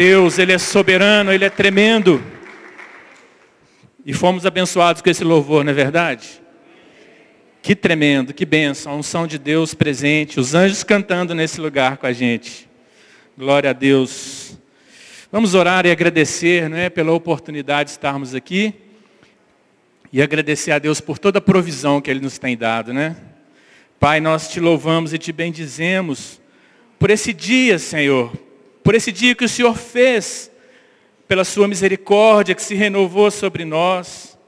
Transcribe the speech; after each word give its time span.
Deus, 0.00 0.38
Ele 0.38 0.52
é 0.52 0.56
soberano, 0.56 1.30
Ele 1.30 1.44
é 1.44 1.50
tremendo. 1.50 2.24
E 4.02 4.14
fomos 4.14 4.46
abençoados 4.46 5.02
com 5.02 5.10
esse 5.10 5.22
louvor, 5.22 5.62
não 5.62 5.72
é 5.72 5.74
verdade? 5.74 6.40
Que 7.60 7.76
tremendo, 7.76 8.32
que 8.32 8.46
bênção, 8.46 8.92
a 8.92 8.96
unção 8.96 9.26
de 9.26 9.38
Deus 9.38 9.74
presente, 9.74 10.40
os 10.40 10.54
anjos 10.54 10.82
cantando 10.82 11.34
nesse 11.34 11.60
lugar 11.60 11.98
com 11.98 12.06
a 12.06 12.14
gente. 12.14 12.66
Glória 13.36 13.68
a 13.68 13.72
Deus. 13.74 14.58
Vamos 15.30 15.54
orar 15.54 15.84
e 15.84 15.90
agradecer, 15.90 16.66
não 16.70 16.78
é, 16.78 16.88
pela 16.88 17.12
oportunidade 17.12 17.88
de 17.88 17.90
estarmos 17.90 18.34
aqui. 18.34 18.72
E 20.10 20.22
agradecer 20.22 20.72
a 20.72 20.78
Deus 20.78 21.02
por 21.02 21.18
toda 21.18 21.40
a 21.40 21.42
provisão 21.42 22.00
que 22.00 22.10
Ele 22.10 22.20
nos 22.20 22.38
tem 22.38 22.56
dado, 22.56 22.94
né? 22.94 23.16
Pai, 23.98 24.18
nós 24.18 24.48
te 24.48 24.60
louvamos 24.60 25.12
e 25.12 25.18
te 25.18 25.30
bendizemos 25.30 26.40
por 26.98 27.10
esse 27.10 27.34
dia, 27.34 27.78
Senhor, 27.78 28.32
por 28.82 28.94
esse 28.94 29.12
dia 29.12 29.34
que 29.34 29.44
o 29.44 29.48
Senhor 29.48 29.76
fez, 29.76 30.50
pela 31.28 31.44
sua 31.44 31.68
misericórdia 31.68 32.54
que 32.54 32.62
se 32.62 32.74
renovou 32.74 33.30
sobre 33.30 33.64
nós, 33.64 34.38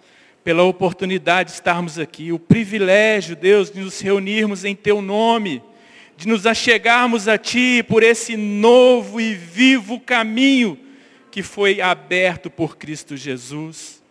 pela 0.43 0.65
oportunidade 0.65 1.51
de 1.51 1.55
estarmos 1.55 1.99
aqui, 1.99 2.33
o 2.33 2.39
privilégio, 2.39 3.37
Deus, 3.37 3.71
de 3.71 3.81
nos 3.81 4.01
reunirmos 4.01 4.65
em 4.65 4.75
Teu 4.75 5.01
nome, 5.01 5.63
de 6.17 6.27
nos 6.27 6.47
achegarmos 6.47 7.29
a 7.29 7.39
Ti 7.39 7.85
por 7.89 8.03
esse 8.03 8.37
novo 8.37 9.21
e 9.21 9.35
vivo 9.35 10.01
caminho 10.01 10.79
que 11.31 11.43
foi 11.43 11.81
aberto 11.81 12.51
por 12.51 12.77
Cristo 12.77 13.17
Jesus. 13.17 14.03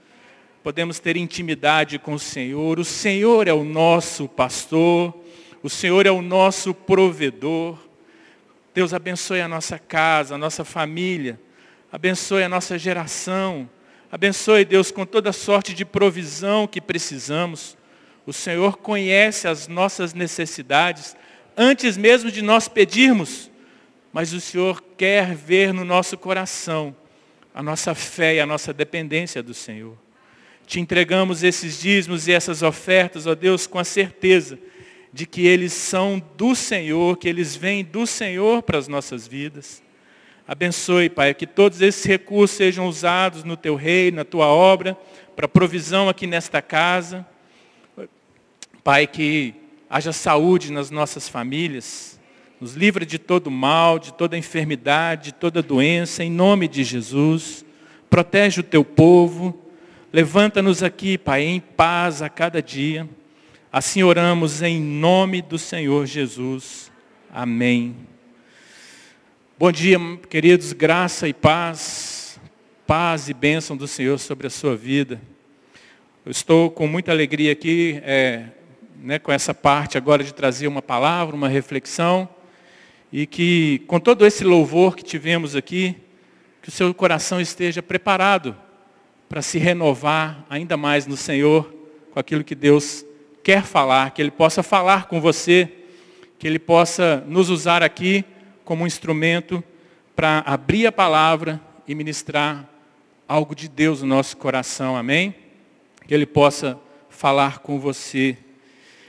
Podemos 0.63 0.99
ter 0.99 1.17
intimidade 1.17 1.99
com 1.99 2.13
o 2.13 2.19
Senhor, 2.19 2.79
o 2.79 2.85
Senhor 2.85 3.47
é 3.47 3.53
o 3.53 3.63
nosso 3.63 4.27
pastor, 4.27 5.13
o 5.61 5.69
Senhor 5.69 6.05
é 6.05 6.11
o 6.11 6.21
nosso 6.21 6.73
provedor. 6.73 7.77
Deus 8.73 8.93
abençoe 8.93 9.41
a 9.41 9.47
nossa 9.47 9.77
casa, 9.77 10.35
a 10.35 10.37
nossa 10.37 10.63
família, 10.63 11.39
abençoe 11.91 12.43
a 12.43 12.49
nossa 12.49 12.77
geração, 12.77 13.69
abençoe, 14.09 14.63
Deus, 14.63 14.91
com 14.91 15.05
toda 15.05 15.33
sorte 15.33 15.73
de 15.73 15.83
provisão 15.83 16.65
que 16.65 16.79
precisamos. 16.79 17.77
O 18.25 18.31
Senhor 18.31 18.77
conhece 18.77 19.47
as 19.47 19.67
nossas 19.67 20.13
necessidades 20.13 21.17
antes 21.57 21.97
mesmo 21.97 22.31
de 22.31 22.41
nós 22.41 22.69
pedirmos, 22.69 23.51
mas 24.13 24.31
o 24.31 24.39
Senhor 24.39 24.81
quer 24.97 25.35
ver 25.35 25.73
no 25.73 25.83
nosso 25.83 26.17
coração 26.17 26.95
a 27.53 27.61
nossa 27.61 27.93
fé 27.93 28.35
e 28.35 28.39
a 28.39 28.45
nossa 28.45 28.71
dependência 28.71 29.43
do 29.43 29.53
Senhor. 29.53 29.97
Te 30.65 30.79
entregamos 30.79 31.43
esses 31.43 31.81
dízimos 31.81 32.29
e 32.29 32.31
essas 32.31 32.61
ofertas, 32.61 33.27
ó 33.27 33.35
Deus, 33.35 33.67
com 33.67 33.79
a 33.79 33.83
certeza 33.83 34.57
de 35.13 35.25
que 35.25 35.45
eles 35.45 35.73
são 35.73 36.21
do 36.37 36.55
Senhor, 36.55 37.17
que 37.17 37.27
eles 37.27 37.55
vêm 37.55 37.83
do 37.83 38.07
Senhor 38.07 38.63
para 38.63 38.77
as 38.77 38.87
nossas 38.87 39.27
vidas. 39.27 39.83
Abençoe, 40.47 41.09
Pai, 41.09 41.33
que 41.33 41.45
todos 41.45 41.81
esses 41.81 42.03
recursos 42.03 42.57
sejam 42.57 42.87
usados 42.87 43.43
no 43.43 43.55
Teu 43.55 43.75
reino, 43.75 44.17
na 44.17 44.25
Tua 44.25 44.47
obra, 44.47 44.97
para 45.35 45.47
provisão 45.47 46.09
aqui 46.09 46.27
nesta 46.27 46.61
casa. 46.61 47.25
Pai, 48.83 49.05
que 49.05 49.53
haja 49.89 50.11
saúde 50.11 50.71
nas 50.71 50.89
nossas 50.89 51.27
famílias, 51.29 52.19
nos 52.59 52.73
livra 52.75 53.05
de 53.05 53.19
todo 53.19 53.51
mal, 53.51 53.99
de 53.99 54.13
toda 54.13 54.37
enfermidade, 54.37 55.25
de 55.25 55.33
toda 55.33 55.61
doença, 55.61 56.23
em 56.23 56.31
nome 56.31 56.67
de 56.67 56.83
Jesus. 56.83 57.65
Protege 58.09 58.61
o 58.61 58.63
Teu 58.63 58.83
povo. 58.83 59.57
Levanta-nos 60.11 60.83
aqui, 60.83 61.17
Pai, 61.17 61.43
em 61.43 61.59
paz 61.59 62.21
a 62.21 62.29
cada 62.29 62.61
dia. 62.61 63.07
Assim 63.73 64.03
oramos 64.03 64.61
em 64.61 64.81
nome 64.81 65.41
do 65.41 65.57
Senhor 65.57 66.05
Jesus. 66.05 66.91
Amém. 67.31 67.95
Bom 69.57 69.71
dia, 69.71 69.97
queridos, 70.29 70.73
graça 70.73 71.25
e 71.25 71.33
paz, 71.33 72.37
paz 72.85 73.29
e 73.29 73.33
bênção 73.33 73.77
do 73.77 73.87
Senhor 73.87 74.19
sobre 74.19 74.47
a 74.47 74.49
sua 74.49 74.75
vida. 74.75 75.21
Eu 76.25 76.31
estou 76.31 76.69
com 76.69 76.85
muita 76.85 77.13
alegria 77.13 77.53
aqui, 77.53 78.01
é, 78.03 78.47
né, 79.01 79.17
com 79.17 79.31
essa 79.31 79.53
parte 79.53 79.97
agora 79.97 80.21
de 80.21 80.33
trazer 80.33 80.67
uma 80.67 80.81
palavra, 80.81 81.33
uma 81.33 81.47
reflexão, 81.47 82.27
e 83.09 83.25
que 83.25 83.83
com 83.87 84.01
todo 84.01 84.25
esse 84.25 84.43
louvor 84.43 84.97
que 84.97 85.03
tivemos 85.03 85.55
aqui, 85.55 85.95
que 86.61 86.67
o 86.67 86.73
seu 86.73 86.93
coração 86.93 87.39
esteja 87.39 87.81
preparado 87.81 88.53
para 89.29 89.41
se 89.41 89.57
renovar 89.57 90.45
ainda 90.49 90.75
mais 90.75 91.07
no 91.07 91.15
Senhor, 91.15 91.73
com 92.11 92.19
aquilo 92.19 92.43
que 92.43 92.53
Deus 92.53 93.05
quer 93.43 93.63
falar, 93.63 94.11
que 94.11 94.21
Ele 94.21 94.31
possa 94.31 94.61
falar 94.63 95.07
com 95.07 95.19
você, 95.19 95.71
que 96.37 96.47
Ele 96.47 96.59
possa 96.59 97.23
nos 97.27 97.49
usar 97.49 97.83
aqui 97.83 98.23
como 98.63 98.83
um 98.83 98.87
instrumento 98.87 99.63
para 100.15 100.39
abrir 100.45 100.87
a 100.87 100.91
palavra 100.91 101.59
e 101.87 101.95
ministrar 101.95 102.67
algo 103.27 103.55
de 103.55 103.67
Deus 103.67 104.01
no 104.01 104.07
nosso 104.07 104.37
coração, 104.37 104.95
amém? 104.95 105.35
Que 106.07 106.13
Ele 106.13 106.25
possa 106.25 106.79
falar 107.09 107.59
com 107.59 107.79
você. 107.79 108.37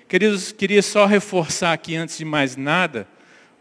Queridos, 0.09 0.53
queria 0.53 0.83
só 0.83 1.07
reforçar 1.07 1.73
aqui, 1.73 1.97
antes 1.97 2.19
de 2.19 2.25
mais 2.25 2.57
nada, 2.57 3.09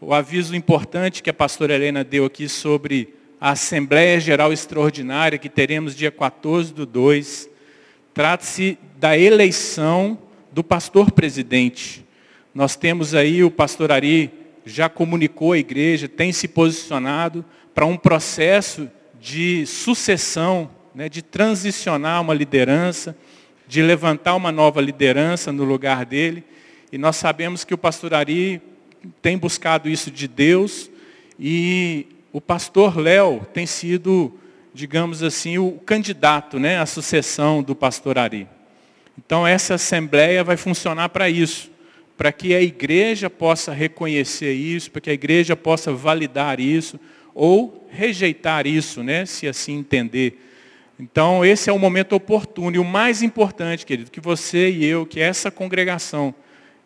o 0.00 0.12
aviso 0.12 0.54
importante 0.54 1.22
que 1.22 1.30
a 1.30 1.34
pastora 1.34 1.74
Helena 1.74 2.04
deu 2.04 2.26
aqui 2.26 2.48
sobre 2.48 3.14
a 3.40 3.50
Assembleia 3.50 4.20
Geral 4.20 4.52
Extraordinária 4.52 5.38
que 5.38 5.48
teremos 5.48 5.96
dia 5.96 6.10
14 6.10 6.72
do 6.72 6.86
2. 6.86 7.48
Trata-se 8.14 8.78
da 8.98 9.18
eleição 9.18 10.18
do 10.52 10.62
pastor 10.62 11.10
presidente. 11.10 12.04
Nós 12.54 12.76
temos 12.76 13.14
aí 13.14 13.42
o 13.42 13.50
pastor 13.50 13.90
Ari 13.90 14.30
já 14.64 14.88
comunicou 14.88 15.52
à 15.52 15.58
igreja, 15.58 16.06
tem 16.06 16.30
se 16.32 16.46
posicionado 16.46 17.44
para 17.74 17.86
um 17.86 17.96
processo 17.96 18.88
de 19.18 19.64
sucessão, 19.66 20.70
né, 20.94 21.08
de 21.08 21.22
transicionar 21.22 22.20
uma 22.20 22.34
liderança, 22.34 23.16
de 23.66 23.80
levantar 23.80 24.34
uma 24.34 24.52
nova 24.52 24.80
liderança 24.80 25.50
no 25.50 25.64
lugar 25.64 26.04
dele. 26.04 26.44
E 26.92 26.98
nós 26.98 27.16
sabemos 27.16 27.64
que 27.64 27.72
o 27.72 27.78
pastor 27.78 28.12
Ari 28.12 28.60
tem 29.22 29.38
buscado 29.38 29.88
isso 29.88 30.10
de 30.10 30.28
Deus 30.28 30.90
e 31.40 32.06
o 32.32 32.40
pastor 32.40 32.98
Léo 32.98 33.46
tem 33.52 33.64
sido, 33.64 34.38
digamos 34.74 35.22
assim, 35.22 35.56
o 35.56 35.72
candidato 35.72 36.58
né, 36.58 36.78
à 36.78 36.84
sucessão 36.84 37.62
do 37.62 37.74
pastor 37.74 38.18
Ari. 38.18 38.46
Então 39.18 39.46
essa 39.46 39.74
assembleia 39.74 40.42
vai 40.42 40.56
funcionar 40.56 41.08
para 41.10 41.28
isso, 41.28 41.70
para 42.16 42.32
que 42.32 42.54
a 42.54 42.62
igreja 42.62 43.28
possa 43.28 43.72
reconhecer 43.72 44.52
isso, 44.52 44.90
para 44.90 45.00
que 45.00 45.10
a 45.10 45.14
igreja 45.14 45.56
possa 45.56 45.92
validar 45.92 46.60
isso 46.60 46.98
ou 47.34 47.86
rejeitar 47.90 48.66
isso, 48.66 49.02
né, 49.02 49.26
se 49.26 49.46
assim 49.46 49.78
entender. 49.78 50.38
Então 50.98 51.44
esse 51.44 51.68
é 51.68 51.72
o 51.72 51.78
momento 51.78 52.14
oportuno 52.14 52.76
e 52.76 52.78
o 52.78 52.84
mais 52.84 53.22
importante, 53.22 53.84
querido, 53.84 54.10
que 54.10 54.20
você 54.20 54.70
e 54.70 54.84
eu, 54.84 55.04
que 55.04 55.20
essa 55.20 55.50
congregação 55.50 56.34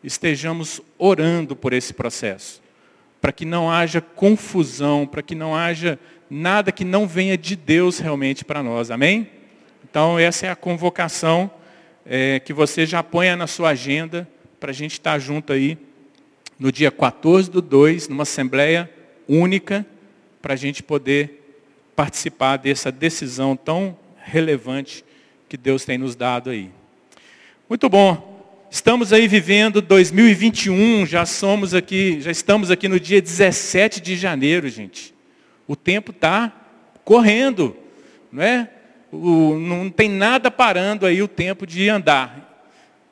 estejamos 0.02 0.80
orando 0.98 1.56
por 1.56 1.72
esse 1.72 1.92
processo, 1.92 2.62
para 3.20 3.32
que 3.32 3.44
não 3.44 3.70
haja 3.70 4.00
confusão, 4.00 5.06
para 5.06 5.22
que 5.22 5.34
não 5.34 5.54
haja 5.54 5.98
nada 6.30 6.72
que 6.72 6.84
não 6.84 7.06
venha 7.06 7.36
de 7.36 7.54
Deus 7.56 7.98
realmente 7.98 8.44
para 8.44 8.62
nós. 8.62 8.90
Amém? 8.90 9.28
Então 9.88 10.18
essa 10.18 10.46
é 10.46 10.50
a 10.50 10.56
convocação 10.56 11.50
é, 12.06 12.40
que 12.40 12.52
você 12.52 12.86
já 12.86 13.02
ponha 13.02 13.36
na 13.36 13.46
sua 13.46 13.70
agenda 13.70 14.28
para 14.60 14.70
a 14.70 14.74
gente 14.74 14.92
estar 14.92 15.18
junto 15.18 15.52
aí 15.52 15.76
no 16.58 16.70
dia 16.70 16.90
14 16.90 17.50
do 17.50 17.60
2, 17.60 18.08
numa 18.08 18.22
assembleia 18.22 18.88
única, 19.28 19.84
para 20.40 20.54
a 20.54 20.56
gente 20.56 20.82
poder 20.82 21.42
participar 21.94 22.56
dessa 22.56 22.92
decisão 22.92 23.56
tão 23.56 23.98
relevante 24.16 25.04
que 25.48 25.56
Deus 25.56 25.84
tem 25.84 25.98
nos 25.98 26.14
dado 26.14 26.50
aí. 26.50 26.70
Muito 27.68 27.88
bom. 27.88 28.34
Estamos 28.70 29.12
aí 29.12 29.28
vivendo 29.28 29.80
2021, 29.80 31.06
já 31.06 31.24
somos 31.24 31.72
aqui, 31.74 32.20
já 32.20 32.30
estamos 32.30 32.70
aqui 32.70 32.88
no 32.88 32.98
dia 32.98 33.20
17 33.20 34.00
de 34.00 34.16
janeiro, 34.16 34.68
gente. 34.68 35.14
O 35.66 35.74
tempo 35.74 36.10
está 36.10 36.52
correndo, 37.04 37.76
não 38.30 38.42
é? 38.42 38.70
O, 39.12 39.58
não 39.58 39.90
tem 39.90 40.08
nada 40.08 40.50
parando 40.50 41.06
aí 41.06 41.22
o 41.22 41.28
tempo 41.28 41.66
de 41.66 41.88
andar. 41.88 42.46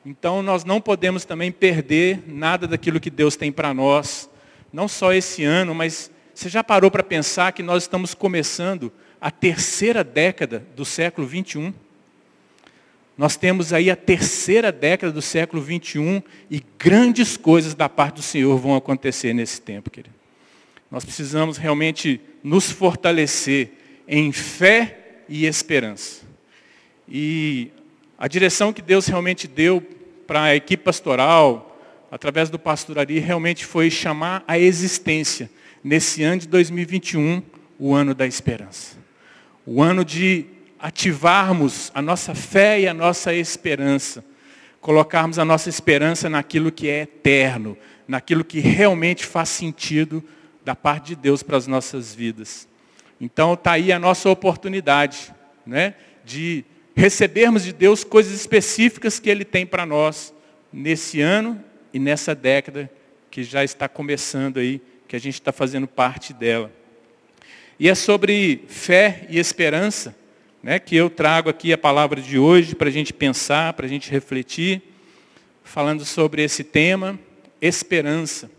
Então 0.05 0.43
nós 0.43 0.63
não 0.63 0.79
podemos 0.79 1.25
também 1.25 1.51
perder 1.51 2.23
nada 2.27 2.67
daquilo 2.67 2.99
que 2.99 3.09
Deus 3.09 3.35
tem 3.35 3.51
para 3.51 3.73
nós, 3.73 4.29
não 4.71 4.87
só 4.87 5.13
esse 5.13 5.43
ano, 5.43 5.73
mas 5.73 6.11
você 6.33 6.49
já 6.49 6.63
parou 6.63 6.91
para 6.91 7.01
pensar 7.01 7.53
que 7.53 7.63
nós 7.63 7.83
estamos 7.83 8.13
começando 8.13 8.91
a 9.19 9.31
terceira 9.31 10.03
década 10.03 10.65
do 10.75 10.85
século 10.85 11.25
21? 11.25 11.73
Nós 13.17 13.37
temos 13.37 13.71
aí 13.71 13.89
a 13.89 13.95
terceira 13.95 14.71
década 14.71 15.13
do 15.13 15.21
século 15.21 15.61
21 15.61 16.21
e 16.51 16.61
grandes 16.77 17.37
coisas 17.37 17.73
da 17.73 17.87
parte 17.87 18.15
do 18.15 18.21
Senhor 18.21 18.57
vão 18.57 18.75
acontecer 18.75 19.33
nesse 19.33 19.61
tempo, 19.61 19.89
querido. 19.89 20.13
Nós 20.91 21.05
precisamos 21.05 21.57
realmente 21.57 22.19
nos 22.43 22.69
fortalecer 22.69 23.71
em 24.07 24.31
fé 24.31 25.04
e 25.27 25.45
esperança. 25.45 26.23
E 27.07 27.71
a 28.17 28.27
direção 28.27 28.73
que 28.73 28.81
Deus 28.81 29.07
realmente 29.07 29.47
deu 29.47 29.81
para 30.25 30.43
a 30.43 30.55
equipe 30.55 30.83
pastoral, 30.83 31.77
através 32.11 32.49
do 32.49 32.57
pastor 32.57 32.99
Ari, 32.99 33.19
realmente 33.19 33.65
foi 33.65 33.89
chamar 33.91 34.43
a 34.47 34.57
existência, 34.57 35.49
nesse 35.83 36.23
ano 36.23 36.41
de 36.41 36.47
2021, 36.47 37.43
o 37.77 37.93
ano 37.93 38.15
da 38.15 38.25
esperança. 38.25 38.97
O 39.65 39.81
ano 39.81 40.03
de 40.03 40.45
ativarmos 40.79 41.91
a 41.93 42.01
nossa 42.01 42.33
fé 42.33 42.81
e 42.81 42.87
a 42.87 42.93
nossa 42.93 43.33
esperança. 43.33 44.23
Colocarmos 44.79 45.39
a 45.39 45.45
nossa 45.45 45.69
esperança 45.69 46.29
naquilo 46.29 46.71
que 46.71 46.87
é 46.87 47.01
eterno, 47.01 47.77
naquilo 48.07 48.43
que 48.43 48.59
realmente 48.59 49.25
faz 49.25 49.49
sentido 49.49 50.23
da 50.63 50.75
parte 50.75 51.07
de 51.07 51.15
Deus 51.15 51.43
para 51.43 51.57
as 51.57 51.67
nossas 51.67 52.13
vidas. 52.13 52.67
Então 53.19 53.53
está 53.53 53.73
aí 53.73 53.91
a 53.91 53.99
nossa 53.99 54.29
oportunidade 54.29 55.33
né, 55.65 55.95
de 56.23 56.65
recebermos 56.95 57.63
de 57.63 57.73
Deus 57.73 58.03
coisas 58.03 58.33
específicas 58.33 59.19
que 59.19 59.29
Ele 59.29 59.45
tem 59.45 59.65
para 59.65 59.85
nós 59.85 60.33
nesse 60.71 61.21
ano 61.21 61.63
e 61.93 61.99
nessa 61.99 62.35
década 62.35 62.89
que 63.31 63.43
já 63.43 63.63
está 63.63 63.87
começando 63.87 64.59
aí, 64.59 64.81
que 65.07 65.15
a 65.15 65.19
gente 65.19 65.35
está 65.35 65.51
fazendo 65.51 65.87
parte 65.87 66.33
dela. 66.33 66.71
E 67.79 67.89
é 67.89 67.95
sobre 67.95 68.63
fé 68.67 69.25
e 69.29 69.37
esperança 69.37 70.15
né, 70.65 70.79
que 70.79 70.95
eu 70.95 71.11
trago 71.11 71.47
aqui 71.47 71.71
a 71.71 71.77
palavra 71.77 72.19
de 72.19 72.39
hoje 72.39 72.73
para 72.73 72.87
a 72.89 72.91
gente 72.91 73.13
pensar, 73.13 73.73
para 73.73 73.85
a 73.85 73.89
gente 73.89 74.09
refletir, 74.09 74.81
falando 75.63 76.03
sobre 76.03 76.43
esse 76.43 76.63
tema, 76.63 77.19
esperança. 77.61 78.49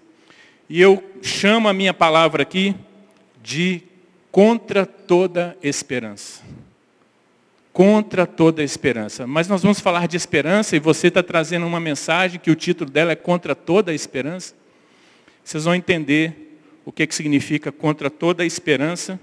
E 0.69 0.81
eu 0.81 1.03
chamo 1.21 1.69
a 1.69 1.73
minha 1.73 1.93
palavra 1.93 2.43
aqui 2.43 2.77
de 3.43 3.83
contra 4.37 4.85
toda 4.85 5.57
esperança. 5.63 6.43
Contra 7.73 8.27
toda 8.27 8.63
esperança. 8.63 9.27
Mas 9.27 9.49
nós 9.49 9.63
vamos 9.63 9.81
falar 9.81 10.07
de 10.07 10.15
esperança 10.15 10.77
e 10.77 10.79
você 10.79 11.07
está 11.07 11.23
trazendo 11.23 11.65
uma 11.65 11.81
mensagem 11.81 12.39
que 12.39 12.51
o 12.51 12.55
título 12.55 12.91
dela 12.91 13.13
é 13.13 13.17
Contra 13.17 13.55
toda 13.55 13.95
esperança. 13.95 14.55
Vocês 15.43 15.65
vão 15.65 15.75
entender 15.75 16.61
o 16.85 16.93
que, 16.93 17.07
que 17.07 17.15
significa 17.15 17.73
contra 17.73 18.11
toda 18.11 18.45
esperança, 18.45 19.19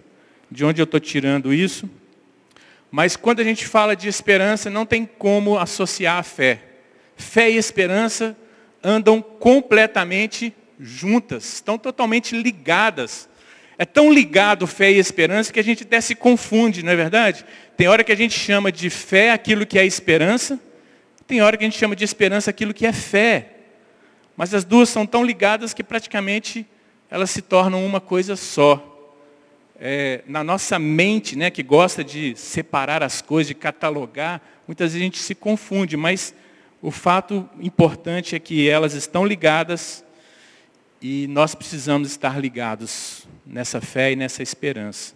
de 0.50 0.66
onde 0.66 0.82
eu 0.82 0.86
estou 0.86 1.00
tirando 1.00 1.54
isso. 1.54 1.88
Mas 2.90 3.16
quando 3.16 3.40
a 3.40 3.44
gente 3.44 3.68
fala 3.68 3.96
de 3.96 4.08
esperança, 4.08 4.68
não 4.68 4.84
tem 4.84 5.06
como 5.06 5.60
associar 5.60 6.18
a 6.18 6.24
fé. 6.24 6.60
Fé 7.16 7.52
e 7.52 7.58
esperança 7.58 8.36
andam 8.84 9.22
completamente 9.22 10.52
juntas, 10.80 11.54
estão 11.54 11.78
totalmente 11.78 12.36
ligadas. 12.36 13.30
É 13.78 13.86
tão 13.86 14.12
ligado 14.12 14.68
fé 14.68 14.92
e 14.92 15.00
esperança 15.00 15.52
que 15.52 15.60
a 15.60 15.64
gente 15.64 15.84
até 15.84 16.00
se 16.00 16.16
confunde, 16.16 16.84
não 16.84 16.92
é 16.92 16.96
verdade? 16.96 17.46
Tem 17.76 17.88
hora 17.88 18.04
que 18.04 18.12
a 18.12 18.16
gente 18.16 18.38
chama 18.38 18.72
de 18.72 18.90
fé 18.90 19.32
aquilo 19.32 19.66
que 19.66 19.80
é 19.80 19.86
esperança, 19.86 20.60
tem 21.26 21.42
hora 21.42 21.58
que 21.58 21.64
a 21.64 21.68
gente 21.68 21.80
chama 21.80 21.96
de 21.96 22.04
esperança 22.04 22.50
aquilo 22.50 22.74
que 22.74 22.86
é 22.86 22.94
fé. 22.94 23.50
Mas 24.36 24.54
as 24.54 24.64
duas 24.64 24.90
são 24.90 25.06
tão 25.06 25.24
ligadas 25.24 25.74
que 25.74 25.84
praticamente 25.84 26.66
elas 27.10 27.30
se 27.30 27.42
tornam 27.42 27.86
uma 27.86 28.02
coisa 28.02 28.36
só. 28.36 28.90
É, 29.80 30.22
na 30.28 30.44
nossa 30.44 30.78
mente, 30.78 31.36
né, 31.36 31.50
que 31.50 31.64
gosta 31.64 32.04
de 32.04 32.36
separar 32.36 33.04
as 33.04 33.22
coisas, 33.22 33.48
de 33.48 33.56
catalogar, 33.56 34.42
muitas 34.68 34.94
vezes 34.94 35.02
a 35.02 35.06
gente 35.06 35.20
se 35.20 35.36
confunde, 35.36 35.98
mas 35.98 36.34
o 36.82 36.92
fato 36.92 37.50
importante 37.60 38.36
é 38.36 38.40
que 38.40 38.68
elas 38.70 38.94
estão 38.94 39.26
ligadas 39.26 40.04
e 41.02 41.28
nós 41.28 41.54
precisamos 41.56 42.10
estar 42.10 42.40
ligados 42.40 43.23
nessa 43.46 43.82
fé 43.82 44.12
e 44.12 44.16
nessa 44.16 44.42
esperança. 44.42 45.14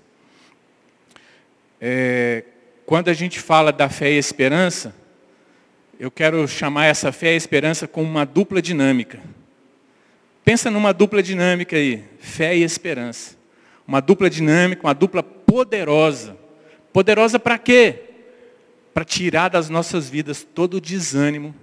É, 1.80 2.44
quando 2.86 3.10
a 3.10 3.14
gente 3.14 3.40
fala 3.40 3.72
da 3.72 3.90
fé 3.90 4.12
e 4.12 4.18
esperança, 4.18 4.96
eu 6.00 6.12
quero 6.12 6.48
chamar 6.48 6.86
essa 6.86 7.12
fé 7.12 7.34
e 7.34 7.38
esperança 7.38 7.88
como 7.88 8.10
uma 8.10 8.26
dupla 8.26 8.62
dinâmica. 8.62 9.20
Pensa 10.44 10.72
numa 10.72 10.94
dupla 10.94 11.22
dinâmica 11.22 11.76
aí, 11.76 12.04
fé 12.20 12.56
e 12.56 12.64
esperança. 12.64 13.36
Uma 13.88 14.00
dupla 14.00 14.30
dinâmica, 14.30 14.86
uma 14.86 14.94
dupla 14.94 15.22
poderosa. 15.24 16.38
Poderosa 16.94 17.40
para 17.40 17.58
quê? 17.58 18.04
Para 18.94 19.04
tirar 19.04 19.50
das 19.50 19.70
nossas 19.70 20.10
vidas 20.10 20.44
todo 20.44 20.76
o 20.76 20.82
desânimo, 20.82 21.54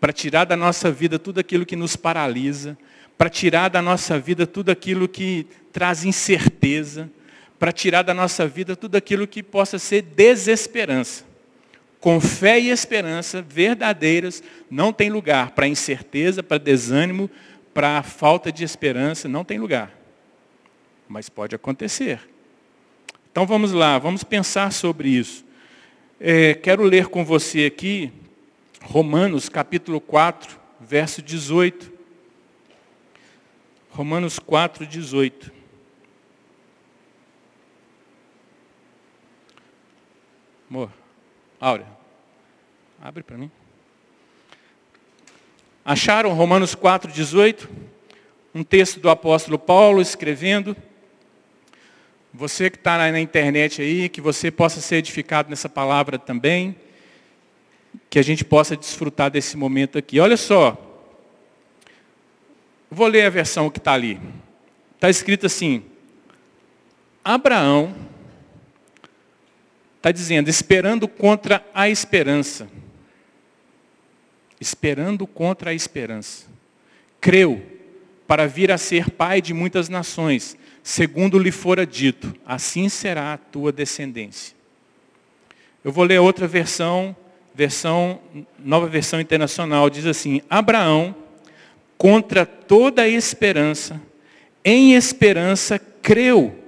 para 0.00 0.12
tirar 0.12 0.44
da 0.44 0.56
nossa 0.56 0.90
vida 0.90 1.18
tudo 1.18 1.38
aquilo 1.38 1.66
que 1.66 1.76
nos 1.76 1.96
paralisa, 1.96 2.78
para 3.20 3.28
tirar 3.28 3.68
da 3.68 3.82
nossa 3.82 4.18
vida 4.18 4.46
tudo 4.46 4.70
aquilo 4.70 5.06
que 5.06 5.46
traz 5.70 6.06
incerteza, 6.06 7.10
para 7.58 7.70
tirar 7.70 8.00
da 8.00 8.14
nossa 8.14 8.48
vida 8.48 8.74
tudo 8.74 8.96
aquilo 8.96 9.26
que 9.26 9.42
possa 9.42 9.78
ser 9.78 10.00
desesperança. 10.00 11.26
Com 12.00 12.18
fé 12.18 12.58
e 12.58 12.70
esperança 12.70 13.42
verdadeiras, 13.42 14.42
não 14.70 14.90
tem 14.90 15.10
lugar 15.10 15.50
para 15.50 15.68
incerteza, 15.68 16.42
para 16.42 16.56
desânimo, 16.56 17.28
para 17.74 18.02
falta 18.02 18.50
de 18.50 18.64
esperança 18.64 19.28
não 19.28 19.44
tem 19.44 19.58
lugar. 19.58 19.92
Mas 21.06 21.28
pode 21.28 21.54
acontecer. 21.54 22.26
Então 23.30 23.44
vamos 23.44 23.72
lá, 23.72 23.98
vamos 23.98 24.24
pensar 24.24 24.72
sobre 24.72 25.10
isso. 25.10 25.44
É, 26.18 26.54
quero 26.54 26.82
ler 26.84 27.08
com 27.08 27.22
você 27.22 27.66
aqui 27.66 28.10
Romanos 28.82 29.50
capítulo 29.50 30.00
4, 30.00 30.58
verso 30.80 31.20
18. 31.20 31.99
Romanos 34.00 34.38
4, 34.38 34.86
18. 34.86 35.52
Amor, 40.70 40.90
Áurea, 41.60 41.86
abre 42.98 43.22
para 43.22 43.36
mim. 43.36 43.50
Acharam 45.84 46.32
Romanos 46.32 46.74
4,18? 46.74 47.68
Um 48.54 48.64
texto 48.64 49.00
do 49.00 49.10
apóstolo 49.10 49.58
Paulo 49.58 50.00
escrevendo. 50.00 50.74
Você 52.32 52.70
que 52.70 52.78
está 52.78 52.96
na 52.96 53.20
internet 53.20 53.82
aí, 53.82 54.08
que 54.08 54.22
você 54.22 54.50
possa 54.50 54.80
ser 54.80 54.96
edificado 54.96 55.50
nessa 55.50 55.68
palavra 55.68 56.18
também. 56.18 56.74
Que 58.08 58.18
a 58.18 58.24
gente 58.24 58.46
possa 58.46 58.74
desfrutar 58.74 59.30
desse 59.30 59.58
momento 59.58 59.98
aqui. 59.98 60.18
Olha 60.18 60.38
só. 60.38 60.89
Vou 62.90 63.06
ler 63.06 63.26
a 63.26 63.30
versão 63.30 63.70
que 63.70 63.78
está 63.78 63.92
ali. 63.92 64.20
Está 64.94 65.08
escrito 65.08 65.46
assim. 65.46 65.82
Abraão 67.24 67.94
está 69.96 70.10
dizendo, 70.10 70.48
esperando 70.48 71.06
contra 71.06 71.64
a 71.74 71.88
esperança 71.88 72.66
esperando 74.60 75.26
contra 75.26 75.70
a 75.70 75.74
esperança. 75.74 76.46
Creu 77.20 77.62
para 78.26 78.46
vir 78.46 78.70
a 78.70 78.78
ser 78.78 79.10
pai 79.10 79.40
de 79.40 79.54
muitas 79.54 79.88
nações, 79.88 80.56
segundo 80.82 81.38
lhe 81.38 81.50
fora 81.50 81.86
dito, 81.86 82.34
assim 82.46 82.88
será 82.88 83.32
a 83.32 83.38
tua 83.38 83.72
descendência. 83.72 84.54
Eu 85.82 85.90
vou 85.90 86.04
ler 86.04 86.20
outra 86.20 86.46
versão, 86.46 87.16
versão, 87.54 88.20
nova 88.58 88.86
versão 88.86 89.20
internacional, 89.20 89.88
diz 89.88 90.06
assim: 90.06 90.42
Abraão, 90.48 91.16
contra 92.00 92.46
toda 92.46 93.02
a 93.02 93.08
esperança, 93.08 94.00
em 94.64 94.94
esperança 94.94 95.78
creu, 95.78 96.58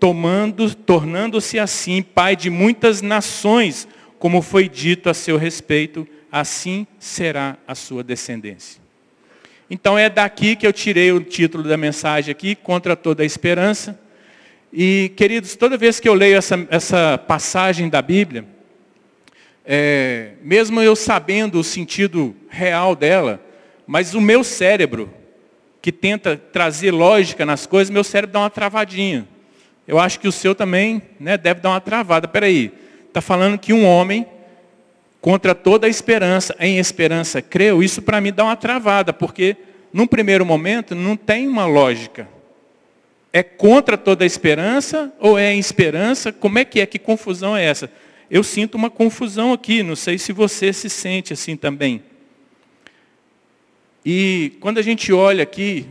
tomando, 0.00 0.74
tornando-se 0.74 1.60
assim 1.60 2.02
pai 2.02 2.34
de 2.34 2.50
muitas 2.50 3.00
nações, 3.00 3.86
como 4.18 4.42
foi 4.42 4.68
dito 4.68 5.08
a 5.08 5.14
seu 5.14 5.36
respeito, 5.36 6.08
assim 6.30 6.88
será 6.98 7.56
a 7.68 7.76
sua 7.76 8.02
descendência. 8.02 8.82
Então 9.70 9.96
é 9.96 10.10
daqui 10.10 10.56
que 10.56 10.66
eu 10.66 10.72
tirei 10.72 11.12
o 11.12 11.20
título 11.20 11.62
da 11.62 11.76
mensagem 11.76 12.32
aqui, 12.32 12.56
contra 12.56 12.96
toda 12.96 13.22
a 13.22 13.26
esperança. 13.26 13.96
E, 14.72 15.12
queridos, 15.14 15.54
toda 15.54 15.76
vez 15.76 16.00
que 16.00 16.08
eu 16.08 16.14
leio 16.14 16.36
essa, 16.36 16.66
essa 16.68 17.16
passagem 17.16 17.88
da 17.88 18.02
Bíblia, 18.02 18.44
é, 19.64 20.32
mesmo 20.42 20.82
eu 20.82 20.96
sabendo 20.96 21.60
o 21.60 21.64
sentido 21.64 22.34
real 22.48 22.96
dela, 22.96 23.43
mas 23.86 24.14
o 24.14 24.20
meu 24.20 24.42
cérebro, 24.42 25.12
que 25.80 25.92
tenta 25.92 26.36
trazer 26.36 26.90
lógica 26.90 27.44
nas 27.44 27.66
coisas, 27.66 27.90
meu 27.90 28.04
cérebro 28.04 28.32
dá 28.32 28.40
uma 28.40 28.50
travadinha. 28.50 29.28
Eu 29.86 29.98
acho 29.98 30.18
que 30.18 30.26
o 30.26 30.32
seu 30.32 30.54
também 30.54 31.02
né, 31.20 31.36
deve 31.36 31.60
dar 31.60 31.70
uma 31.70 31.80
travada. 31.80 32.26
Peraí, 32.26 32.72
está 33.06 33.20
falando 33.20 33.58
que 33.58 33.72
um 33.72 33.84
homem 33.84 34.26
contra 35.20 35.54
toda 35.54 35.86
a 35.86 35.90
esperança, 35.90 36.54
em 36.58 36.78
esperança 36.78 37.40
creu, 37.40 37.82
isso 37.82 38.02
para 38.02 38.20
mim 38.20 38.32
dá 38.32 38.44
uma 38.44 38.56
travada, 38.56 39.12
porque 39.12 39.56
num 39.92 40.06
primeiro 40.06 40.44
momento 40.44 40.94
não 40.94 41.16
tem 41.16 41.46
uma 41.46 41.66
lógica. 41.66 42.28
É 43.32 43.42
contra 43.42 43.98
toda 43.98 44.24
a 44.24 44.26
esperança 44.26 45.12
ou 45.18 45.38
é 45.38 45.52
em 45.52 45.58
esperança? 45.58 46.32
Como 46.32 46.58
é 46.58 46.64
que 46.64 46.80
é? 46.80 46.86
Que 46.86 46.98
confusão 46.98 47.56
é 47.56 47.64
essa? 47.64 47.90
Eu 48.30 48.42
sinto 48.42 48.74
uma 48.74 48.88
confusão 48.88 49.52
aqui, 49.52 49.82
não 49.82 49.96
sei 49.96 50.18
se 50.18 50.32
você 50.32 50.72
se 50.72 50.88
sente 50.88 51.32
assim 51.32 51.56
também. 51.56 52.02
E 54.04 54.52
quando 54.60 54.78
a 54.78 54.82
gente 54.82 55.12
olha 55.12 55.42
aqui, 55.42 55.86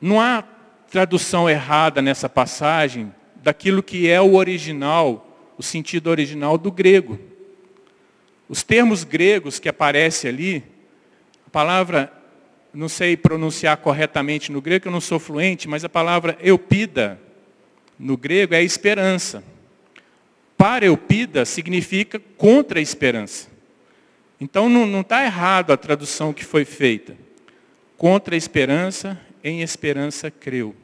não 0.00 0.20
há 0.20 0.44
tradução 0.90 1.50
errada 1.50 2.00
nessa 2.00 2.28
passagem 2.28 3.12
daquilo 3.42 3.82
que 3.82 4.08
é 4.08 4.20
o 4.20 4.34
original, 4.34 5.52
o 5.58 5.62
sentido 5.62 6.08
original 6.08 6.56
do 6.56 6.70
grego. 6.70 7.18
Os 8.48 8.62
termos 8.62 9.02
gregos 9.02 9.58
que 9.58 9.68
aparecem 9.68 10.30
ali, 10.30 10.62
a 11.46 11.50
palavra, 11.50 12.12
não 12.72 12.88
sei 12.88 13.16
pronunciar 13.16 13.76
corretamente 13.78 14.52
no 14.52 14.60
grego, 14.60 14.86
eu 14.88 14.92
não 14.92 15.00
sou 15.00 15.18
fluente, 15.18 15.68
mas 15.68 15.84
a 15.84 15.88
palavra 15.88 16.38
eupida, 16.40 17.20
no 17.98 18.16
grego 18.16 18.54
é 18.54 18.62
esperança. 18.62 19.42
Pareupida 20.56 21.44
significa 21.44 22.20
contra 22.36 22.78
a 22.78 22.82
esperança. 22.82 23.53
Então 24.44 24.68
não 24.68 25.00
está 25.00 25.24
errado 25.24 25.72
a 25.72 25.76
tradução 25.76 26.30
que 26.30 26.44
foi 26.44 26.66
feita. 26.66 27.16
Contra 27.96 28.34
a 28.34 28.36
esperança, 28.36 29.18
em 29.42 29.62
esperança 29.62 30.30
creu. 30.30 30.76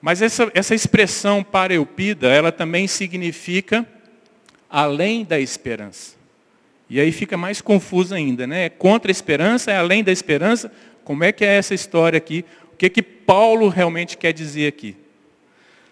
Mas 0.00 0.22
essa, 0.22 0.50
essa 0.54 0.74
expressão 0.74 1.44
pareupida, 1.44 2.28
ela 2.28 2.50
também 2.50 2.86
significa 2.88 3.86
além 4.70 5.22
da 5.22 5.38
esperança. 5.38 6.16
E 6.88 6.98
aí 6.98 7.12
fica 7.12 7.36
mais 7.36 7.60
confuso 7.60 8.14
ainda, 8.14 8.46
né? 8.46 8.64
É 8.64 8.70
contra 8.70 9.10
a 9.10 9.12
esperança, 9.12 9.70
é 9.70 9.76
além 9.76 10.02
da 10.02 10.10
esperança. 10.10 10.72
Como 11.04 11.24
é 11.24 11.32
que 11.32 11.44
é 11.44 11.58
essa 11.58 11.74
história 11.74 12.16
aqui? 12.16 12.42
O 12.72 12.76
que 12.76 12.88
que 12.88 13.02
Paulo 13.02 13.68
realmente 13.68 14.16
quer 14.16 14.32
dizer 14.32 14.68
aqui? 14.68 14.96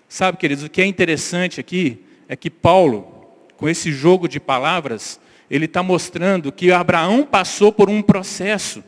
Sabe, 0.09 0.39
queridos, 0.39 0.65
o 0.65 0.71
que 0.71 0.81
é 0.81 0.87
interessante 0.87 1.61
aqui 1.61 2.03
é 2.27 2.35
que 2.35 2.49
Paulo, 2.49 3.29
com 3.59 3.69
esse 3.69 3.93
jogo 3.93 4.27
de 4.27 4.41
palavras, 4.41 5.21
ele 5.51 5.67
está 5.67 5.83
mostrando 5.83 6.51
que 6.51 6.73
Abraão 6.73 7.25
passou 7.25 7.73
por 7.73 7.91
um 7.91 8.01
processo, 8.01 8.83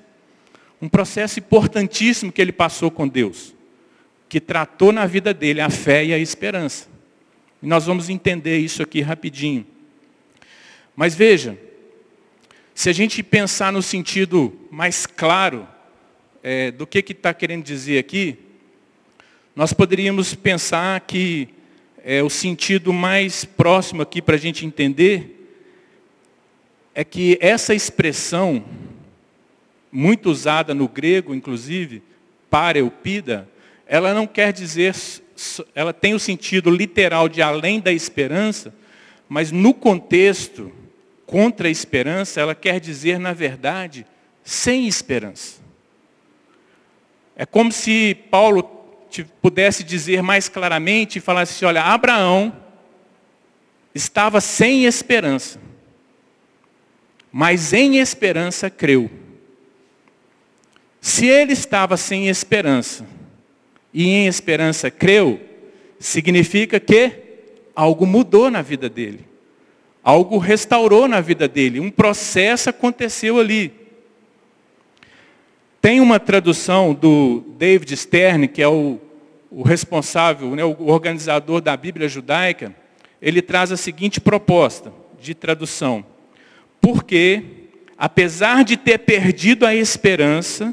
um 0.80 0.88
processo 0.88 1.38
importantíssimo 1.38 2.32
que 2.32 2.40
ele 2.40 2.52
passou 2.52 2.90
com 2.90 3.06
Deus, 3.06 3.54
que 4.28 4.40
tratou 4.40 4.92
na 4.92 5.06
vida 5.06 5.32
dele 5.34 5.60
a 5.60 5.70
fé 5.70 6.04
e 6.04 6.14
a 6.14 6.18
esperança. 6.18 6.88
E 7.62 7.66
nós 7.66 7.86
vamos 7.86 8.08
entender 8.08 8.58
isso 8.58 8.82
aqui 8.82 9.00
rapidinho. 9.00 9.66
Mas 10.94 11.14
veja, 11.14 11.58
se 12.74 12.88
a 12.88 12.92
gente 12.92 13.22
pensar 13.22 13.72
no 13.72 13.82
sentido 13.82 14.52
mais 14.70 15.06
claro 15.06 15.66
é, 16.42 16.70
do 16.70 16.86
que 16.86 16.98
está 16.98 17.32
que 17.32 17.40
querendo 17.40 17.64
dizer 17.64 17.98
aqui, 17.98 18.38
nós 19.54 19.72
poderíamos 19.72 20.34
pensar 20.34 21.00
que 21.00 21.48
é, 22.04 22.22
o 22.22 22.30
sentido 22.30 22.92
mais 22.92 23.44
próximo 23.44 24.02
aqui 24.02 24.20
para 24.20 24.36
a 24.36 24.38
gente 24.38 24.64
entender 24.64 25.35
é 26.96 27.04
que 27.04 27.36
essa 27.42 27.74
expressão, 27.74 28.64
muito 29.92 30.30
usada 30.30 30.72
no 30.72 30.88
grego, 30.88 31.34
inclusive, 31.34 32.02
pareupida, 32.48 33.46
ela 33.86 34.14
não 34.14 34.26
quer 34.26 34.50
dizer, 34.50 34.94
ela 35.74 35.92
tem 35.92 36.14
o 36.14 36.18
sentido 36.18 36.70
literal 36.70 37.28
de 37.28 37.42
além 37.42 37.80
da 37.80 37.92
esperança, 37.92 38.74
mas 39.28 39.52
no 39.52 39.74
contexto, 39.74 40.72
contra 41.26 41.68
a 41.68 41.70
esperança, 41.70 42.40
ela 42.40 42.54
quer 42.54 42.80
dizer, 42.80 43.18
na 43.18 43.34
verdade, 43.34 44.06
sem 44.42 44.88
esperança. 44.88 45.60
É 47.36 47.44
como 47.44 47.70
se 47.72 48.16
Paulo 48.30 48.62
pudesse 49.42 49.84
dizer 49.84 50.22
mais 50.22 50.48
claramente 50.48 51.16
e 51.16 51.20
falasse 51.20 51.56
assim, 51.56 51.66
olha, 51.66 51.82
Abraão 51.82 52.56
estava 53.94 54.40
sem 54.40 54.86
esperança, 54.86 55.60
mas 57.38 57.74
em 57.74 57.98
esperança 57.98 58.70
creu. 58.70 59.10
Se 61.02 61.26
ele 61.26 61.52
estava 61.52 61.94
sem 61.98 62.28
esperança 62.28 63.06
e 63.92 64.08
em 64.08 64.26
esperança 64.26 64.90
creu, 64.90 65.38
significa 66.00 66.80
que 66.80 67.12
algo 67.74 68.06
mudou 68.06 68.50
na 68.50 68.62
vida 68.62 68.88
dele. 68.88 69.26
Algo 70.02 70.38
restaurou 70.38 71.06
na 71.06 71.20
vida 71.20 71.46
dele, 71.46 71.78
um 71.78 71.90
processo 71.90 72.70
aconteceu 72.70 73.38
ali. 73.38 73.70
Tem 75.78 76.00
uma 76.00 76.18
tradução 76.18 76.94
do 76.94 77.44
David 77.58 77.94
Stern, 77.98 78.48
que 78.48 78.62
é 78.62 78.68
o, 78.68 78.98
o 79.50 79.62
responsável, 79.62 80.56
né, 80.56 80.64
o 80.64 80.86
organizador 80.86 81.60
da 81.60 81.76
Bíblia 81.76 82.08
judaica, 82.08 82.74
ele 83.20 83.42
traz 83.42 83.70
a 83.70 83.76
seguinte 83.76 84.22
proposta 84.22 84.90
de 85.20 85.34
tradução. 85.34 86.15
Porque, 86.86 87.42
apesar 87.98 88.62
de 88.62 88.76
ter 88.76 88.98
perdido 88.98 89.66
a 89.66 89.74
esperança, 89.74 90.72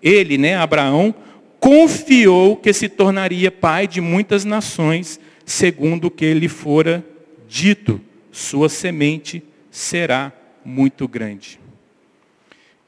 ele, 0.00 0.38
né, 0.38 0.54
Abraão, 0.54 1.12
confiou 1.58 2.56
que 2.56 2.72
se 2.72 2.88
tornaria 2.88 3.50
pai 3.50 3.88
de 3.88 4.00
muitas 4.00 4.44
nações, 4.44 5.18
segundo 5.44 6.04
o 6.04 6.10
que 6.12 6.32
lhe 6.32 6.46
fora 6.46 7.04
dito 7.48 8.00
sua 8.30 8.68
semente 8.68 9.42
será 9.68 10.32
muito 10.64 11.08
grande. 11.08 11.58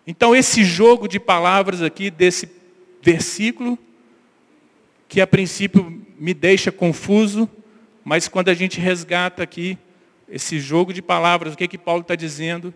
Então, 0.06 0.32
esse 0.32 0.62
jogo 0.62 1.08
de 1.08 1.18
palavras 1.18 1.82
aqui, 1.82 2.08
desse 2.08 2.48
versículo, 3.02 3.76
que 5.08 5.20
a 5.20 5.26
princípio 5.26 6.04
me 6.16 6.32
deixa 6.32 6.70
confuso, 6.70 7.50
mas 8.04 8.28
quando 8.28 8.48
a 8.48 8.54
gente 8.54 8.78
resgata 8.78 9.42
aqui 9.42 9.76
esse 10.30 10.60
jogo 10.60 10.92
de 10.92 11.02
palavras, 11.02 11.54
o 11.54 11.56
que, 11.56 11.66
que 11.66 11.78
Paulo 11.78 12.02
está 12.02 12.14
dizendo? 12.14 12.72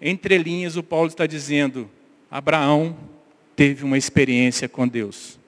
Entre 0.00 0.36
linhas, 0.36 0.76
o 0.76 0.82
Paulo 0.82 1.08
está 1.08 1.26
dizendo: 1.26 1.88
Abraão 2.30 2.96
teve 3.54 3.84
uma 3.84 3.96
experiência 3.96 4.68
com 4.68 4.88
Deus, 4.88 5.38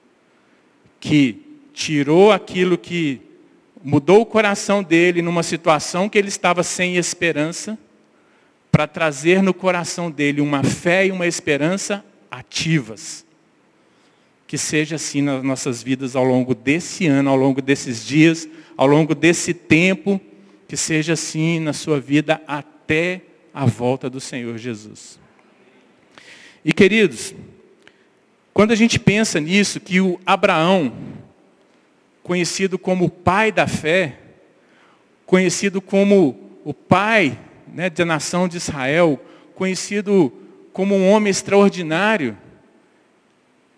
que 0.99 1.41
tirou 1.73 2.31
aquilo 2.31 2.77
que 2.77 3.19
mudou 3.83 4.21
o 4.21 4.25
coração 4.25 4.81
dele 4.81 5.21
numa 5.21 5.43
situação 5.43 6.07
que 6.07 6.17
ele 6.17 6.29
estava 6.29 6.63
sem 6.63 6.95
esperança, 6.95 7.77
para 8.71 8.87
trazer 8.87 9.43
no 9.43 9.53
coração 9.53 10.09
dele 10.09 10.39
uma 10.39 10.63
fé 10.63 11.07
e 11.07 11.11
uma 11.11 11.27
esperança 11.27 12.03
ativas. 12.31 13.25
Que 14.47 14.57
seja 14.57 14.95
assim 14.95 15.21
nas 15.21 15.43
nossas 15.43 15.83
vidas 15.83 16.15
ao 16.15 16.23
longo 16.23 16.55
desse 16.55 17.05
ano, 17.07 17.29
ao 17.29 17.35
longo 17.35 17.61
desses 17.61 18.05
dias, 18.05 18.47
ao 18.77 18.87
longo 18.87 19.13
desse 19.13 19.53
tempo, 19.53 20.21
que 20.73 20.77
seja 20.77 21.13
assim 21.13 21.59
na 21.59 21.71
sua 21.71 21.99
vida 21.99 22.41
até 22.47 23.21
a 23.53 23.63
volta 23.63 24.09
do 24.09 24.19
Senhor 24.19 24.57
Jesus. 24.57 25.19
E 26.65 26.73
queridos, 26.73 27.35
quando 28.51 28.71
a 28.71 28.75
gente 28.75 28.97
pensa 28.97 29.39
nisso, 29.39 29.79
que 29.79 30.01
o 30.01 30.19
Abraão, 30.25 30.91
conhecido 32.23 32.79
como 32.79 33.05
o 33.05 33.09
pai 33.09 33.51
da 33.51 33.67
fé, 33.67 34.17
conhecido 35.27 35.79
como 35.79 36.39
o 36.65 36.73
pai 36.73 37.39
né, 37.71 37.87
da 37.87 38.03
nação 38.03 38.47
de 38.47 38.57
Israel, 38.57 39.23
conhecido 39.53 40.33
como 40.71 40.95
um 40.95 41.07
homem 41.07 41.29
extraordinário. 41.29 42.35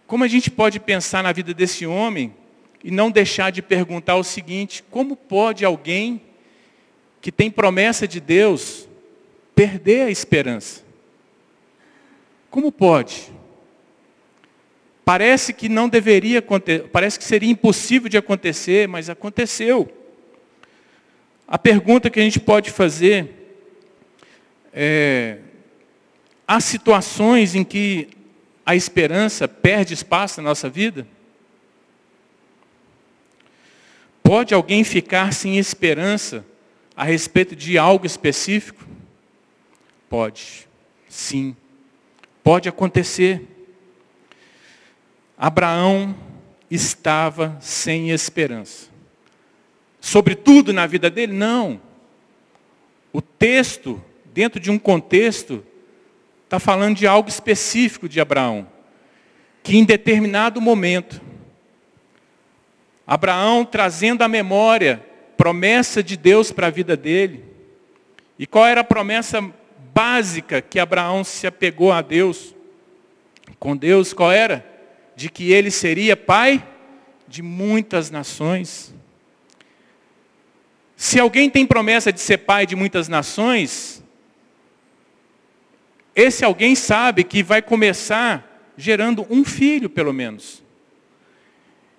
Como 0.08 0.24
a 0.24 0.30
gente 0.30 0.50
pode 0.50 0.80
pensar 0.80 1.22
na 1.22 1.34
vida 1.34 1.54
desse 1.54 1.86
homem 1.86 2.34
e 2.82 2.90
não 2.90 3.12
deixar 3.12 3.52
de 3.52 3.62
perguntar 3.62 4.16
o 4.16 4.24
seguinte: 4.24 4.82
como 4.90 5.18
pode 5.18 5.66
alguém 5.66 6.22
que 7.26 7.32
tem 7.32 7.50
promessa 7.50 8.08
de 8.08 8.20
Deus 8.20 8.88
perder 9.56 10.06
a 10.06 10.12
esperança? 10.12 10.84
Como 12.52 12.72
pode? 12.72 13.34
Parece 15.04 15.52
que 15.52 15.68
não 15.68 15.90
deveria 15.90 16.38
acontecer, 16.38 16.88
parece 16.90 17.18
que 17.18 17.26
seria 17.26 17.50
impossível 17.50 18.08
de 18.10 18.16
acontecer, 18.16 18.88
mas 18.88 19.10
aconteceu. 19.10 19.92
A 21.48 21.58
pergunta 21.58 22.12
que 22.12 22.20
a 22.20 22.22
gente 22.22 22.40
pode 22.40 22.70
fazer 22.70 23.58
é: 24.72 25.40
há 26.48 26.60
situações 26.60 27.56
em 27.56 27.64
que 27.64 28.08
a 28.64 28.76
esperança 28.76 29.48
perde 29.48 29.96
espaço 29.96 30.44
na 30.44 30.50
nossa 30.50 30.70
vida? 30.70 31.08
Pode 34.22 34.54
alguém 34.54 34.84
ficar 34.84 35.34
sem 35.34 35.58
esperança 35.58 36.46
a 36.96 37.04
respeito 37.04 37.56
de 37.56 37.78
algo 37.78 38.06
específico? 38.06 38.86
Pode, 40.10 40.68
sim. 41.10 41.56
Pode 42.44 42.70
acontecer. 42.70 43.42
Abraão 45.38 46.16
estava 46.70 47.58
sem 47.60 48.12
esperança. 48.12 48.90
Sobretudo 50.00 50.72
na 50.72 50.86
vida 50.86 51.10
dele? 51.10 51.34
Não. 51.34 51.82
O 53.12 53.22
texto, 53.22 54.02
dentro 54.34 54.60
de 54.60 54.70
um 54.70 54.78
contexto, 54.78 55.66
está 56.44 56.60
falando 56.60 56.96
de 56.96 57.08
algo 57.08 57.28
específico 57.28 58.08
de 58.08 58.22
Abraão. 58.22 58.68
Que 59.64 59.78
em 59.78 59.84
determinado 59.84 60.62
momento, 60.62 61.20
Abraão 63.06 63.66
trazendo 63.66 64.24
à 64.24 64.28
memória 64.28 65.04
promessa 65.38 66.02
de 66.04 66.16
Deus 66.18 66.52
para 66.52 66.68
a 66.68 66.72
vida 66.72 66.96
dele. 66.96 67.44
E 68.38 68.46
qual 68.46 68.66
era 68.66 68.82
a 68.82 68.84
promessa 68.84 69.42
básica 69.94 70.62
que 70.62 70.80
Abraão 70.80 71.24
se 71.24 71.48
apegou 71.48 71.92
a 71.92 72.02
Deus? 72.02 72.54
Com 73.60 73.76
Deus, 73.76 74.14
qual 74.14 74.32
era? 74.32 74.76
de 75.16 75.30
que 75.30 75.52
ele 75.52 75.72
seria 75.72 76.18
pai 76.18 76.66
de 77.28 77.42
muitas 77.42 78.12
nações. 78.12 78.94
Se 80.96 81.20
alguém 81.20 81.50
tem 81.50 81.66
promessa 81.66 82.12
de 82.12 82.20
ser 82.20 82.40
pai 82.40 82.66
de 82.66 82.76
muitas 82.76 83.08
nações, 83.08 84.04
esse 86.16 86.44
alguém 86.44 86.76
sabe 86.76 87.24
que 87.24 87.42
vai 87.42 87.62
começar 87.62 88.74
gerando 88.78 89.26
um 89.30 89.44
filho, 89.44 89.90
pelo 89.90 90.14
menos. 90.14 90.64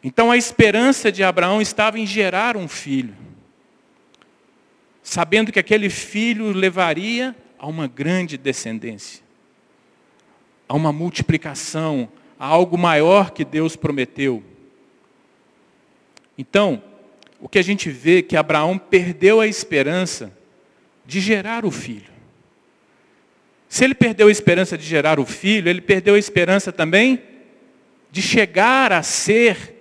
Então 0.02 0.31
a 0.31 0.37
esperança 0.37 1.11
de 1.11 1.25
Abraão 1.25 1.61
estava 1.61 1.99
em 1.99 2.07
gerar 2.07 2.57
um 2.57 2.69
filho, 2.69 3.14
sabendo 5.06 5.52
que 5.52 5.60
aquele 5.60 5.88
filho 5.88 6.50
levaria 6.50 7.32
a 7.56 7.68
uma 7.68 7.86
grande 7.86 8.36
descendência, 8.36 9.22
a 10.68 10.75
uma 10.75 10.92
multiplicação, 10.92 12.08
a 12.36 12.44
algo 12.44 12.76
maior 12.76 13.30
que 13.30 13.44
Deus 13.44 13.76
prometeu. 13.76 14.42
Então, 16.36 16.82
o 17.40 17.48
que 17.48 17.56
a 17.56 17.62
gente 17.62 17.88
vê 17.88 18.18
é 18.18 18.22
que 18.22 18.36
Abraão 18.36 18.76
perdeu 18.76 19.40
a 19.40 19.46
esperança 19.46 20.36
de 21.06 21.20
gerar 21.20 21.64
o 21.64 21.70
filho. 21.70 22.12
Se 23.68 23.84
ele 23.84 23.94
perdeu 23.94 24.26
a 24.26 24.32
esperança 24.32 24.76
de 24.76 24.84
gerar 24.84 25.20
o 25.20 25.25
filho, 25.25 25.68
ele 25.68 25.80
perdeu 25.80 26.16
a 26.16 26.18
esperança 26.18 26.72
também 26.72 27.22
de 28.10 28.20
chegar 28.20 28.90
a 28.90 29.04
ser 29.04 29.72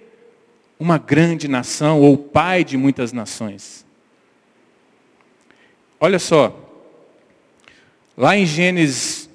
uma 0.79 1.00
grande 1.00 1.48
nação 1.48 2.00
ou 2.00 2.15
pai 2.15 2.63
de 2.63 2.77
muitas 2.77 3.12
nações. 3.12 3.85
Olha 6.00 6.20
só, 6.20 6.58
lá 8.18 8.36
em 8.36 8.46
Gênesis 8.46 9.30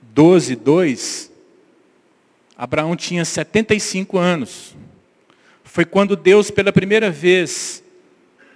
12, 0.00 0.56
2, 0.56 1.32
Abraão 2.56 2.94
tinha 2.94 3.24
75 3.24 4.18
anos. 4.18 4.76
Foi 5.64 5.84
quando 5.84 6.16
Deus, 6.16 6.50
pela 6.50 6.72
primeira 6.72 7.10
vez, 7.10 7.82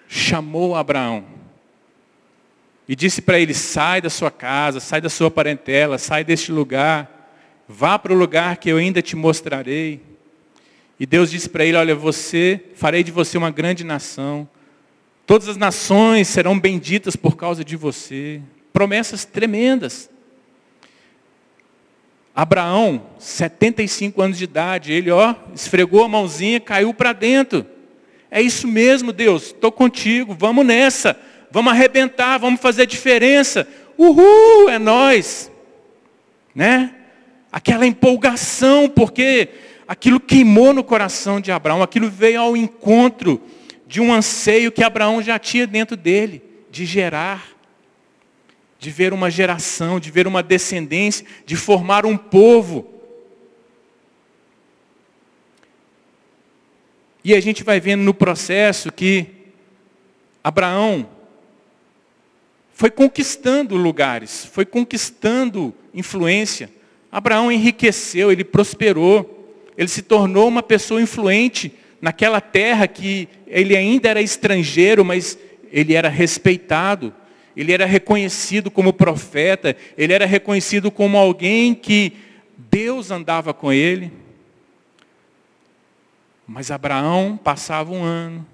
chamou 0.09 0.75
Abraão. 0.76 1.25
E 2.88 2.95
disse 2.95 3.23
para 3.23 3.38
ele: 3.38 3.55
sai 3.55 4.00
da 4.00 4.11
sua 4.11 4.31
casa, 4.31 4.79
sai 4.79 5.00
da 5.00 5.09
sua 5.09 5.31
parentela, 5.31 5.97
sai 5.97 6.23
deste 6.23 6.53
lugar, 6.53 7.33
vá 7.69 7.99
para 7.99 8.12
o 8.12 8.17
lugar 8.17 8.59
que 8.59 8.69
eu 8.69 8.76
ainda 8.76 9.00
te 9.00 9.17
mostrarei. 9.17 10.00
E 11.00 11.07
Deus 11.07 11.31
disse 11.31 11.49
para 11.49 11.64
ele: 11.64 11.76
Olha, 11.76 11.95
você, 11.95 12.61
farei 12.75 13.03
de 13.03 13.11
você 13.11 13.38
uma 13.38 13.50
grande 13.50 13.85
nação. 13.85 14.49
Todas 15.26 15.49
as 15.49 15.57
nações 15.57 16.28
serão 16.28 16.59
benditas 16.59 17.16
por 17.16 17.37
causa 17.37 17.64
de 17.64 17.76
você. 17.76 18.43
Promessas 18.73 19.25
tremendas. 19.25 20.11
Abraão, 22.35 23.07
75 23.19 24.21
anos 24.21 24.38
de 24.38 24.45
idade, 24.45 24.93
ele 24.93 25.11
ó, 25.11 25.35
esfregou 25.54 26.02
a 26.02 26.09
mãozinha, 26.09 26.59
caiu 26.59 26.93
para 26.93 27.12
dentro. 27.12 27.64
É 28.28 28.43
isso 28.43 28.66
mesmo, 28.66 29.12
Deus, 29.12 29.47
estou 29.47 29.71
contigo, 29.71 30.35
vamos 30.37 30.66
nessa, 30.66 31.16
vamos 31.52 31.73
arrebentar, 31.73 32.38
vamos 32.38 32.61
fazer 32.61 32.87
diferença. 32.87 33.69
Uhul, 33.97 34.69
é 34.69 34.81
nós. 34.81 35.50
Né? 36.52 36.93
Aquela 37.52 37.87
empolgação, 37.87 38.88
porque 38.88 39.50
aquilo 39.87 40.19
queimou 40.19 40.73
no 40.73 40.83
coração 40.83 41.40
de 41.40 41.52
Abraão, 41.52 41.85
aquilo 41.85 42.11
veio 42.11 42.40
ao 42.40 42.57
encontro 42.57 43.40
de 43.87 44.00
um 44.00 44.12
anseio 44.12 44.73
que 44.73 44.83
Abraão 44.83 45.23
já 45.23 45.38
tinha 45.38 45.67
dentro 45.67 45.97
dele, 45.97 46.43
de 46.71 46.85
gerar, 46.85 47.55
de 48.79 48.91
ver 48.91 49.12
uma 49.12 49.31
geração, 49.31 50.00
de 50.00 50.11
ver 50.11 50.26
uma 50.26 50.43
descendência, 50.43 51.26
de 51.47 51.57
formar 51.57 52.05
um 52.05 52.17
povo. 52.17 52.93
E 57.23 57.35
a 57.35 57.41
gente 57.41 57.62
vai 57.62 57.81
vendo 57.81 58.03
no 58.03 58.12
processo 58.12 58.93
que 58.93 59.26
Abraão 60.43 61.09
foi 62.73 62.91
conquistando 62.91 63.76
lugares, 63.76 64.45
foi 64.47 64.67
conquistando 64.67 65.73
influência. 65.95 66.71
Abraão 67.11 67.50
enriqueceu, 67.50 68.33
ele 68.33 68.45
prosperou 68.45 69.35
ele 69.76 69.88
se 69.88 70.03
tornou 70.03 70.49
uma 70.49 70.62
pessoa 70.62 71.03
influente 71.03 71.73
naquela 72.05 72.39
terra 72.39 72.87
que 72.87 73.27
ele 73.47 73.75
ainda 73.75 74.11
era 74.11 74.21
estrangeiro, 74.21 75.03
mas 75.03 75.39
ele 75.73 75.95
era 75.95 76.11
respeitado, 76.11 77.15
ele 77.57 77.73
era 77.73 77.87
reconhecido 77.87 78.71
como 78.71 78.93
profeta, 78.93 79.75
ele 79.97 80.12
era 80.12 80.27
reconhecido 80.27 80.90
como 80.90 81.17
alguém 81.17 81.75
que 81.75 82.12
Deus 82.59 83.11
andava 83.11 83.55
com 83.55 83.73
ele. 83.73 84.12
Mas 86.47 86.71
Abraão 86.71 87.40
passava 87.43 87.90
um 87.90 88.03
ano, 88.03 88.47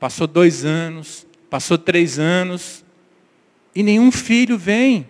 passou 0.00 0.26
dois 0.26 0.64
anos, 0.64 1.26
passou 1.50 1.76
três 1.76 2.18
anos, 2.18 2.82
e 3.74 3.82
nenhum 3.82 4.10
filho 4.10 4.56
vem, 4.56 5.06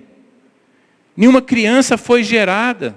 nenhuma 1.17 1.41
criança 1.41 1.97
foi 1.97 2.25
gerada. 2.25 2.97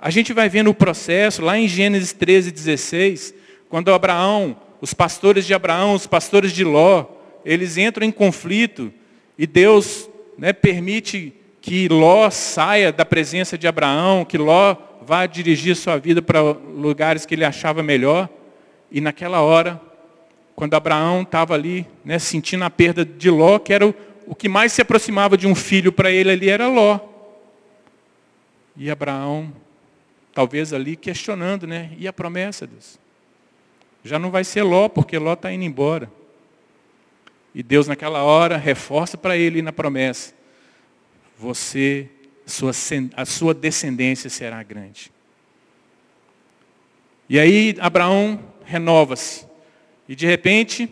A 0.00 0.10
gente 0.10 0.32
vai 0.32 0.48
vendo 0.48 0.70
o 0.70 0.74
processo 0.74 1.42
lá 1.42 1.58
em 1.58 1.66
Gênesis 1.66 2.12
13, 2.12 2.52
16, 2.52 3.34
quando 3.68 3.92
Abraão, 3.92 4.56
os 4.80 4.94
pastores 4.94 5.44
de 5.44 5.52
Abraão, 5.52 5.94
os 5.94 6.06
pastores 6.06 6.52
de 6.52 6.62
Ló, 6.62 7.04
eles 7.44 7.76
entram 7.76 8.06
em 8.06 8.12
conflito 8.12 8.92
e 9.36 9.44
Deus 9.44 10.08
né, 10.36 10.52
permite 10.52 11.32
que 11.60 11.88
Ló 11.88 12.30
saia 12.30 12.92
da 12.92 13.04
presença 13.04 13.58
de 13.58 13.66
Abraão, 13.66 14.24
que 14.24 14.38
Ló 14.38 14.76
vá 15.02 15.26
dirigir 15.26 15.74
sua 15.74 15.98
vida 15.98 16.22
para 16.22 16.42
lugares 16.42 17.26
que 17.26 17.34
ele 17.34 17.44
achava 17.44 17.82
melhor. 17.82 18.28
E 18.92 19.00
naquela 19.00 19.40
hora, 19.40 19.80
quando 20.54 20.74
Abraão 20.74 21.22
estava 21.22 21.54
ali, 21.54 21.84
né, 22.04 22.20
sentindo 22.20 22.62
a 22.62 22.70
perda 22.70 23.04
de 23.04 23.30
Ló, 23.30 23.58
que 23.58 23.72
era 23.72 23.84
o, 23.84 23.94
o 24.28 24.34
que 24.34 24.48
mais 24.48 24.72
se 24.72 24.80
aproximava 24.80 25.36
de 25.36 25.48
um 25.48 25.56
filho 25.56 25.90
para 25.90 26.10
ele 26.10 26.30
ali 26.30 26.48
era 26.48 26.68
Ló. 26.68 27.00
E 28.76 28.90
Abraão 28.90 29.52
talvez 30.38 30.72
ali 30.72 30.94
questionando, 30.94 31.66
né? 31.66 31.90
E 31.98 32.06
a 32.06 32.12
promessa, 32.12 32.64
Deus? 32.64 32.96
Já 34.04 34.20
não 34.20 34.30
vai 34.30 34.44
ser 34.44 34.62
Ló, 34.62 34.88
porque 34.88 35.18
Ló 35.18 35.32
está 35.32 35.52
indo 35.52 35.64
embora. 35.64 36.08
E 37.52 37.60
Deus 37.60 37.88
naquela 37.88 38.22
hora 38.22 38.56
reforça 38.56 39.18
para 39.18 39.36
ele 39.36 39.62
na 39.62 39.72
promessa. 39.72 40.32
Você, 41.36 42.08
sua, 42.46 42.70
a 43.16 43.24
sua 43.24 43.52
descendência 43.52 44.30
será 44.30 44.62
grande. 44.62 45.10
E 47.28 47.36
aí 47.36 47.74
Abraão 47.80 48.40
renova-se. 48.64 49.44
E 50.08 50.14
de 50.14 50.24
repente, 50.24 50.88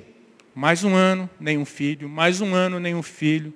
mais 0.56 0.82
um 0.82 0.92
ano, 0.92 1.30
nenhum 1.38 1.64
filho, 1.64 2.08
mais 2.08 2.40
um 2.40 2.52
ano, 2.52 2.80
nenhum 2.80 3.00
filho. 3.00 3.54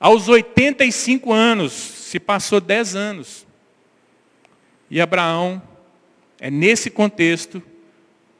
Aos 0.00 0.28
85 0.28 1.30
anos, 1.30 1.72
se 1.74 2.18
passou 2.18 2.58
10 2.58 2.96
anos. 2.96 3.49
E 4.90 5.00
Abraão, 5.00 5.62
é 6.40 6.50
nesse 6.50 6.90
contexto 6.90 7.62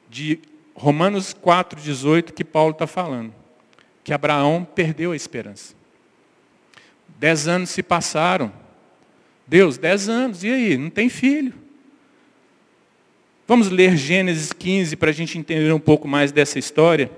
de 0.09 0.39
Romanos 0.75 1.33
4,18 1.33 2.33
que 2.33 2.43
Paulo 2.43 2.71
está 2.71 2.85
falando. 2.85 3.33
Que 4.03 4.11
Abraão 4.13 4.67
perdeu 4.75 5.13
a 5.13 5.15
esperança. 5.15 5.73
Dez 7.19 7.47
anos 7.47 7.69
se 7.69 7.81
passaram. 7.81 8.51
Deus, 9.47 9.77
dez 9.77 10.09
anos, 10.09 10.43
e 10.43 10.49
aí? 10.49 10.77
Não 10.77 10.89
tem 10.89 11.07
filho. 11.07 11.53
Vamos 13.47 13.69
ler 13.69 13.95
Gênesis 13.95 14.51
15 14.51 14.95
para 14.95 15.09
a 15.09 15.13
gente 15.13 15.37
entender 15.37 15.71
um 15.71 15.79
pouco 15.79 16.07
mais 16.07 16.31
dessa 16.31 16.57
história. 16.57 17.11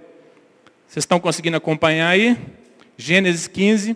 Vocês 0.87 1.03
estão 1.03 1.19
conseguindo 1.19 1.57
acompanhar 1.57 2.09
aí? 2.09 2.37
Gênesis 2.97 3.47
15. 3.47 3.95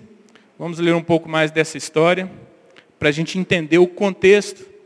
Vamos 0.57 0.79
ler 0.79 0.95
um 0.95 1.03
pouco 1.03 1.29
mais 1.29 1.51
dessa 1.51 1.77
história 1.77 2.31
para 2.97 3.09
a 3.09 3.11
gente 3.11 3.37
entender 3.37 3.77
o 3.77 3.87
contexto 3.87 4.76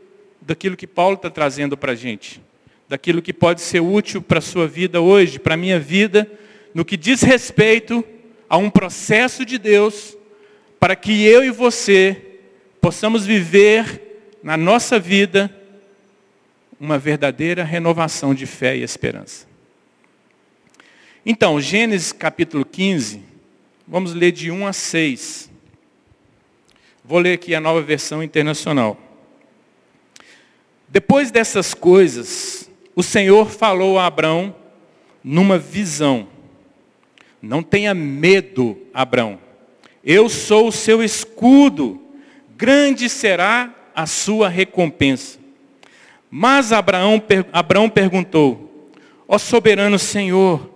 daquilo 0.46 0.76
que 0.76 0.86
Paulo 0.86 1.16
está 1.16 1.30
trazendo 1.30 1.76
para 1.76 1.92
a 1.92 1.94
gente, 1.94 2.40
daquilo 2.88 3.22
que 3.22 3.32
pode 3.32 3.60
ser 3.60 3.80
útil 3.80 4.20
para 4.20 4.38
a 4.38 4.42
sua 4.42 4.66
vida 4.66 5.00
hoje, 5.00 5.38
para 5.38 5.54
a 5.54 5.56
minha 5.56 5.78
vida, 5.78 6.30
no 6.74 6.84
que 6.84 6.96
diz 6.96 7.22
respeito 7.22 8.04
a 8.48 8.56
um 8.56 8.68
processo 8.68 9.44
de 9.44 9.58
Deus, 9.58 10.16
para 10.78 10.96
que 10.96 11.24
eu 11.24 11.44
e 11.44 11.50
você 11.50 12.20
possamos 12.80 13.24
viver 13.24 14.36
na 14.42 14.56
nossa 14.56 14.98
vida 14.98 15.54
uma 16.78 16.98
verdadeira 16.98 17.62
renovação 17.62 18.34
de 18.34 18.44
fé 18.44 18.76
e 18.76 18.82
esperança. 18.82 19.46
Então, 21.24 21.60
Gênesis 21.60 22.10
capítulo 22.10 22.64
15, 22.64 23.22
vamos 23.86 24.12
ler 24.12 24.32
de 24.32 24.50
1 24.50 24.66
a 24.66 24.72
6. 24.72 25.50
Vou 27.04 27.20
ler 27.20 27.34
aqui 27.34 27.54
a 27.54 27.60
nova 27.60 27.80
versão 27.80 28.22
internacional. 28.22 28.98
Depois 30.92 31.30
dessas 31.30 31.72
coisas, 31.72 32.70
o 32.94 33.02
Senhor 33.02 33.48
falou 33.48 33.98
a 33.98 34.04
Abrão 34.04 34.54
numa 35.24 35.56
visão. 35.56 36.28
Não 37.40 37.62
tenha 37.62 37.94
medo, 37.94 38.76
Abrão. 38.92 39.38
Eu 40.04 40.28
sou 40.28 40.68
o 40.68 40.72
seu 40.72 41.02
escudo. 41.02 41.98
Grande 42.58 43.08
será 43.08 43.74
a 43.94 44.04
sua 44.04 44.50
recompensa. 44.50 45.38
Mas 46.30 46.72
Abraão, 46.72 47.22
Abraão 47.50 47.88
perguntou: 47.88 48.92
Ó 49.26 49.38
soberano 49.38 49.98
Senhor, 49.98 50.70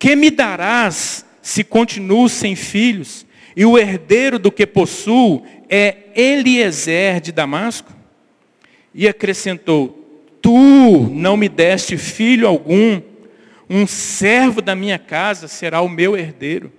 que 0.00 0.16
me 0.16 0.32
darás 0.32 1.24
se 1.40 1.62
continuo 1.62 2.28
sem 2.28 2.56
filhos 2.56 3.24
e 3.54 3.64
o 3.64 3.78
herdeiro 3.78 4.36
do 4.36 4.50
que 4.50 4.66
possuo 4.66 5.44
é 5.68 6.10
Eliezer 6.16 7.20
de 7.20 7.30
Damasco? 7.30 7.93
E 8.94 9.08
acrescentou: 9.08 10.04
tu 10.40 11.08
não 11.10 11.38
me 11.38 11.48
deste 11.48 11.96
filho 11.96 12.46
algum, 12.46 13.00
um 13.68 13.86
servo 13.86 14.60
da 14.60 14.74
minha 14.74 14.98
casa 14.98 15.48
será 15.48 15.80
o 15.80 15.88
meu 15.88 16.16
herdeiro. 16.16 16.70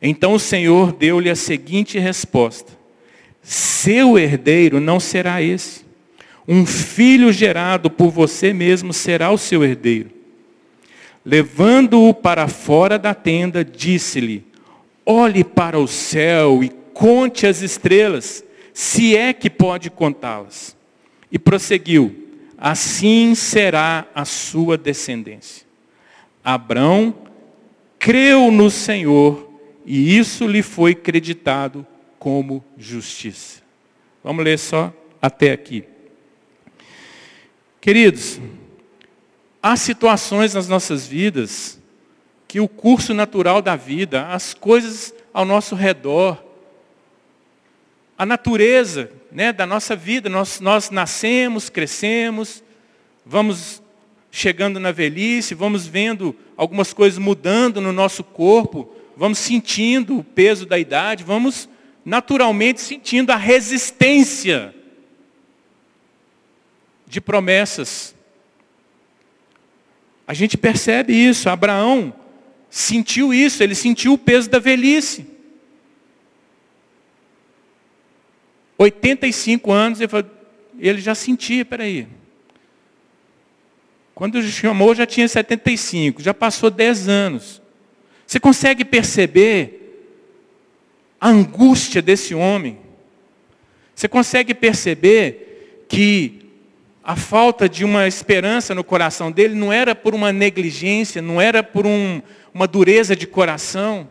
Então 0.00 0.32
o 0.32 0.38
Senhor 0.38 0.92
deu-lhe 0.92 1.28
a 1.28 1.36
seguinte 1.36 1.98
resposta: 1.98 2.72
Seu 3.42 4.18
herdeiro 4.18 4.80
não 4.80 4.98
será 4.98 5.42
esse. 5.42 5.84
Um 6.48 6.64
filho 6.64 7.30
gerado 7.30 7.90
por 7.90 8.10
você 8.10 8.52
mesmo 8.52 8.92
será 8.92 9.30
o 9.30 9.38
seu 9.38 9.62
herdeiro. 9.62 10.10
Levando-o 11.24 12.12
para 12.12 12.48
fora 12.48 12.98
da 12.98 13.14
tenda, 13.14 13.64
disse-lhe: 13.64 14.46
Olhe 15.04 15.44
para 15.44 15.78
o 15.78 15.86
céu 15.86 16.64
e 16.64 16.70
conte 16.92 17.46
as 17.46 17.60
estrelas, 17.62 18.42
se 18.74 19.16
é 19.16 19.32
que 19.32 19.48
pode 19.48 19.88
contá-las. 19.88 20.76
E 21.30 21.38
prosseguiu: 21.38 22.28
Assim 22.58 23.34
será 23.34 24.06
a 24.14 24.24
sua 24.24 24.76
descendência. 24.76 25.64
Abrão 26.42 27.14
creu 27.98 28.50
no 28.50 28.68
Senhor 28.68 29.48
e 29.86 30.18
isso 30.18 30.46
lhe 30.46 30.62
foi 30.62 30.94
creditado 30.94 31.86
como 32.18 32.62
justiça. 32.76 33.62
Vamos 34.22 34.44
ler 34.44 34.58
só 34.58 34.92
até 35.22 35.52
aqui. 35.52 35.84
Queridos, 37.80 38.40
há 39.62 39.76
situações 39.76 40.54
nas 40.54 40.68
nossas 40.68 41.06
vidas 41.06 41.78
que 42.48 42.60
o 42.60 42.68
curso 42.68 43.12
natural 43.12 43.60
da 43.60 43.76
vida, 43.76 44.28
as 44.28 44.54
coisas 44.54 45.14
ao 45.32 45.44
nosso 45.44 45.74
redor, 45.74 46.42
a 48.24 48.26
natureza 48.26 49.10
né, 49.30 49.52
da 49.52 49.66
nossa 49.66 49.94
vida, 49.94 50.30
nós, 50.30 50.58
nós 50.58 50.88
nascemos, 50.88 51.68
crescemos, 51.68 52.64
vamos 53.24 53.82
chegando 54.30 54.80
na 54.80 54.90
velhice, 54.90 55.54
vamos 55.54 55.86
vendo 55.86 56.34
algumas 56.56 56.94
coisas 56.94 57.18
mudando 57.18 57.82
no 57.82 57.92
nosso 57.92 58.24
corpo, 58.24 58.90
vamos 59.14 59.36
sentindo 59.36 60.18
o 60.18 60.24
peso 60.24 60.64
da 60.64 60.78
idade, 60.78 61.22
vamos 61.22 61.68
naturalmente 62.02 62.80
sentindo 62.80 63.30
a 63.30 63.36
resistência 63.36 64.74
de 67.06 67.20
promessas. 67.20 68.14
A 70.26 70.32
gente 70.32 70.56
percebe 70.56 71.12
isso. 71.12 71.50
Abraão 71.50 72.14
sentiu 72.70 73.34
isso, 73.34 73.62
ele 73.62 73.74
sentiu 73.74 74.14
o 74.14 74.18
peso 74.18 74.48
da 74.48 74.58
velhice. 74.58 75.33
85 78.76 79.70
anos, 79.72 79.98
ele 80.78 81.00
já 81.00 81.14
sentia, 81.14 81.64
peraí. 81.64 82.06
Quando 84.14 84.38
ele 84.38 84.50
chamou, 84.50 84.94
já 84.94 85.06
tinha 85.06 85.26
75, 85.26 86.22
já 86.22 86.32
passou 86.32 86.70
10 86.70 87.08
anos. 87.08 87.62
Você 88.26 88.38
consegue 88.38 88.84
perceber 88.84 90.06
a 91.20 91.28
angústia 91.28 92.00
desse 92.00 92.34
homem? 92.34 92.78
Você 93.94 94.08
consegue 94.08 94.54
perceber 94.54 95.84
que 95.88 96.44
a 97.02 97.16
falta 97.16 97.68
de 97.68 97.84
uma 97.84 98.06
esperança 98.06 98.74
no 98.74 98.82
coração 98.82 99.30
dele 99.30 99.54
não 99.54 99.72
era 99.72 99.94
por 99.94 100.14
uma 100.14 100.32
negligência, 100.32 101.20
não 101.20 101.40
era 101.40 101.62
por 101.62 101.86
um, 101.86 102.22
uma 102.52 102.66
dureza 102.66 103.14
de 103.14 103.26
coração, 103.26 104.08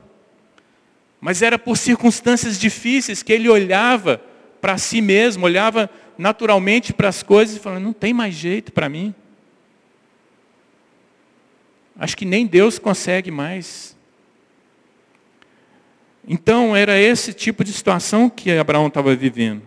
mas 1.19 1.41
era 1.41 1.57
por 1.57 1.77
circunstâncias 1.77 2.59
difíceis 2.59 3.23
que 3.23 3.33
ele 3.33 3.49
olhava 3.49 4.21
para 4.63 4.77
si 4.77 5.01
mesmo, 5.01 5.43
olhava 5.43 5.89
naturalmente 6.17 6.93
para 6.93 7.09
as 7.09 7.21
coisas 7.21 7.57
e 7.57 7.59
falava, 7.59 7.81
não 7.81 7.91
tem 7.91 8.13
mais 8.13 8.33
jeito 8.33 8.71
para 8.71 8.87
mim. 8.87 9.13
Acho 11.97 12.15
que 12.15 12.23
nem 12.23 12.47
Deus 12.47 12.79
consegue 12.79 13.29
mais. 13.29 13.93
Então 16.25 16.73
era 16.73 16.97
esse 16.97 17.33
tipo 17.33 17.61
de 17.61 17.73
situação 17.73 18.29
que 18.29 18.51
Abraão 18.51 18.87
estava 18.87 19.13
vivendo. 19.13 19.63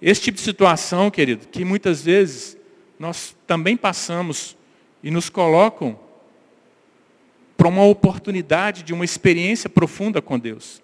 Esse 0.00 0.22
tipo 0.22 0.36
de 0.36 0.42
situação, 0.42 1.10
querido, 1.10 1.46
que 1.48 1.62
muitas 1.62 2.02
vezes 2.02 2.56
nós 2.98 3.36
também 3.46 3.76
passamos 3.76 4.56
e 5.02 5.10
nos 5.10 5.28
colocam 5.28 6.00
para 7.54 7.68
uma 7.68 7.84
oportunidade 7.84 8.82
de 8.82 8.94
uma 8.94 9.04
experiência 9.04 9.68
profunda 9.68 10.22
com 10.22 10.38
Deus. 10.38 10.80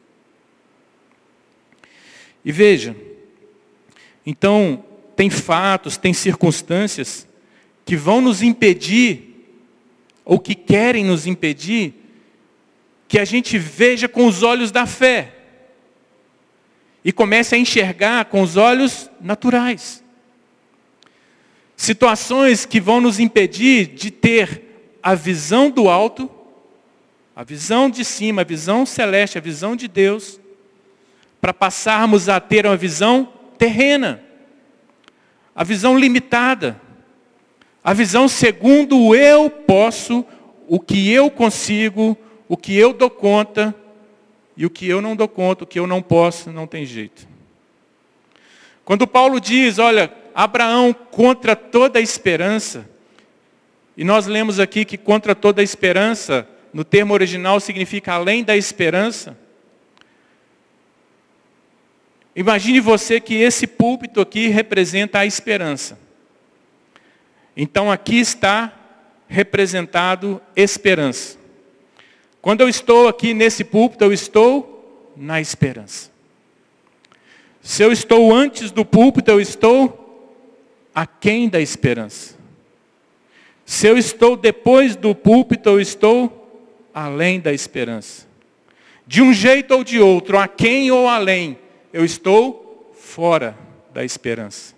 E 2.44 2.52
veja, 2.52 2.94
então, 4.26 4.84
tem 5.16 5.30
fatos, 5.30 5.96
tem 5.96 6.12
circunstâncias 6.12 7.26
que 7.84 7.96
vão 7.96 8.20
nos 8.20 8.42
impedir, 8.42 9.30
ou 10.24 10.38
que 10.38 10.54
querem 10.54 11.04
nos 11.04 11.26
impedir, 11.26 11.94
que 13.06 13.18
a 13.18 13.24
gente 13.24 13.58
veja 13.58 14.08
com 14.08 14.26
os 14.26 14.42
olhos 14.42 14.70
da 14.70 14.86
fé 14.86 15.32
e 17.04 17.12
comece 17.12 17.54
a 17.54 17.58
enxergar 17.58 18.24
com 18.24 18.40
os 18.40 18.56
olhos 18.56 19.10
naturais. 19.20 20.02
Situações 21.76 22.64
que 22.64 22.80
vão 22.80 23.00
nos 23.00 23.20
impedir 23.20 23.88
de 23.88 24.10
ter 24.10 24.96
a 25.02 25.14
visão 25.14 25.70
do 25.70 25.90
alto, 25.90 26.30
a 27.36 27.44
visão 27.44 27.90
de 27.90 28.04
cima, 28.04 28.40
a 28.40 28.44
visão 28.44 28.86
celeste, 28.86 29.36
a 29.36 29.40
visão 29.40 29.76
de 29.76 29.86
Deus, 29.86 30.40
para 31.40 31.52
passarmos 31.52 32.28
a 32.30 32.40
ter 32.40 32.64
uma 32.64 32.76
visão 32.76 33.33
terrena, 33.64 34.20
a 35.54 35.64
visão 35.64 35.98
limitada, 35.98 36.78
a 37.82 37.94
visão 37.94 38.28
segundo 38.28 38.98
o 38.98 39.14
eu 39.14 39.48
posso, 39.48 40.22
o 40.68 40.78
que 40.78 41.10
eu 41.10 41.30
consigo, 41.30 42.14
o 42.46 42.58
que 42.58 42.76
eu 42.76 42.92
dou 42.92 43.08
conta, 43.08 43.74
e 44.54 44.66
o 44.66 44.70
que 44.70 44.86
eu 44.86 45.00
não 45.00 45.16
dou 45.16 45.26
conta, 45.26 45.64
o 45.64 45.66
que 45.66 45.78
eu 45.78 45.86
não 45.86 46.02
posso, 46.02 46.52
não 46.52 46.66
tem 46.66 46.84
jeito. 46.84 47.26
Quando 48.84 49.06
Paulo 49.06 49.40
diz, 49.40 49.78
olha, 49.78 50.12
Abraão 50.34 50.92
contra 50.92 51.56
toda 51.56 51.98
a 51.98 52.02
esperança. 52.02 52.86
E 53.96 54.04
nós 54.04 54.26
lemos 54.26 54.60
aqui 54.60 54.84
que 54.84 54.98
contra 54.98 55.34
toda 55.34 55.62
a 55.62 55.64
esperança, 55.64 56.46
no 56.70 56.84
termo 56.84 57.14
original 57.14 57.58
significa 57.60 58.12
além 58.12 58.44
da 58.44 58.54
esperança. 58.54 59.38
Imagine 62.36 62.80
você 62.80 63.20
que 63.20 63.34
esse 63.34 63.66
púlpito 63.66 64.20
aqui 64.20 64.48
representa 64.48 65.20
a 65.20 65.26
esperança. 65.26 65.98
Então 67.56 67.90
aqui 67.90 68.18
está 68.18 68.72
representado 69.28 70.40
esperança. 70.56 71.38
Quando 72.42 72.60
eu 72.60 72.68
estou 72.68 73.08
aqui 73.08 73.32
nesse 73.32 73.64
púlpito, 73.64 74.04
eu 74.04 74.12
estou 74.12 75.12
na 75.16 75.40
esperança. 75.40 76.10
Se 77.62 77.82
eu 77.82 77.90
estou 77.90 78.34
antes 78.34 78.70
do 78.70 78.84
púlpito, 78.84 79.30
eu 79.30 79.40
estou 79.40 80.04
aquém 80.94 81.48
da 81.48 81.60
esperança. 81.60 82.36
Se 83.64 83.86
eu 83.86 83.96
estou 83.96 84.36
depois 84.36 84.94
do 84.94 85.14
púlpito, 85.14 85.70
eu 85.70 85.80
estou 85.80 86.68
além 86.92 87.40
da 87.40 87.52
esperança. 87.52 88.26
De 89.06 89.22
um 89.22 89.32
jeito 89.32 89.72
ou 89.72 89.82
de 89.82 89.98
outro, 89.98 90.36
aquém 90.36 90.90
ou 90.90 91.08
além, 91.08 91.58
eu 91.94 92.04
estou 92.04 92.92
fora 92.98 93.56
da 93.92 94.04
esperança. 94.04 94.74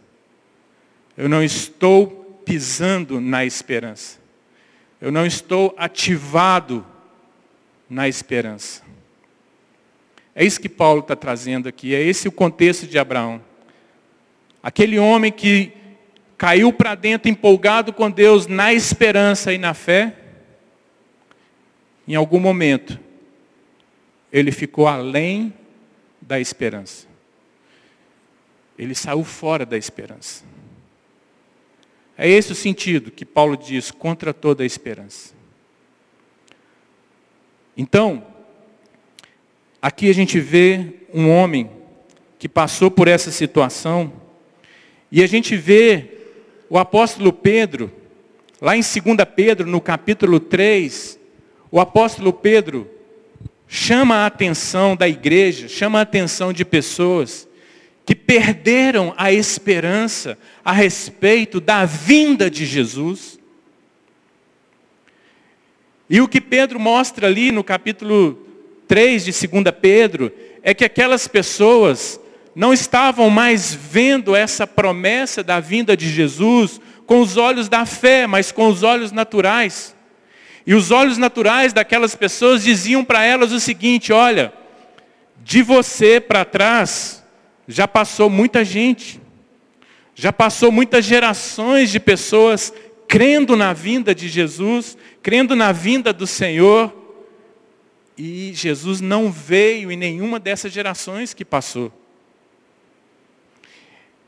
Eu 1.17 1.31
não 1.31 1.43
estou 1.43 2.43
pisando 2.45 3.23
na 3.23 3.43
esperança. 3.43 4.21
Eu 5.01 5.11
não 5.11 5.25
estou 5.25 5.75
ativado 5.79 6.85
na 7.89 8.07
esperança. 8.07 8.83
É 10.35 10.45
isso 10.45 10.61
que 10.61 10.69
Paulo 10.69 11.01
está 11.01 11.17
trazendo 11.17 11.67
aqui, 11.67 11.95
é 11.95 12.03
esse 12.03 12.29
o 12.29 12.33
contexto 12.33 12.87
de 12.87 12.99
Abraão. 12.99 13.43
Aquele 14.63 14.99
homem 14.99 15.33
que 15.33 15.73
caiu 16.37 16.71
para 16.71 16.95
dentro 16.95 17.31
empolgado 17.31 17.95
com 17.95 18.11
Deus 18.11 18.47
na 18.47 18.75
esperança 18.75 19.55
e 19.55 19.59
na 19.59 19.73
fé, 19.73 20.15
em 22.07 22.15
algum 22.15 22.39
momento, 22.39 23.01
ele 24.31 24.53
ficou 24.53 24.87
além 24.87 25.55
da 26.27 26.41
esperança. 26.41 27.06
Ele 28.79 28.95
saiu 28.95 29.25
fora 29.25 29.65
da 29.65 29.77
esperança. 29.77 30.45
É 32.19 32.29
esse 32.29 32.53
o 32.53 32.55
sentido 32.55 33.11
que 33.11 33.25
Paulo 33.25 33.57
diz 33.57 33.91
contra 33.91 34.33
toda 34.33 34.63
a 34.63 34.67
esperança. 34.67 35.35
Então, 37.77 38.27
aqui 39.83 40.09
a 40.09 40.15
gente 40.15 40.41
vê 40.41 40.95
um 41.13 41.29
homem 41.29 41.71
que 42.39 42.49
passou 42.49 42.91
por 42.91 43.07
essa 43.07 43.31
situação, 43.31 44.13
e 45.11 45.23
a 45.23 45.27
gente 45.27 45.57
vê 45.57 46.17
o 46.69 46.79
apóstolo 46.79 47.33
Pedro, 47.33 47.93
lá 48.61 48.77
em 48.77 48.81
2 48.81 48.95
Pedro, 49.35 49.67
no 49.67 49.81
capítulo 49.81 50.41
3, 50.41 51.19
o 51.71 51.79
apóstolo 51.79 52.33
Pedro 52.33 52.91
chama 53.69 54.17
a 54.17 54.27
atenção 54.27 54.97
da 54.97 55.09
igreja, 55.09 55.69
chama 55.69 55.99
a 55.99 56.03
atenção 56.03 56.53
de 56.53 56.65
pessoas 56.65 57.46
que 58.07 58.15
perderam 58.15 59.13
a 59.17 59.33
esperança 59.33 60.39
a 60.65 60.71
respeito 60.71 61.61
da 61.61 61.85
vinda 61.85 62.49
de 62.49 62.65
Jesus. 62.65 63.37
E 66.09 66.21
o 66.21 66.29
que 66.29 66.41
Pedro 66.41 66.79
mostra 66.79 67.27
ali 67.27 67.51
no 67.51 67.65
capítulo 67.65 68.47
3 68.87 69.25
de 69.25 69.49
2 69.49 69.65
Pedro 69.83 70.33
é 70.63 70.73
que 70.73 70.85
aquelas 70.85 71.27
pessoas 71.27 72.21
não 72.55 72.73
estavam 72.73 73.29
mais 73.29 73.75
vendo 73.75 74.37
essa 74.37 74.69
promessa 74.69 75.43
da 75.43 75.59
vinda 75.59 75.97
de 75.97 76.09
Jesus 76.09 76.81
com 77.07 77.21
os 77.21 77.37
olhos 77.37 77.69
da 77.69 77.85
fé, 77.85 78.25
mas 78.25 78.53
com 78.53 78.69
os 78.69 78.85
olhos 78.85 79.11
naturais. 79.11 79.97
E 80.65 80.75
os 80.75 80.93
olhos 80.93 81.19
naturais 81.19 81.73
daquelas 81.73 82.15
pessoas 82.15 82.63
diziam 82.63 83.05
para 83.05 83.25
elas 83.25 83.51
o 83.51 83.59
seguinte: 83.59 84.13
olha, 84.13 84.53
de 85.43 85.61
você 85.61 86.21
para 86.21 86.45
trás 86.45 87.26
já 87.69 87.89
passou 87.89 88.31
muita 88.31 88.65
gente, 88.65 89.21
já 90.15 90.33
passou 90.33 90.71
muitas 90.73 91.05
gerações 91.05 91.91
de 91.91 92.01
pessoas 92.01 92.73
crendo 93.09 93.57
na 93.57 93.73
vinda 93.73 94.15
de 94.15 94.29
Jesus, 94.29 94.97
crendo 95.23 95.55
na 95.55 95.73
vinda 95.73 96.13
do 96.13 96.27
Senhor, 96.27 96.95
e 98.17 98.53
Jesus 98.55 99.01
não 99.01 99.31
veio 99.31 99.93
em 99.93 99.97
nenhuma 99.97 100.41
dessas 100.41 100.73
gerações 100.73 101.35
que 101.35 101.45
passou. 101.45 101.93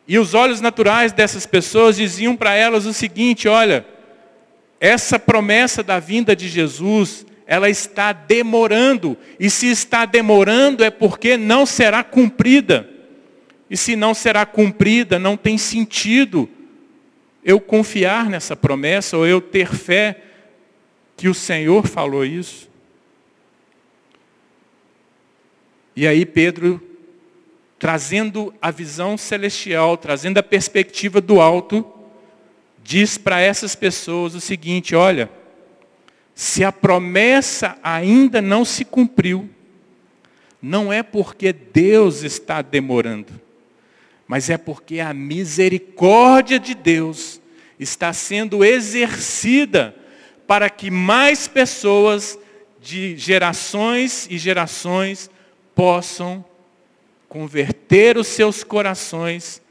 E 0.07 0.19
os 0.19 0.35
olhos 0.35 0.61
naturais 0.61 1.13
dessas 1.13 1.47
pessoas 1.47 1.97
diziam 1.97 2.37
para 2.37 2.55
elas 2.55 2.87
o 2.87 2.93
seguinte: 2.93 3.49
olha, 3.49 3.87
essa 4.81 5.19
promessa 5.19 5.83
da 5.83 5.99
vinda 5.99 6.37
de 6.37 6.49
Jesus, 6.49 7.27
ela 7.47 7.69
está 7.69 8.13
demorando. 8.13 9.17
E 9.41 9.51
se 9.51 9.69
está 9.69 10.05
demorando 10.05 10.85
é 10.85 10.91
porque 10.91 11.37
não 11.37 11.65
será 11.65 12.05
cumprida. 12.05 12.89
E 13.71 13.77
se 13.77 13.95
não 13.97 14.15
será 14.15 14.47
cumprida, 14.47 15.19
não 15.19 15.37
tem 15.37 15.59
sentido 15.59 16.49
eu 17.45 17.61
confiar 17.61 18.29
nessa 18.29 18.57
promessa 18.57 19.17
ou 19.17 19.27
eu 19.27 19.41
ter 19.41 19.75
fé 19.75 20.23
que 21.17 21.29
o 21.29 21.35
Senhor 21.35 21.87
falou 21.87 22.25
isso. 22.25 22.69
E 25.95 26.07
aí 26.07 26.25
Pedro 26.25 26.89
trazendo 27.79 28.53
a 28.61 28.71
visão 28.71 29.17
celestial, 29.17 29.97
trazendo 29.97 30.39
a 30.39 30.43
perspectiva 30.43 31.21
do 31.21 31.41
alto, 31.41 31.87
diz 32.83 33.17
para 33.17 33.41
essas 33.41 33.75
pessoas 33.75 34.35
o 34.35 34.41
seguinte: 34.41 34.95
olha, 34.95 35.31
se 36.35 36.65
a 36.65 36.73
promessa 36.73 37.79
ainda 37.83 38.43
não 38.43 38.65
se 38.65 38.85
cumpriu, 38.85 39.49
não 40.61 40.93
é 40.93 41.03
porque 41.03 41.53
Deus 41.53 42.25
está 42.25 42.61
demorando, 42.61 43.41
mas 44.29 44.51
é 44.51 44.59
porque 44.59 45.01
a 45.01 45.15
misericórdia 45.15 46.61
de 46.61 46.75
Deus 46.75 47.41
está 47.81 48.13
sendo 48.13 48.63
exercida 48.63 49.97
para 50.47 50.69
que 50.69 50.91
mais 50.91 51.49
pessoas 51.49 52.39
de 52.79 53.17
gerações 53.17 54.29
e 54.31 54.37
gerações 54.37 55.31
possam 55.75 56.45
converter 57.27 58.19
os 58.19 58.27
seus 58.27 58.63
corações 58.63 59.63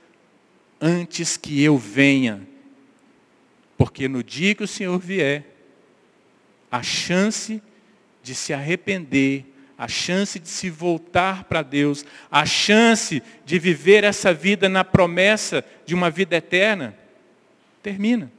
antes 0.82 1.38
que 1.38 1.62
eu 1.63 1.78
venha. 1.78 2.48
Porque 3.78 4.08
no 4.08 4.24
dia 4.24 4.56
que 4.56 4.63
o 4.63 4.67
Senhor 4.67 4.98
vier, 4.98 5.46
a 6.72 6.82
chance 6.82 7.62
de 8.24 8.34
se 8.34 8.54
arrepender, 8.54 9.46
a 9.77 9.87
chance 9.87 10.39
de 10.39 10.49
se 10.49 10.69
voltar 10.69 11.43
para 11.43 11.61
Deus, 11.61 12.03
a 12.31 12.45
chance 12.45 13.21
de 13.45 13.59
viver 13.59 14.03
essa 14.03 14.33
vida 14.33 14.67
na 14.67 14.83
promessa 14.83 15.63
de 15.85 15.93
uma 15.93 16.09
vida 16.09 16.35
eterna, 16.35 16.97
termina. 17.83 18.31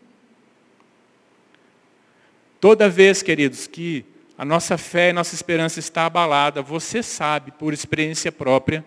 Toda 2.61 2.89
vez, 2.89 3.23
queridos, 3.23 3.69
que 3.69 4.05
a 4.37 4.45
nossa 4.45 4.77
fé 4.77 5.11
e 5.11 5.13
nossa 5.13 5.35
esperança 5.35 5.79
está 5.79 6.07
abalada, 6.07 6.61
você 6.61 7.03
sabe, 7.03 7.53
por 7.53 7.73
experiência 7.73 8.33
própria, 8.33 8.85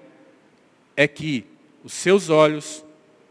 é 0.96 1.08
que 1.08 1.46
os 1.84 1.94
seus 1.94 2.30
olhos 2.30 2.84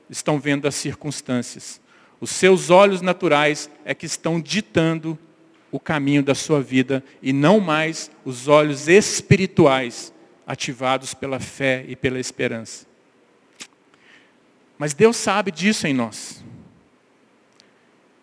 estão 0.08 0.40
vendo 0.40 0.66
as 0.66 0.74
circunstâncias. 0.74 1.80
Os 2.20 2.30
seus 2.30 2.70
olhos 2.70 3.02
naturais 3.02 3.70
é 3.84 3.94
que 3.94 4.06
estão 4.06 4.40
ditando 4.40 5.18
o 5.70 5.78
caminho 5.78 6.22
da 6.22 6.34
sua 6.34 6.60
vida 6.60 7.02
e 7.22 7.32
não 7.32 7.60
mais 7.60 8.10
os 8.24 8.48
olhos 8.48 8.88
espirituais 8.88 10.12
ativados 10.46 11.14
pela 11.14 11.38
fé 11.38 11.84
e 11.86 11.94
pela 11.94 12.18
esperança. 12.18 12.86
Mas 14.76 14.94
Deus 14.94 15.16
sabe 15.16 15.50
disso 15.50 15.86
em 15.86 15.94
nós. 15.94 16.42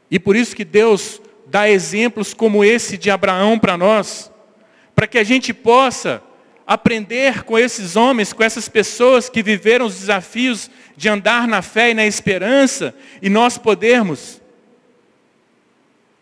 E 0.09 0.19
por 0.19 0.35
isso 0.35 0.55
que 0.55 0.65
Deus 0.65 1.21
dá 1.45 1.69
exemplos 1.69 2.33
como 2.33 2.63
esse 2.63 2.97
de 2.97 3.09
Abraão 3.09 3.57
para 3.57 3.77
nós, 3.77 4.31
para 4.95 5.07
que 5.07 5.17
a 5.17 5.23
gente 5.23 5.53
possa 5.53 6.21
aprender 6.65 7.43
com 7.43 7.57
esses 7.57 7.95
homens, 7.95 8.33
com 8.33 8.43
essas 8.43 8.67
pessoas 8.67 9.29
que 9.29 9.41
viveram 9.41 9.85
os 9.85 9.99
desafios 9.99 10.69
de 10.97 11.07
andar 11.07 11.47
na 11.47 11.61
fé 11.61 11.91
e 11.91 11.93
na 11.93 12.05
esperança, 12.05 12.93
e 13.21 13.29
nós 13.29 13.57
podermos, 13.57 14.41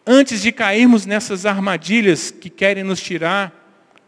antes 0.06 0.42
de 0.42 0.52
cairmos 0.52 1.06
nessas 1.06 1.46
armadilhas 1.46 2.32
que 2.32 2.50
querem 2.50 2.84
nos 2.84 3.02
tirar 3.02 3.54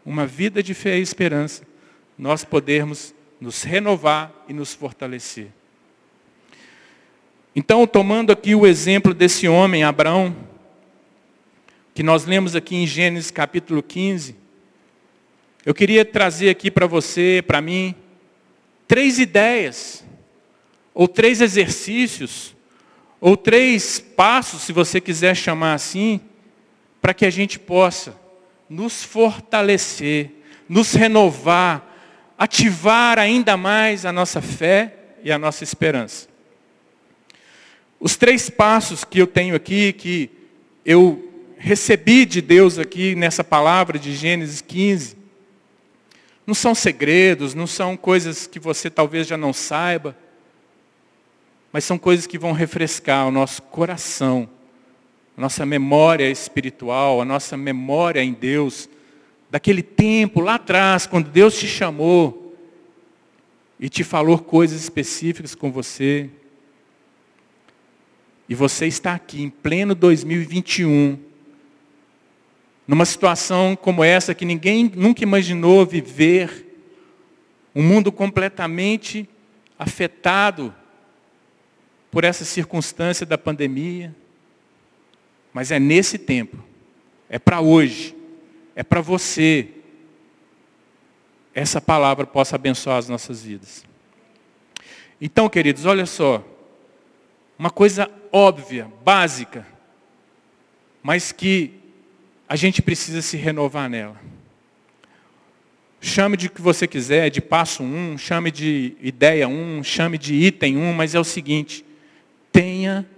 uma 0.04 0.26
vida 0.26 0.62
de 0.62 0.74
fé 0.74 0.98
e 0.98 1.02
esperança, 1.02 1.62
nós 2.16 2.44
podermos 2.44 3.14
nos 3.40 3.62
renovar 3.62 4.32
e 4.48 4.52
nos 4.52 4.74
fortalecer. 4.74 5.48
Então, 7.54 7.86
tomando 7.86 8.32
aqui 8.32 8.54
o 8.54 8.66
exemplo 8.66 9.12
desse 9.12 9.48
homem, 9.48 9.82
Abraão, 9.82 10.34
que 11.94 12.02
nós 12.02 12.24
lemos 12.24 12.54
aqui 12.54 12.76
em 12.76 12.86
Gênesis 12.86 13.30
capítulo 13.30 13.82
15, 13.82 14.36
eu 15.66 15.74
queria 15.74 16.04
trazer 16.04 16.50
aqui 16.50 16.70
para 16.70 16.86
você, 16.86 17.42
para 17.46 17.60
mim, 17.60 17.94
três 18.86 19.18
ideias, 19.18 20.04
ou 20.94 21.06
três 21.06 21.40
exercícios, 21.40 22.56
ou 23.20 23.36
três 23.36 23.98
passos, 23.98 24.62
se 24.62 24.72
você 24.72 25.00
quiser 25.00 25.34
chamar 25.34 25.74
assim, 25.74 26.20
para 27.00 27.14
que 27.14 27.26
a 27.26 27.30
gente 27.30 27.58
possa 27.58 28.14
nos 28.68 29.02
fortalecer, 29.02 30.30
nos 30.68 30.92
renovar, 30.92 31.84
ativar 32.36 33.18
ainda 33.18 33.56
mais 33.56 34.04
a 34.04 34.12
nossa 34.12 34.40
fé 34.40 34.94
e 35.24 35.32
a 35.32 35.38
nossa 35.38 35.64
esperança. 35.64 36.28
Os 37.98 38.16
três 38.16 38.48
passos 38.48 39.02
que 39.04 39.18
eu 39.18 39.26
tenho 39.26 39.56
aqui, 39.56 39.92
que 39.92 40.30
eu 40.84 41.24
recebi 41.58 42.24
de 42.24 42.40
Deus 42.40 42.78
aqui 42.78 43.16
nessa 43.16 43.42
palavra 43.42 43.98
de 43.98 44.14
Gênesis 44.14 44.60
15, 44.60 45.16
não 46.46 46.54
são 46.54 46.74
segredos, 46.74 47.54
não 47.54 47.66
são 47.66 47.96
coisas 47.96 48.46
que 48.46 48.60
você 48.60 48.88
talvez 48.88 49.26
já 49.26 49.36
não 49.36 49.52
saiba, 49.52 50.16
mas 51.72 51.84
são 51.84 51.98
coisas 51.98 52.26
que 52.26 52.38
vão 52.38 52.52
refrescar 52.52 53.26
o 53.26 53.30
nosso 53.30 53.62
coração, 53.62 54.48
a 55.36 55.40
nossa 55.40 55.66
memória 55.66 56.28
espiritual, 56.30 57.20
a 57.20 57.24
nossa 57.24 57.56
memória 57.56 58.22
em 58.22 58.32
Deus, 58.32 58.88
daquele 59.50 59.82
tempo 59.82 60.40
lá 60.40 60.54
atrás, 60.54 61.06
quando 61.06 61.30
Deus 61.30 61.58
te 61.58 61.66
chamou 61.66 62.56
e 63.78 63.88
te 63.88 64.02
falou 64.02 64.38
coisas 64.38 64.80
específicas 64.80 65.54
com 65.54 65.70
você. 65.70 66.30
E 68.48 68.54
você 68.54 68.86
está 68.86 69.14
aqui 69.14 69.42
em 69.42 69.50
pleno 69.50 69.94
2021, 69.94 71.18
numa 72.86 73.04
situação 73.04 73.76
como 73.76 74.02
essa 74.02 74.34
que 74.34 74.46
ninguém 74.46 74.90
nunca 74.96 75.22
imaginou 75.22 75.84
viver, 75.84 76.64
um 77.74 77.82
mundo 77.82 78.10
completamente 78.10 79.28
afetado 79.78 80.74
por 82.10 82.24
essa 82.24 82.44
circunstância 82.44 83.26
da 83.26 83.38
pandemia. 83.38 84.14
Mas 85.52 85.70
é 85.70 85.78
nesse 85.78 86.18
tempo, 86.18 86.62
é 87.28 87.38
para 87.38 87.60
hoje, 87.60 88.14
é 88.74 88.82
para 88.82 89.00
você, 89.00 89.68
essa 91.54 91.80
palavra 91.80 92.26
possa 92.26 92.56
abençoar 92.56 92.98
as 92.98 93.08
nossas 93.08 93.42
vidas. 93.42 93.84
Então, 95.20 95.48
queridos, 95.48 95.84
olha 95.84 96.06
só, 96.06 96.44
uma 97.58 97.70
coisa 97.70 98.08
óbvia, 98.30 98.90
básica, 99.04 99.66
mas 101.02 101.32
que 101.32 101.74
a 102.48 102.54
gente 102.54 102.80
precisa 102.80 103.20
se 103.20 103.36
renovar 103.36 103.90
nela. 103.90 104.20
Chame 106.00 106.36
de 106.36 106.46
o 106.46 106.50
que 106.50 106.62
você 106.62 106.86
quiser, 106.86 107.28
de 107.30 107.40
passo 107.40 107.82
um, 107.82 108.16
chame 108.16 108.52
de 108.52 108.96
ideia 109.00 109.48
um, 109.48 109.82
chame 109.82 110.16
de 110.16 110.34
item 110.34 110.76
um, 110.76 110.92
mas 110.92 111.14
é 111.14 111.18
o 111.18 111.24
seguinte: 111.24 111.84
tenha 112.52 113.08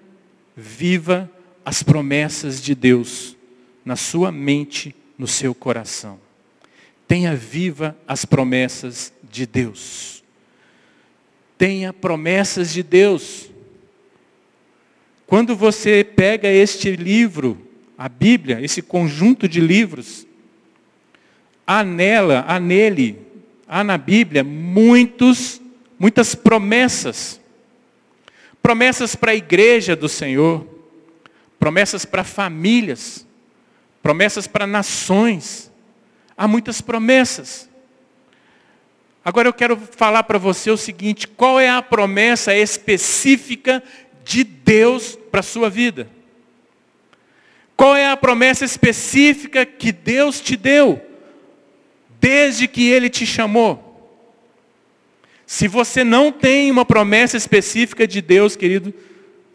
viva 0.56 1.30
as 1.64 1.82
promessas 1.82 2.60
de 2.60 2.74
Deus 2.74 3.36
na 3.84 3.96
sua 3.96 4.30
mente, 4.30 4.94
no 5.18 5.26
seu 5.26 5.54
coração. 5.54 6.18
Tenha 7.06 7.34
viva 7.34 7.96
as 8.06 8.24
promessas 8.24 9.12
de 9.30 9.46
Deus. 9.46 10.22
tenha 11.58 11.92
promessas 11.92 12.72
de 12.72 12.82
Deus. 12.82 13.50
Quando 15.26 15.54
você 15.54 16.02
pega 16.02 16.48
este 16.48 16.96
livro, 16.96 17.56
a 17.98 18.08
Bíblia, 18.08 18.60
esse 18.62 18.80
conjunto 18.80 19.46
de 19.46 19.60
livros, 19.60 20.26
há 21.66 21.84
nela, 21.84 22.44
há 22.48 22.58
nele, 22.58 23.18
há 23.68 23.84
na 23.84 23.98
Bíblia 23.98 24.42
muitos, 24.42 25.60
muitas 25.98 26.34
promessas. 26.34 27.39
Promessas 28.62 29.14
para 29.14 29.32
a 29.32 29.34
igreja 29.34 29.96
do 29.96 30.08
Senhor, 30.08 30.66
promessas 31.58 32.04
para 32.04 32.24
famílias, 32.24 33.26
promessas 34.02 34.46
para 34.46 34.66
nações. 34.66 35.70
Há 36.36 36.46
muitas 36.46 36.80
promessas. 36.80 37.68
Agora 39.24 39.48
eu 39.48 39.52
quero 39.52 39.76
falar 39.76 40.22
para 40.22 40.38
você 40.38 40.70
o 40.70 40.76
seguinte: 40.76 41.28
qual 41.28 41.60
é 41.60 41.68
a 41.68 41.82
promessa 41.82 42.54
específica 42.54 43.82
de 44.24 44.44
Deus 44.44 45.18
para 45.30 45.40
a 45.40 45.44
sua 45.44 45.68
vida? 45.68 46.08
Qual 47.76 47.96
é 47.96 48.10
a 48.10 48.16
promessa 48.16 48.64
específica 48.64 49.64
que 49.64 49.90
Deus 49.90 50.40
te 50.40 50.54
deu, 50.56 51.00
desde 52.20 52.68
que 52.68 52.90
Ele 52.90 53.08
te 53.08 53.24
chamou? 53.24 53.89
Se 55.50 55.66
você 55.66 56.04
não 56.04 56.30
tem 56.30 56.70
uma 56.70 56.84
promessa 56.84 57.36
específica 57.36 58.06
de 58.06 58.22
Deus, 58.22 58.54
querido, 58.54 58.94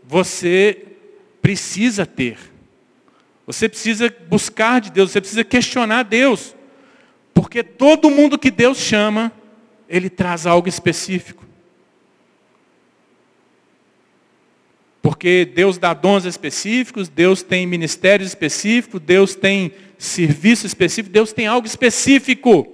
você 0.03 0.87
precisa 1.41 2.05
ter. 2.05 2.37
Você 3.47 3.69
precisa 3.69 4.13
buscar 4.27 4.81
de 4.81 4.91
Deus, 4.91 5.11
você 5.11 5.21
precisa 5.21 5.45
questionar 5.45 6.03
Deus. 6.03 6.53
Porque 7.33 7.63
todo 7.63 8.09
mundo 8.09 8.37
que 8.37 8.51
Deus 8.51 8.77
chama, 8.77 9.31
ele 9.87 10.09
traz 10.09 10.45
algo 10.45 10.67
específico. 10.67 11.45
Porque 15.01 15.45
Deus 15.45 15.77
dá 15.77 15.93
dons 15.93 16.25
específicos, 16.25 17.07
Deus 17.07 17.41
tem 17.41 17.65
ministérios 17.65 18.27
específicos, 18.27 18.99
Deus 18.99 19.33
tem 19.33 19.71
serviço 19.97 20.67
específico, 20.67 21.13
Deus 21.13 21.31
tem 21.31 21.47
algo 21.47 21.65
específico 21.65 22.67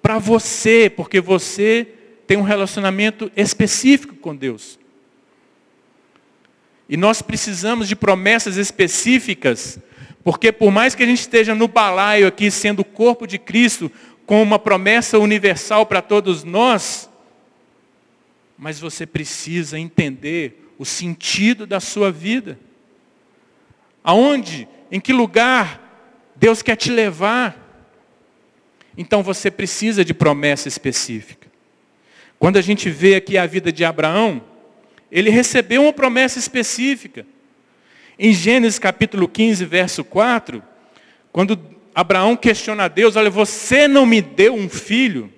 para 0.00 0.20
você, 0.20 0.88
porque 0.88 1.20
você 1.20 1.95
tem 2.26 2.36
um 2.36 2.42
relacionamento 2.42 3.30
específico 3.36 4.14
com 4.16 4.34
Deus. 4.34 4.78
E 6.88 6.96
nós 6.96 7.22
precisamos 7.22 7.88
de 7.88 7.96
promessas 7.96 8.56
específicas, 8.56 9.78
porque 10.22 10.52
por 10.52 10.70
mais 10.70 10.94
que 10.94 11.02
a 11.02 11.06
gente 11.06 11.20
esteja 11.20 11.54
no 11.54 11.68
balaio 11.68 12.26
aqui, 12.26 12.50
sendo 12.50 12.80
o 12.80 12.84
corpo 12.84 13.26
de 13.26 13.38
Cristo, 13.38 13.90
com 14.24 14.42
uma 14.42 14.58
promessa 14.58 15.18
universal 15.18 15.86
para 15.86 16.02
todos 16.02 16.42
nós, 16.42 17.08
mas 18.58 18.80
você 18.80 19.06
precisa 19.06 19.78
entender 19.78 20.72
o 20.78 20.84
sentido 20.84 21.66
da 21.66 21.80
sua 21.80 22.10
vida. 22.10 22.58
Aonde, 24.02 24.68
em 24.90 25.00
que 25.00 25.12
lugar 25.12 25.86
Deus 26.36 26.62
quer 26.62 26.76
te 26.76 26.90
levar. 26.90 27.64
Então 28.96 29.22
você 29.22 29.50
precisa 29.50 30.04
de 30.04 30.14
promessa 30.14 30.68
específica. 30.68 31.45
Quando 32.38 32.56
a 32.56 32.62
gente 32.62 32.90
vê 32.90 33.14
aqui 33.14 33.38
a 33.38 33.46
vida 33.46 33.72
de 33.72 33.84
Abraão, 33.84 34.42
ele 35.10 35.30
recebeu 35.30 35.82
uma 35.82 35.92
promessa 35.92 36.38
específica. 36.38 37.26
Em 38.18 38.32
Gênesis 38.32 38.78
capítulo 38.78 39.28
15, 39.28 39.64
verso 39.64 40.04
4, 40.04 40.62
quando 41.32 41.58
Abraão 41.94 42.36
questiona 42.36 42.84
a 42.84 42.88
Deus, 42.88 43.16
olha, 43.16 43.30
você 43.30 43.88
não 43.88 44.04
me 44.04 44.20
deu 44.20 44.54
um 44.54 44.68
filho? 44.68 45.32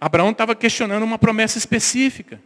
Abraão 0.00 0.30
estava 0.30 0.54
questionando 0.54 1.04
uma 1.04 1.18
promessa 1.18 1.58
específica. 1.58 2.40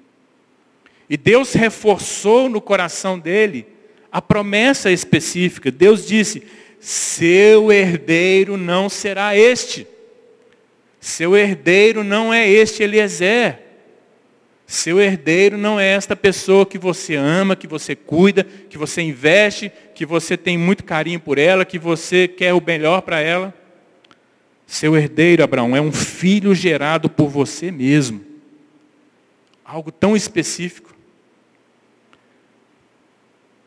E 1.08 1.16
Deus 1.16 1.54
reforçou 1.54 2.48
no 2.48 2.60
coração 2.60 3.18
dele 3.18 3.66
a 4.12 4.20
promessa 4.20 4.90
específica. 4.90 5.70
Deus 5.70 6.06
disse: 6.06 6.42
seu 6.80 7.72
herdeiro 7.72 8.56
não 8.56 8.88
será 8.88 9.36
este. 9.36 9.86
Seu 11.06 11.36
herdeiro 11.36 12.02
não 12.02 12.34
é 12.34 12.50
este 12.50 12.82
Eliezer. 12.82 13.60
Seu 14.66 15.00
herdeiro 15.00 15.56
não 15.56 15.78
é 15.78 15.86
esta 15.86 16.16
pessoa 16.16 16.66
que 16.66 16.76
você 16.76 17.14
ama, 17.14 17.54
que 17.54 17.68
você 17.68 17.94
cuida, 17.94 18.42
que 18.42 18.76
você 18.76 19.02
investe, 19.02 19.70
que 19.94 20.04
você 20.04 20.36
tem 20.36 20.58
muito 20.58 20.82
carinho 20.82 21.20
por 21.20 21.38
ela, 21.38 21.64
que 21.64 21.78
você 21.78 22.26
quer 22.26 22.52
o 22.54 22.60
melhor 22.60 23.02
para 23.02 23.20
ela. 23.20 23.54
Seu 24.66 24.96
herdeiro, 24.96 25.44
Abraão, 25.44 25.76
é 25.76 25.80
um 25.80 25.92
filho 25.92 26.52
gerado 26.56 27.08
por 27.08 27.28
você 27.28 27.70
mesmo. 27.70 28.20
Algo 29.64 29.92
tão 29.92 30.16
específico. 30.16 30.92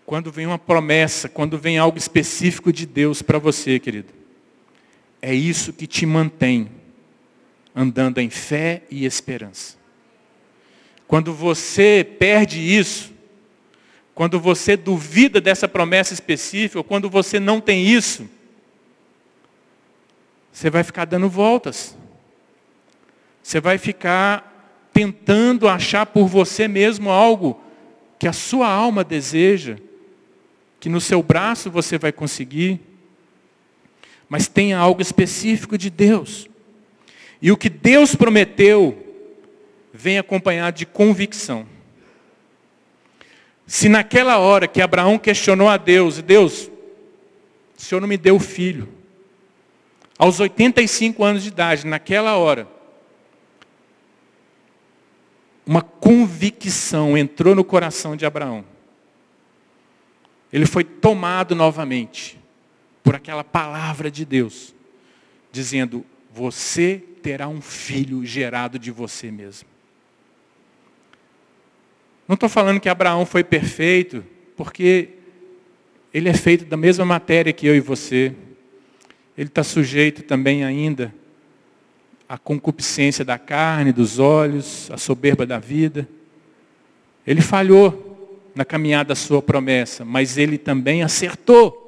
Quando 0.06 0.30
vem 0.30 0.46
uma 0.46 0.60
promessa, 0.60 1.30
quando 1.30 1.58
vem 1.58 1.78
algo 1.78 1.98
específico 1.98 2.74
de 2.74 2.86
Deus 2.86 3.22
para 3.22 3.40
você, 3.40 3.80
querido, 3.80 4.14
é 5.22 5.34
isso 5.34 5.72
que 5.72 5.88
te 5.88 6.06
mantém 6.06 6.79
andando 7.80 8.18
em 8.18 8.30
fé 8.30 8.82
e 8.92 9.06
esperança. 9.06 9.78
Quando 11.08 11.34
você 11.34 12.06
perde 12.20 12.60
isso, 12.60 13.14
quando 14.14 14.38
você 14.38 14.76
duvida 14.76 15.40
dessa 15.40 15.66
promessa 15.66 16.14
específica, 16.14 16.84
quando 16.84 17.10
você 17.10 17.40
não 17.40 17.62
tem 17.62 17.88
isso, 17.88 18.30
você 20.52 20.70
vai 20.70 20.84
ficar 20.84 21.06
dando 21.06 21.30
voltas. 21.30 21.98
Você 23.42 23.62
vai 23.62 23.78
ficar 23.78 24.90
tentando 24.92 25.70
achar 25.70 26.06
por 26.06 26.28
você 26.28 26.68
mesmo 26.68 27.10
algo 27.10 27.64
que 28.20 28.28
a 28.28 28.34
sua 28.34 28.68
alma 28.68 29.06
deseja, 29.06 29.78
que 30.82 30.90
no 30.90 31.00
seu 31.00 31.24
braço 31.24 31.72
você 31.72 31.98
vai 31.98 32.12
conseguir. 32.12 32.82
Mas 34.28 34.50
tenha 34.50 34.78
algo 34.78 35.02
específico 35.02 35.78
de 35.78 35.90
Deus. 35.90 36.50
E 37.42 37.52
o 37.52 37.58
que 37.58 37.70
Deus 37.70 38.16
prometeu, 38.16 39.06
vem 39.94 40.18
acompanhado 40.18 40.78
de 40.78 40.86
convicção. 40.86 41.66
Se 43.66 43.88
naquela 43.88 44.38
hora 44.40 44.68
que 44.68 44.82
Abraão 44.82 45.18
questionou 45.20 45.70
a 45.70 45.78
Deus, 45.78 46.22
Deus, 46.22 46.70
o 47.78 47.82
Senhor 47.82 48.02
não 48.02 48.08
me 48.08 48.18
deu 48.18 48.40
filho. 48.40 48.90
Aos 50.18 50.40
85 50.40 51.24
anos 51.24 51.44
de 51.44 51.50
idade, 51.50 51.88
naquela 51.88 52.36
hora, 52.36 52.68
uma 55.66 55.82
convicção 55.82 57.18
entrou 57.18 57.54
no 57.54 57.64
coração 57.64 58.16
de 58.16 58.26
Abraão. 58.26 58.66
Ele 60.52 60.66
foi 60.66 60.84
tomado 60.84 61.54
novamente 61.56 62.40
por 63.04 63.16
aquela 63.16 63.44
palavra 63.44 64.10
de 64.10 64.26
Deus, 64.26 64.74
dizendo: 65.52 66.04
Você 66.40 67.04
terá 67.22 67.50
um 67.50 67.60
filho 67.60 68.26
gerado 68.26 68.80
de 68.80 68.92
você 68.92 69.30
mesmo. 69.30 69.68
Não 72.26 72.36
estou 72.36 72.48
falando 72.48 72.80
que 72.80 72.88
Abraão 72.88 73.26
foi 73.26 73.44
perfeito, 73.44 74.24
porque 74.56 75.10
ele 76.14 76.30
é 76.30 76.34
feito 76.34 76.64
da 76.64 76.78
mesma 76.78 77.04
matéria 77.04 77.52
que 77.52 77.68
eu 77.68 77.76
e 77.76 77.82
você. 77.82 78.34
Ele 79.38 79.50
está 79.50 79.66
sujeito 79.66 80.24
também 80.24 80.64
ainda 80.64 81.14
à 82.30 82.38
concupiscência 82.38 83.26
da 83.26 83.38
carne, 83.38 83.92
dos 83.92 84.18
olhos, 84.18 84.90
à 84.92 84.98
soberba 84.98 85.46
da 85.46 85.60
vida. 85.60 86.08
Ele 87.28 87.42
falhou 87.42 88.40
na 88.56 88.64
caminhada 88.64 89.10
da 89.10 89.16
sua 89.16 89.42
promessa, 89.42 90.06
mas 90.06 90.38
ele 90.38 90.58
também 90.58 91.04
acertou. 91.04 91.86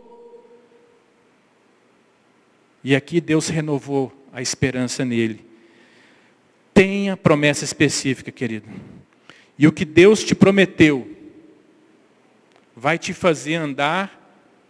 E 2.83 2.93
aqui 2.93 3.21
Deus 3.21 3.47
renovou 3.47 4.11
a 4.31 4.41
esperança 4.41 5.03
nele. 5.03 5.45
Tenha 6.73 7.17
promessa 7.17 7.63
específica, 7.63 8.31
querido. 8.31 8.67
E 9.57 9.67
o 9.67 9.71
que 9.71 9.85
Deus 9.85 10.23
te 10.23 10.33
prometeu 10.33 11.09
vai 12.75 12.97
te 12.97 13.13
fazer 13.13 13.55
andar 13.55 14.19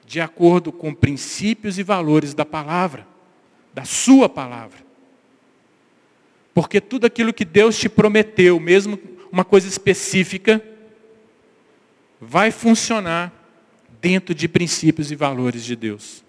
de 0.05 0.19
acordo 0.19 0.71
com 0.71 0.93
princípios 0.93 1.77
e 1.77 1.83
valores 1.83 2.33
da 2.33 2.43
palavra, 2.43 3.07
da 3.73 3.85
sua 3.85 4.27
palavra. 4.27 4.79
Porque 6.53 6.81
tudo 6.81 7.05
aquilo 7.05 7.33
que 7.33 7.45
Deus 7.45 7.77
te 7.77 7.87
prometeu, 7.87 8.59
mesmo 8.59 8.99
uma 9.31 9.45
coisa 9.45 9.67
específica, 9.67 10.61
vai 12.19 12.51
funcionar 12.51 13.31
dentro 14.01 14.35
de 14.35 14.47
princípios 14.47 15.11
e 15.11 15.15
valores 15.15 15.63
de 15.63 15.75
Deus. 15.75 16.23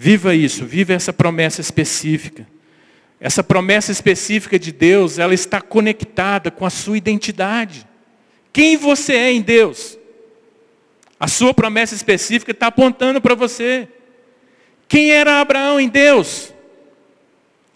Viva 0.00 0.32
isso, 0.32 0.64
viva 0.64 0.92
essa 0.92 1.12
promessa 1.12 1.60
específica. 1.60 2.46
Essa 3.18 3.42
promessa 3.42 3.90
específica 3.90 4.56
de 4.56 4.70
Deus, 4.70 5.18
ela 5.18 5.34
está 5.34 5.60
conectada 5.60 6.52
com 6.52 6.64
a 6.64 6.70
sua 6.70 6.96
identidade. 6.96 7.84
Quem 8.52 8.76
você 8.76 9.14
é 9.14 9.32
em 9.32 9.42
Deus? 9.42 9.98
A 11.18 11.26
sua 11.26 11.52
promessa 11.52 11.96
específica 11.96 12.52
está 12.52 12.68
apontando 12.68 13.20
para 13.20 13.34
você. 13.34 13.88
Quem 14.86 15.10
era 15.10 15.40
Abraão 15.40 15.80
em 15.80 15.88
Deus? 15.88 16.54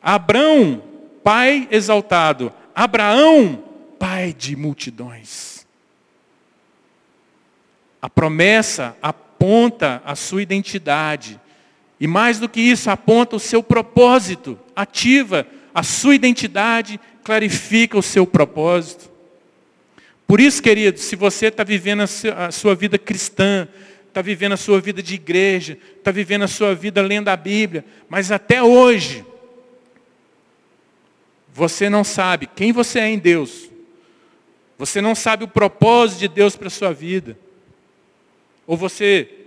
Abraão 0.00 0.80
pai 1.24 1.66
exaltado. 1.72 2.52
Abraão, 2.72 3.64
pai 3.98 4.32
de 4.32 4.54
multidões. 4.54 5.66
A 8.00 8.08
promessa 8.08 8.96
aponta 9.02 10.00
a 10.04 10.14
sua 10.14 10.40
identidade. 10.40 11.40
E 12.02 12.06
mais 12.08 12.40
do 12.40 12.48
que 12.48 12.60
isso, 12.60 12.90
aponta 12.90 13.36
o 13.36 13.38
seu 13.38 13.62
propósito, 13.62 14.58
ativa 14.74 15.46
a 15.72 15.84
sua 15.84 16.16
identidade, 16.16 16.98
clarifica 17.22 17.96
o 17.96 18.02
seu 18.02 18.26
propósito. 18.26 19.08
Por 20.26 20.40
isso, 20.40 20.60
querido, 20.60 20.98
se 20.98 21.14
você 21.14 21.46
está 21.46 21.62
vivendo 21.62 22.02
a 22.02 22.50
sua 22.50 22.74
vida 22.74 22.98
cristã, 22.98 23.68
está 24.08 24.20
vivendo 24.20 24.50
a 24.50 24.56
sua 24.56 24.80
vida 24.80 25.00
de 25.00 25.14
igreja, 25.14 25.78
está 25.96 26.10
vivendo 26.10 26.42
a 26.42 26.48
sua 26.48 26.74
vida 26.74 27.00
lendo 27.00 27.28
a 27.28 27.36
Bíblia, 27.36 27.84
mas 28.08 28.32
até 28.32 28.60
hoje, 28.60 29.24
você 31.54 31.88
não 31.88 32.02
sabe 32.02 32.48
quem 32.52 32.72
você 32.72 32.98
é 32.98 33.08
em 33.10 33.18
Deus, 33.20 33.70
você 34.76 35.00
não 35.00 35.14
sabe 35.14 35.44
o 35.44 35.48
propósito 35.48 36.18
de 36.18 36.26
Deus 36.26 36.56
para 36.56 36.66
a 36.66 36.70
sua 36.70 36.92
vida, 36.92 37.38
ou 38.66 38.76
você 38.76 39.41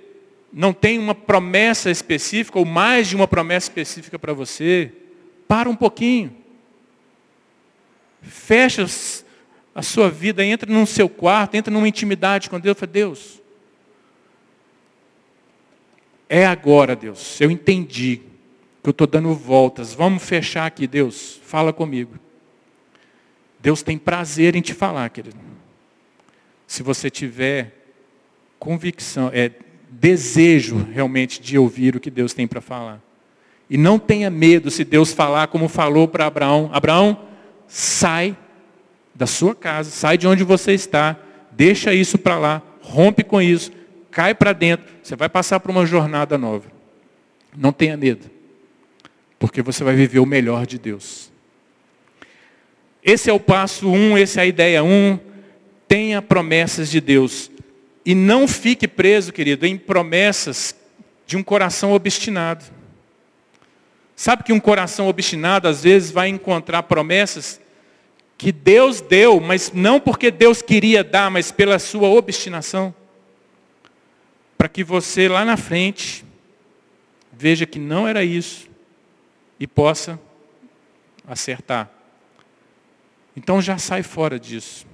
não 0.58 0.72
tem 0.72 0.97
uma 0.97 1.14
promessa 1.14 1.91
específica, 1.91 2.58
ou 2.58 2.64
mais 2.64 3.10
de 3.10 3.16
uma 3.16 3.28
promessa 3.28 3.66
específica 3.66 4.18
para 4.18 4.32
você, 4.32 4.89
para 5.49 5.70
um 5.70 5.76
pouquinho. 5.76 6.34
Fecha 8.22 8.86
a 9.76 9.82
sua 9.82 10.10
vida, 10.10 10.45
entra 10.45 10.72
no 10.72 10.88
seu 10.88 11.10
quarto, 11.10 11.56
entra 11.56 11.74
numa 11.74 11.89
intimidade 11.89 12.49
com 12.49 12.58
Deus, 12.58 12.78
fala, 12.80 12.89
Deus, 12.89 13.41
é 16.30 16.45
agora, 16.45 16.95
Deus, 16.95 17.41
eu 17.41 17.51
entendi 17.51 18.22
que 18.82 18.88
eu 18.88 18.91
estou 18.91 19.08
dando 19.08 19.34
voltas, 19.34 19.93
vamos 19.93 20.24
fechar 20.24 20.66
aqui, 20.66 20.88
Deus, 20.88 21.38
fala 21.43 21.74
comigo. 21.74 22.18
Deus 23.60 23.84
tem 23.84 23.97
prazer 23.97 24.56
em 24.56 24.62
te 24.62 24.74
falar, 24.74 25.10
querido. 25.10 25.38
Se 26.66 26.82
você 26.82 27.10
tiver 27.10 27.74
convicção, 28.58 29.30
é, 29.34 29.51
desejo 29.99 30.85
realmente 30.91 31.41
de 31.41 31.57
ouvir 31.57 31.95
o 31.95 31.99
que 31.99 32.11
Deus 32.11 32.33
tem 32.33 32.47
para 32.47 32.61
falar. 32.61 33.01
E 33.69 33.77
não 33.77 33.97
tenha 33.97 34.29
medo 34.29 34.69
se 34.69 34.83
Deus 34.83 35.13
falar 35.13 35.47
como 35.47 35.67
falou 35.67 36.07
para 36.07 36.25
Abraão. 36.25 36.69
Abraão, 36.71 37.17
sai 37.67 38.37
da 39.13 39.25
sua 39.25 39.55
casa, 39.55 39.89
sai 39.89 40.17
de 40.17 40.27
onde 40.27 40.43
você 40.43 40.73
está, 40.73 41.17
deixa 41.51 41.93
isso 41.93 42.17
para 42.17 42.37
lá, 42.37 42.61
rompe 42.81 43.23
com 43.23 43.41
isso, 43.41 43.71
cai 44.11 44.35
para 44.35 44.51
dentro, 44.51 44.85
você 45.01 45.15
vai 45.15 45.29
passar 45.29 45.59
por 45.61 45.71
uma 45.71 45.85
jornada 45.85 46.37
nova. 46.37 46.69
Não 47.55 47.71
tenha 47.71 47.95
medo, 47.95 48.29
porque 49.39 49.61
você 49.61 49.83
vai 49.83 49.95
viver 49.95 50.19
o 50.19 50.25
melhor 50.25 50.65
de 50.65 50.77
Deus. 50.77 51.31
Esse 53.01 53.29
é 53.29 53.33
o 53.33 53.39
passo 53.39 53.89
um, 53.89 54.17
essa 54.17 54.41
é 54.41 54.43
a 54.43 54.47
ideia 54.47 54.83
um. 54.83 55.17
Tenha 55.87 56.21
promessas 56.21 56.89
de 56.89 56.99
Deus. 56.99 57.51
E 58.06 58.14
não 58.14 58.47
fique 58.47 58.88
preso, 58.88 59.34
querido, 59.34 59.66
em 59.66 59.78
promessas 59.78 60.76
de 61.26 61.36
um 61.36 61.43
coração 61.43 61.91
obstinado. 61.91 62.64
Sabe 64.16 64.43
que 64.43 64.53
um 64.53 64.60
coração 64.60 65.08
obstinado 65.08 65.68
às 65.68 65.84
vezes 65.84 66.12
vai 66.12 66.30
encontrar 66.30 66.84
promessas 66.84 67.60
que 68.38 68.51
Deus 68.51 69.01
deu, 69.01 69.39
mas 69.39 69.72
não 69.74 69.99
porque 69.99 70.30
Deus 70.30 70.62
queria 70.62 71.03
dar, 71.03 71.32
mas 71.32 71.51
pela 71.51 71.80
sua 71.80 72.08
obstinação. 72.08 72.93
Para 74.58 74.70
que 74.70 74.84
você 74.84 75.28
lá 75.28 75.43
na 75.43 75.58
frente 75.58 76.24
veja 77.32 77.66
que 77.66 77.80
não 77.80 78.08
era 78.08 78.24
isso 78.24 78.70
e 79.60 79.68
possa 79.68 80.20
acertar. 81.28 81.89
Então 83.36 83.62
já 83.62 83.78
sai 83.78 84.03
fora 84.03 84.39
disso. 84.39 84.86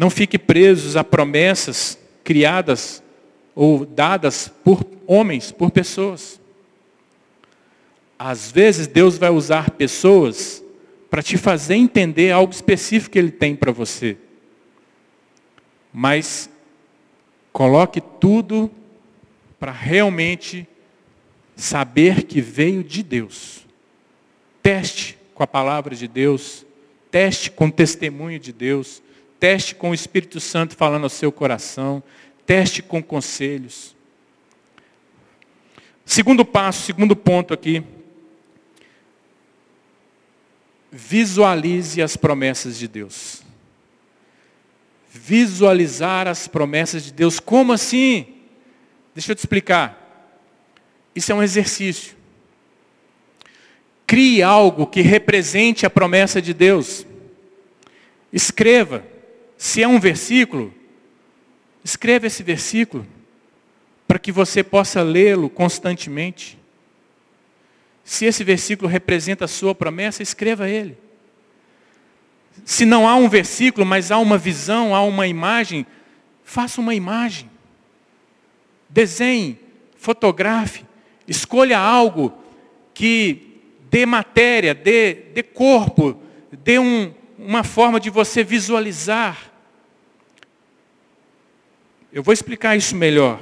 Não 0.00 0.08
fique 0.08 0.38
presos 0.38 0.96
a 0.96 1.04
promessas 1.04 1.98
criadas 2.24 3.02
ou 3.54 3.84
dadas 3.84 4.50
por 4.64 4.82
homens, 5.06 5.52
por 5.52 5.70
pessoas. 5.70 6.40
Às 8.18 8.50
vezes 8.50 8.86
Deus 8.86 9.18
vai 9.18 9.28
usar 9.28 9.72
pessoas 9.72 10.64
para 11.10 11.22
te 11.22 11.36
fazer 11.36 11.74
entender 11.74 12.30
algo 12.30 12.50
específico 12.50 13.12
que 13.12 13.18
Ele 13.18 13.30
tem 13.30 13.54
para 13.54 13.72
você. 13.72 14.16
Mas 15.92 16.48
coloque 17.52 18.00
tudo 18.00 18.70
para 19.58 19.70
realmente 19.70 20.66
saber 21.54 22.22
que 22.22 22.40
veio 22.40 22.82
de 22.82 23.02
Deus. 23.02 23.66
Teste 24.62 25.18
com 25.34 25.42
a 25.42 25.46
palavra 25.46 25.94
de 25.94 26.08
Deus, 26.08 26.64
teste 27.10 27.50
com 27.50 27.66
o 27.66 27.72
testemunho 27.72 28.38
de 28.38 28.50
Deus, 28.50 29.02
teste 29.40 29.74
com 29.74 29.90
o 29.90 29.94
Espírito 29.94 30.38
Santo 30.38 30.76
falando 30.76 31.04
ao 31.04 31.10
seu 31.10 31.32
coração, 31.32 32.02
teste 32.44 32.82
com 32.82 33.02
conselhos. 33.02 33.96
Segundo 36.04 36.44
passo, 36.44 36.82
segundo 36.82 37.16
ponto 37.16 37.54
aqui, 37.54 37.82
visualize 40.92 42.02
as 42.02 42.16
promessas 42.16 42.76
de 42.78 42.86
Deus. 42.86 43.42
Visualizar 45.08 46.28
as 46.28 46.46
promessas 46.46 47.04
de 47.04 47.12
Deus, 47.12 47.40
como 47.40 47.72
assim? 47.72 48.26
Deixa 49.14 49.32
eu 49.32 49.36
te 49.36 49.38
explicar. 49.38 49.96
Isso 51.14 51.32
é 51.32 51.34
um 51.34 51.42
exercício. 51.42 52.14
Crie 54.06 54.42
algo 54.42 54.86
que 54.86 55.00
represente 55.00 55.86
a 55.86 55.90
promessa 55.90 56.42
de 56.42 56.52
Deus. 56.52 57.06
Escreva. 58.32 59.04
Se 59.60 59.82
é 59.82 59.86
um 59.86 60.00
versículo, 60.00 60.72
escreva 61.84 62.26
esse 62.26 62.42
versículo 62.42 63.06
para 64.08 64.18
que 64.18 64.32
você 64.32 64.64
possa 64.64 65.02
lê-lo 65.02 65.50
constantemente. 65.50 66.58
Se 68.02 68.24
esse 68.24 68.42
versículo 68.42 68.88
representa 68.88 69.44
a 69.44 69.48
sua 69.48 69.74
promessa, 69.74 70.22
escreva 70.22 70.66
ele. 70.66 70.96
Se 72.64 72.86
não 72.86 73.06
há 73.06 73.14
um 73.16 73.28
versículo, 73.28 73.84
mas 73.84 74.10
há 74.10 74.16
uma 74.16 74.38
visão, 74.38 74.94
há 74.94 75.02
uma 75.02 75.26
imagem, 75.26 75.86
faça 76.42 76.80
uma 76.80 76.94
imagem. 76.94 77.50
Desenhe, 78.88 79.58
fotografe, 79.94 80.86
escolha 81.28 81.78
algo 81.78 82.32
que 82.94 83.60
dê 83.90 84.06
matéria, 84.06 84.72
dê, 84.72 85.12
dê 85.34 85.42
corpo, 85.42 86.18
dê 86.50 86.78
um, 86.78 87.12
uma 87.36 87.62
forma 87.62 88.00
de 88.00 88.08
você 88.08 88.42
visualizar. 88.42 89.49
Eu 92.12 92.22
vou 92.22 92.32
explicar 92.32 92.76
isso 92.76 92.96
melhor. 92.96 93.40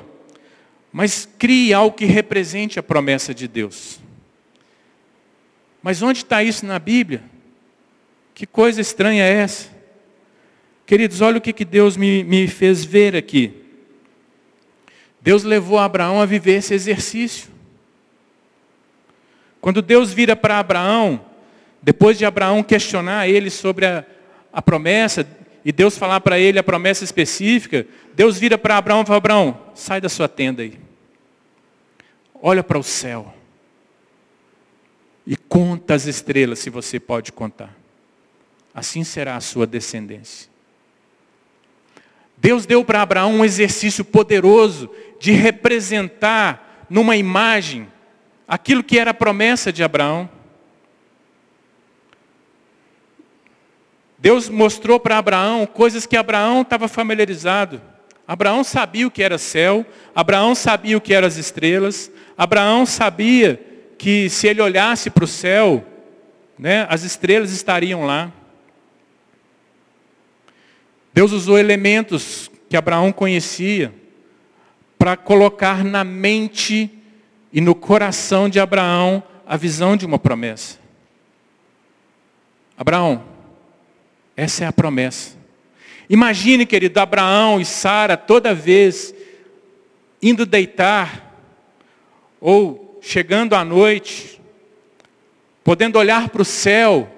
Mas 0.93 1.29
crie 1.39 1.73
algo 1.73 1.97
que 1.97 2.05
represente 2.05 2.79
a 2.79 2.83
promessa 2.83 3.35
de 3.35 3.47
Deus. 3.47 4.01
Mas 5.83 6.03
onde 6.03 6.19
está 6.19 6.43
isso 6.43 6.67
na 6.67 6.79
Bíblia? 6.79 7.23
Que 8.35 8.47
coisa 8.47 8.81
estranha 8.81 9.25
é 9.25 9.33
essa? 9.33 9.71
Queridos, 10.87 11.21
olha 11.21 11.39
o 11.39 11.41
que, 11.41 11.53
que 11.53 11.65
Deus 11.65 11.97
me, 11.97 12.25
me 12.25 12.49
fez 12.49 12.85
ver 12.85 13.15
aqui. 13.15 13.55
Deus 15.21 15.43
levou 15.43 15.79
Abraão 15.79 16.21
a 16.21 16.27
viver 16.27 16.55
esse 16.55 16.73
exercício. 16.73 17.51
Quando 19.61 19.83
Deus 19.83 20.13
vira 20.13 20.35
para 20.35 20.59
Abraão, 20.59 21.21
depois 21.83 22.17
de 22.17 22.25
Abraão 22.25 22.63
questionar 22.63 23.29
ele 23.29 23.51
sobre 23.51 23.87
a, 23.87 24.05
a 24.53 24.63
promessa, 24.63 25.27
e 25.65 25.73
Deus 25.73 25.99
falar 25.99 26.21
para 26.21 26.39
ele 26.39 26.59
a 26.59 26.63
promessa 26.63 27.05
específica, 27.05 27.87
Deus 28.15 28.39
vira 28.39 28.57
para 28.57 28.77
Abraão 28.77 29.03
e 29.03 29.07
fala, 29.07 29.19
Abraão, 29.19 29.61
sai 29.75 30.01
da 30.01 30.09
sua 30.09 30.29
tenda 30.29 30.63
aí. 30.63 30.79
Olha 32.41 32.63
para 32.63 32.79
o 32.79 32.83
céu 32.83 33.35
e 35.27 35.37
conta 35.37 35.95
as 35.95 36.07
estrelas, 36.07 36.59
se 36.59 36.71
você 36.71 36.99
pode 36.99 37.33
contar. 37.33 37.77
Assim 38.73 39.05
será 39.05 39.37
a 39.37 39.41
sua 39.41 39.67
descendência. 39.67 40.49
Deus 42.37 42.65
deu 42.65 42.85
para 42.85 43.03
Abraão 43.03 43.35
um 43.35 43.45
exercício 43.45 44.05
poderoso 44.05 44.89
de 45.19 45.33
representar 45.33 46.87
numa 46.89 47.17
imagem 47.17 47.89
aquilo 48.47 48.83
que 48.83 48.99
era 48.99 49.11
a 49.11 49.15
promessa 49.15 49.73
de 49.73 49.83
Abraão. 49.83 50.31
Deus 54.19 54.49
mostrou 54.49 54.99
para 54.99 55.19
Abraão 55.19 55.65
coisas 55.65 56.05
que 56.05 56.17
Abraão 56.17 56.63
estava 56.63 56.89
familiarizado. 56.89 57.81
Abraão 58.27 58.65
sabia 58.65 59.07
o 59.07 59.11
que 59.11 59.23
era 59.23 59.39
céu, 59.39 59.87
Abraão 60.15 60.55
sabia 60.55 60.97
o 60.97 61.01
que 61.01 61.15
eram 61.15 61.27
as 61.27 61.37
estrelas, 61.37 62.11
Abraão 62.37 62.85
sabia 62.85 63.59
que 63.97 64.29
se 64.29 64.47
ele 64.47 64.61
olhasse 64.61 65.09
para 65.09 65.25
o 65.25 65.29
céu, 65.29 65.85
né, 66.59 66.87
as 66.91 67.05
estrelas 67.05 67.53
estariam 67.53 68.05
lá. 68.05 68.31
Deus 71.15 71.33
usou 71.33 71.59
elementos 71.59 72.51
que 72.69 72.77
Abraão 72.77 73.13
conhecia 73.13 73.95
para 74.99 75.17
colocar 75.17 75.83
na 75.83 76.05
mente 76.05 76.91
e 77.53 77.61
no 77.61 77.75
coração 77.75 78.49
de 78.49 78.61
Abraão 78.61 79.23
a 79.47 79.57
visão 79.57 79.97
de 79.97 80.05
uma 80.05 80.19
promessa. 80.19 80.79
Abraão, 82.77 83.25
essa 84.39 84.63
é 84.63 84.69
a 84.69 84.73
promessa. 84.73 85.37
Imagine, 86.09 86.65
querido, 86.65 87.01
Abraão 87.01 87.61
e 87.61 87.65
Sara 87.65 88.17
toda 88.17 88.55
vez 88.55 89.13
indo 90.23 90.47
deitar 90.47 91.37
ou 92.41 93.01
chegando 93.03 93.57
à 93.57 93.65
noite, 93.65 94.41
podendo 95.65 95.99
olhar 95.99 96.29
para 96.29 96.41
o 96.41 96.45
céu 96.45 97.13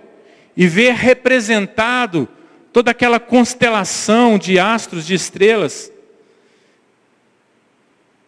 e 0.56 0.66
ver 0.66 0.94
representado 0.94 2.26
toda 2.72 2.90
aquela 2.90 3.20
constelação 3.20 4.38
de 4.38 4.58
astros, 4.58 5.06
de 5.06 5.12
estrelas, 5.12 5.92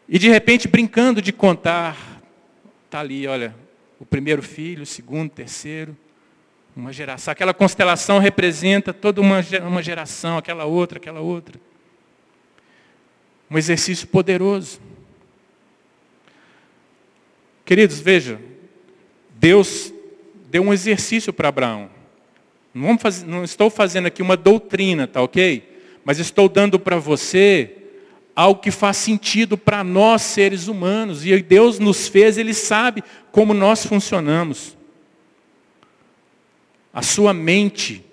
e 0.07 0.19
de 0.19 0.29
repente 0.29 0.69
brincando 0.69 1.23
de 1.23 1.33
contar, 1.33 1.97
está 2.85 3.01
ali, 3.01 3.27
olha, 3.27 3.57
o 3.99 4.05
primeiro 4.05 4.43
filho, 4.43 4.83
o 4.83 4.87
segundo, 4.87 5.29
o 5.29 5.35
terceiro, 5.35 5.97
uma 6.75 6.93
geração. 6.93 7.33
Aquela 7.33 7.55
constelação 7.55 8.19
representa 8.19 8.93
toda 8.93 9.21
uma, 9.21 9.41
uma 9.67 9.83
geração, 9.83 10.39
aquela 10.39 10.65
outra, 10.65 10.99
aquela 10.99 11.21
outra. 11.21 11.61
Um 13.51 13.59
exercício 13.59 14.07
poderoso. 14.09 14.81
Queridos, 17.65 18.01
veja, 18.01 18.41
Deus 19.35 19.93
deu 20.51 20.63
um 20.63 20.73
exercício 20.73 21.33
para 21.33 21.49
Abraão. 21.49 21.91
Não, 22.75 22.99
fazer, 22.99 23.27
não, 23.27 23.45
estou 23.45 23.69
fazendo 23.69 24.07
aqui 24.07 24.23
uma 24.23 24.37
doutrina, 24.37 25.07
tá 25.07 25.21
ok? 25.21 25.71
Mas 26.05 26.19
estou 26.19 26.49
dando 26.49 26.79
para 26.79 26.97
você 26.97 27.77
algo 28.35 28.61
que 28.61 28.71
faz 28.71 28.97
sentido 28.97 29.59
para 29.59 29.85
nós 29.85 30.23
seres 30.23 30.69
humanos. 30.69 31.25
E 31.27 31.43
Deus 31.43 31.79
nos 31.79 32.09
fez, 32.09 32.39
Ele 32.39 32.55
sabe 32.55 33.05
como 33.31 33.53
nós 33.53 33.85
funcionamos. 33.85 34.77
A 36.93 37.01
sua 37.01 37.33
mente, 37.33 38.05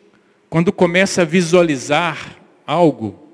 quando 0.49 0.71
começa 0.71 1.23
a 1.23 1.25
visualizar 1.25 2.37
algo, 2.65 3.27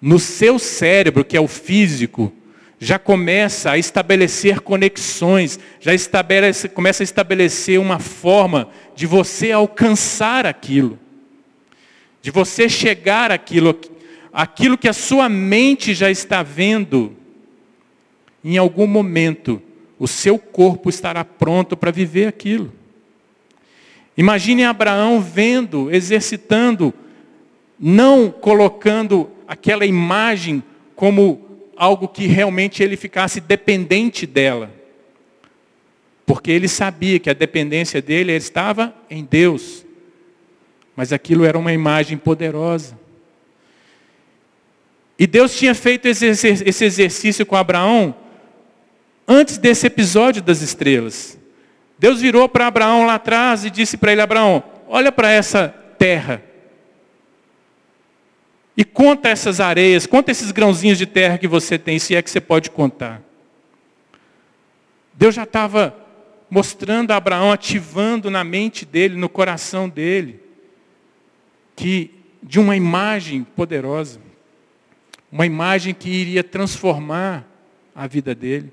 no 0.00 0.18
seu 0.18 0.58
cérebro, 0.58 1.24
que 1.24 1.36
é 1.36 1.40
o 1.40 1.48
físico, 1.48 2.32
já 2.78 2.98
começa 2.98 3.70
a 3.70 3.78
estabelecer 3.78 4.60
conexões, 4.60 5.58
já 5.78 5.94
estabelece, 5.94 6.68
começa 6.68 7.02
a 7.02 7.04
estabelecer 7.04 7.78
uma 7.78 8.00
forma 8.00 8.68
de 8.96 9.06
você 9.06 9.52
alcançar 9.52 10.44
aquilo, 10.44 10.98
de 12.20 12.32
você 12.32 12.68
chegar 12.68 13.30
àquilo, 13.30 13.78
aquilo 14.32 14.76
que 14.76 14.88
a 14.88 14.92
sua 14.92 15.28
mente 15.28 15.94
já 15.94 16.10
está 16.10 16.42
vendo, 16.42 17.16
em 18.44 18.58
algum 18.58 18.88
momento, 18.88 19.62
o 19.96 20.08
seu 20.08 20.36
corpo 20.36 20.90
estará 20.90 21.24
pronto 21.24 21.76
para 21.76 21.92
viver 21.92 22.26
aquilo. 22.26 22.72
Imagine 24.16 24.64
Abraão 24.64 25.20
vendo, 25.20 25.90
exercitando, 25.90 26.92
não 27.78 28.30
colocando 28.30 29.30
aquela 29.48 29.86
imagem 29.86 30.62
como 30.94 31.68
algo 31.76 32.06
que 32.06 32.26
realmente 32.26 32.82
ele 32.82 32.96
ficasse 32.96 33.40
dependente 33.40 34.26
dela. 34.26 34.70
Porque 36.24 36.50
ele 36.50 36.68
sabia 36.68 37.18
que 37.18 37.28
a 37.28 37.34
dependência 37.34 38.00
dele 38.00 38.32
estava 38.32 38.94
em 39.10 39.24
Deus. 39.24 39.84
Mas 40.94 41.12
aquilo 41.12 41.44
era 41.44 41.58
uma 41.58 41.72
imagem 41.72 42.16
poderosa. 42.16 42.98
E 45.18 45.26
Deus 45.26 45.56
tinha 45.56 45.74
feito 45.74 46.06
esse 46.06 46.84
exercício 46.84 47.44
com 47.46 47.56
Abraão 47.56 48.14
antes 49.26 49.58
desse 49.58 49.86
episódio 49.86 50.42
das 50.42 50.62
estrelas. 50.62 51.38
Deus 52.02 52.20
virou 52.20 52.48
para 52.48 52.66
Abraão 52.66 53.06
lá 53.06 53.14
atrás 53.14 53.64
e 53.64 53.70
disse 53.70 53.96
para 53.96 54.10
ele: 54.10 54.20
Abraão, 54.20 54.64
olha 54.88 55.12
para 55.12 55.30
essa 55.30 55.68
terra. 55.96 56.42
E 58.76 58.84
conta 58.84 59.28
essas 59.28 59.60
areias, 59.60 60.04
conta 60.04 60.32
esses 60.32 60.50
grãozinhos 60.50 60.98
de 60.98 61.06
terra 61.06 61.38
que 61.38 61.46
você 61.46 61.78
tem, 61.78 62.00
se 62.00 62.16
é 62.16 62.20
que 62.20 62.28
você 62.28 62.40
pode 62.40 62.72
contar. 62.72 63.22
Deus 65.14 65.32
já 65.32 65.44
estava 65.44 65.96
mostrando 66.50 67.12
a 67.12 67.16
Abraão, 67.16 67.52
ativando 67.52 68.32
na 68.32 68.42
mente 68.42 68.84
dele, 68.84 69.14
no 69.14 69.28
coração 69.28 69.88
dele, 69.88 70.40
que 71.76 72.10
de 72.42 72.58
uma 72.58 72.74
imagem 72.74 73.44
poderosa, 73.44 74.20
uma 75.30 75.46
imagem 75.46 75.94
que 75.94 76.10
iria 76.10 76.42
transformar 76.42 77.46
a 77.94 78.08
vida 78.08 78.34
dele. 78.34 78.72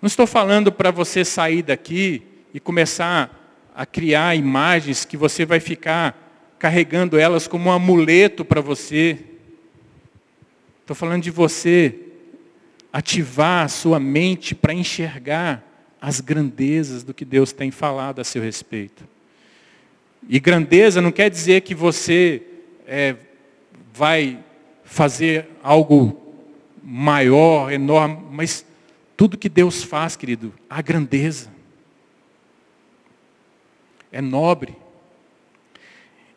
Não 0.00 0.06
estou 0.06 0.26
falando 0.26 0.72
para 0.72 0.90
você 0.90 1.24
sair 1.24 1.62
daqui 1.62 2.22
e 2.54 2.60
começar 2.60 3.70
a 3.74 3.84
criar 3.84 4.34
imagens 4.34 5.04
que 5.04 5.16
você 5.16 5.44
vai 5.44 5.60
ficar 5.60 6.56
carregando 6.58 7.18
elas 7.18 7.46
como 7.46 7.68
um 7.68 7.72
amuleto 7.72 8.44
para 8.44 8.62
você. 8.62 9.18
Estou 10.80 10.96
falando 10.96 11.22
de 11.22 11.30
você 11.30 11.94
ativar 12.90 13.64
a 13.66 13.68
sua 13.68 14.00
mente 14.00 14.54
para 14.54 14.72
enxergar 14.72 15.62
as 16.00 16.20
grandezas 16.20 17.02
do 17.02 17.12
que 17.12 17.24
Deus 17.24 17.52
tem 17.52 17.70
falado 17.70 18.20
a 18.20 18.24
seu 18.24 18.42
respeito. 18.42 19.04
E 20.28 20.40
grandeza 20.40 21.02
não 21.02 21.12
quer 21.12 21.28
dizer 21.28 21.60
que 21.60 21.74
você 21.74 22.42
é, 22.86 23.16
vai 23.92 24.38
fazer 24.82 25.46
algo 25.62 26.34
maior, 26.82 27.70
enorme, 27.70 28.18
mas 28.30 28.64
tudo 29.20 29.36
que 29.36 29.50
Deus 29.50 29.82
faz, 29.82 30.16
querido, 30.16 30.50
a 30.66 30.80
grandeza. 30.80 31.52
É 34.10 34.18
nobre. 34.18 34.74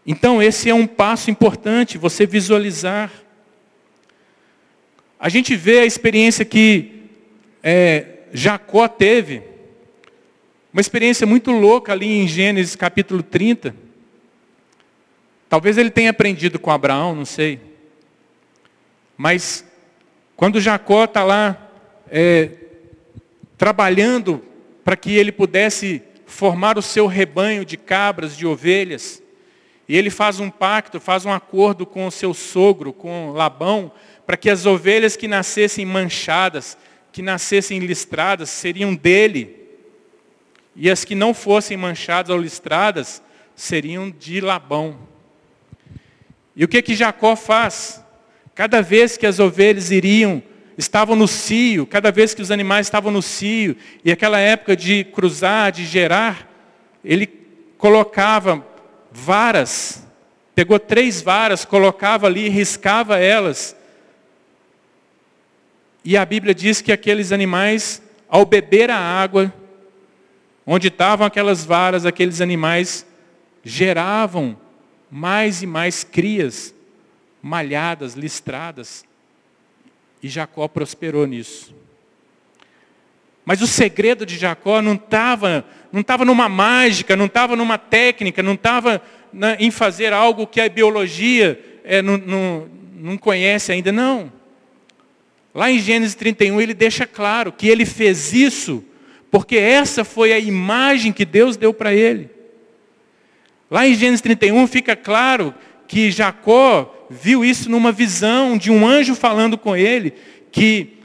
Então, 0.06 0.44
esse 0.44 0.70
é 0.70 0.74
um 0.74 0.86
passo 0.86 1.32
importante, 1.32 1.98
você 1.98 2.26
visualizar. 2.26 3.10
A 5.18 5.30
gente 5.30 5.56
vê 5.56 5.80
a 5.80 5.86
experiência 5.86 6.44
que 6.44 7.06
é, 7.64 8.26
Jacó 8.34 8.86
teve, 8.90 9.42
uma 10.74 10.82
experiência 10.82 11.26
muito 11.26 11.52
louca 11.52 11.94
ali 11.94 12.06
em 12.06 12.28
Gênesis 12.28 12.76
capítulo 12.76 13.24
30. 13.24 13.74
Talvez 15.48 15.78
ele 15.78 15.90
tenha 15.90 16.10
aprendido 16.10 16.60
com 16.60 16.70
Abraão, 16.70 17.16
não 17.16 17.24
sei. 17.24 17.62
Mas, 19.16 19.66
quando 20.36 20.60
Jacó 20.60 21.06
está 21.06 21.24
lá 21.24 21.72
é, 22.10 22.58
trabalhando 23.64 24.44
para 24.84 24.98
que 24.98 25.16
ele 25.16 25.32
pudesse 25.32 26.02
formar 26.26 26.78
o 26.78 26.82
seu 26.82 27.08
rebanho 27.08 27.64
de 27.64 27.78
cabras, 27.78 28.36
de 28.36 28.46
ovelhas, 28.46 29.24
e 29.88 29.96
ele 29.96 30.10
faz 30.10 30.42
um 30.42 30.50
pacto, 30.50 31.00
faz 31.00 31.26
um 31.26 31.32
acordo 31.32 31.86
com 31.86 32.06
o 32.06 32.12
seu 32.12 32.34
sogro, 32.34 32.92
com 32.92 33.32
Labão, 33.32 33.90
para 34.26 34.36
que 34.36 34.50
as 34.50 34.66
ovelhas 34.66 35.16
que 35.16 35.30
nascessem 35.30 35.86
manchadas, 35.86 36.78
que 37.10 37.22
nascessem 37.22 37.80
listradas, 37.80 38.50
seriam 38.50 38.94
dele. 38.94 39.56
E 40.76 40.92
as 40.92 41.06
que 41.06 41.16
não 41.16 41.34
fossem 41.34 41.78
manchadas 41.78 42.36
ou 42.36 42.42
listradas, 42.42 43.24
seriam 43.56 44.10
de 44.12 44.42
Labão. 44.42 45.00
E 46.54 46.66
o 46.66 46.68
que 46.68 46.82
que 46.82 46.96
Jacó 46.96 47.38
faz? 47.38 48.04
Cada 48.54 48.82
vez 48.82 49.16
que 49.16 49.26
as 49.26 49.40
ovelhas 49.40 49.90
iriam, 49.90 50.44
estavam 50.78 51.16
no 51.16 51.28
cio, 51.28 51.86
cada 51.86 52.12
vez 52.12 52.34
que 52.34 52.42
os 52.42 52.52
animais 52.52 52.88
estavam 52.88 53.12
no 53.12 53.22
cio, 53.22 53.76
e 54.04 54.12
aquela 54.12 54.40
época 54.40 54.76
de 54.76 55.04
cruzar, 55.04 55.72
de 55.72 55.86
gerar, 55.86 56.50
ele 57.04 57.28
colocava 57.78 58.66
varas, 59.12 60.06
pegou 60.56 60.80
três 60.80 61.22
varas, 61.22 61.66
colocava 61.66 62.28
ali, 62.28 62.50
riscava 62.50 63.20
elas. 63.20 63.76
E 66.04 66.18
a 66.18 66.26
Bíblia 66.26 66.54
diz 66.54 66.82
que 66.82 66.92
aqueles 66.92 67.32
animais, 67.32 68.02
ao 68.28 68.46
beber 68.46 68.90
a 68.90 68.98
água, 68.98 69.54
onde 70.66 70.88
estavam 70.88 71.26
aquelas 71.26 71.64
varas, 71.64 72.06
aqueles 72.06 72.42
animais 72.42 73.06
geravam 73.64 74.58
mais 75.10 75.62
e 75.62 75.68
mais 75.68 76.04
crias, 76.04 76.74
malhadas, 77.42 78.16
listradas. 78.16 79.06
E 80.24 80.30
Jacó 80.30 80.68
prosperou 80.68 81.28
nisso. 81.28 81.76
Mas 83.46 83.62
o 83.62 83.68
segredo 83.68 84.26
de 84.26 84.38
Jacó 84.38 84.82
não 84.82 84.94
estava 84.94 85.66
não 85.92 86.02
estava 86.02 86.26
numa 86.26 86.50
mágica, 86.50 87.16
não 87.16 87.26
estava 87.26 87.56
numa 87.56 87.78
técnica, 87.78 88.42
não 88.42 88.54
estava 88.54 89.00
em 89.60 89.70
fazer 89.70 90.12
algo 90.12 90.48
que 90.48 90.60
a 90.60 90.68
biologia 90.68 91.60
é, 91.84 92.02
não, 92.02 92.18
não, 92.18 92.70
não 92.96 93.18
conhece 93.18 93.72
ainda, 93.72 93.92
não. 93.92 94.32
Lá 95.54 95.70
em 95.70 95.78
Gênesis 95.78 96.16
31 96.16 96.60
ele 96.60 96.74
deixa 96.74 97.06
claro 97.06 97.52
que 97.52 97.68
ele 97.68 97.86
fez 97.86 98.34
isso 98.34 98.84
porque 99.34 99.58
essa 99.58 100.04
foi 100.06 100.32
a 100.32 100.38
imagem 100.38 101.12
que 101.12 101.26
Deus 101.26 101.58
deu 101.58 101.74
para 101.74 101.92
ele. 101.92 102.30
Lá 103.70 103.88
em 103.88 103.96
Gênesis 103.96 104.22
31 104.22 104.68
fica 104.68 104.96
claro 104.96 105.54
que 105.88 106.12
Jacó 106.12 106.93
viu 107.10 107.44
isso 107.44 107.70
numa 107.70 107.92
visão 107.92 108.58
de 108.58 108.72
um 108.72 108.86
anjo 108.88 109.16
falando 109.16 109.58
com 109.58 109.76
ele, 109.76 110.14
que 110.52 110.98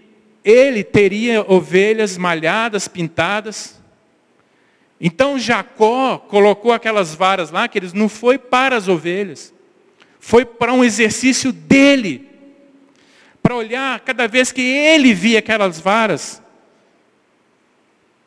ele 0.44 0.82
teria 0.82 1.44
ovelhas 1.46 2.16
malhadas, 2.16 2.88
pintadas, 2.88 3.78
Então 5.00 5.38
Jacó 5.38 6.18
colocou 6.18 6.72
aquelas 6.72 7.14
varas 7.14 7.50
lá, 7.50 7.68
que 7.68 7.78
eles 7.78 7.92
não 7.92 8.08
foi 8.08 8.36
para 8.36 8.76
as 8.76 8.88
ovelhas, 8.88 9.54
foi 10.18 10.44
para 10.44 10.72
um 10.72 10.82
exercício 10.82 11.52
dele, 11.52 12.28
para 13.42 13.54
olhar 13.54 14.00
cada 14.00 14.26
vez 14.26 14.50
que 14.50 14.60
ele 14.60 15.14
via 15.14 15.38
aquelas 15.38 15.78
varas, 15.78 16.42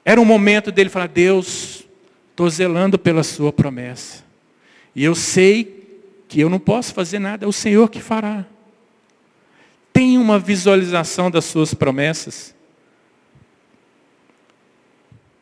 era 0.05 0.19
um 0.19 0.26
momento 0.26 0.72
dele 0.72 0.89
falar: 0.89 1.07
Deus, 1.07 1.86
estou 2.30 2.49
zelando 2.49 2.97
pela 2.97 3.24
Sua 3.24 3.51
promessa, 3.51 4.24
e 4.95 5.03
eu 5.03 5.13
sei 5.13 5.81
que 6.32 6.40
eu 6.40 6.50
não 6.50 6.60
posso 6.60 6.94
fazer 6.94 7.20
nada, 7.20 7.44
é 7.44 7.48
o 7.48 7.52
Senhor 7.52 7.90
que 7.90 8.00
fará. 8.00 8.46
Tem 9.92 10.18
uma 10.18 10.40
visualização 10.40 11.30
das 11.30 11.44
Suas 11.44 11.74
promessas 11.74 12.56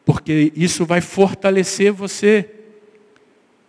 porque 0.09 0.51
isso 0.55 0.87
vai 0.87 1.01
fortalecer 1.01 1.91
você. 1.91 2.49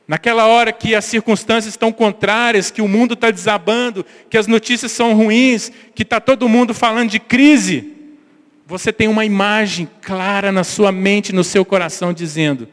Naquela 0.09 0.47
hora 0.47 0.73
que 0.73 0.95
as 0.95 1.05
circunstâncias 1.05 1.75
estão 1.75 1.93
contrárias, 1.93 2.71
que 2.71 2.81
o 2.81 2.89
mundo 2.89 3.13
está 3.13 3.31
desabando, 3.31 4.07
que 4.31 4.39
as 4.39 4.47
notícias 4.47 4.91
são 4.91 5.13
ruins, 5.13 5.71
que 5.95 6.03
está 6.03 6.19
todo 6.19 6.49
mundo 6.49 6.73
falando 6.73 7.11
de 7.11 7.21
crise, 7.21 7.93
você 8.67 8.91
tem 8.91 9.07
uma 9.07 9.27
imagem 9.27 9.87
clara 10.01 10.51
na 10.51 10.65
sua 10.65 10.91
mente, 10.91 11.31
no 11.31 11.45
seu 11.45 11.63
coração, 11.63 12.11
dizendo: 12.11 12.67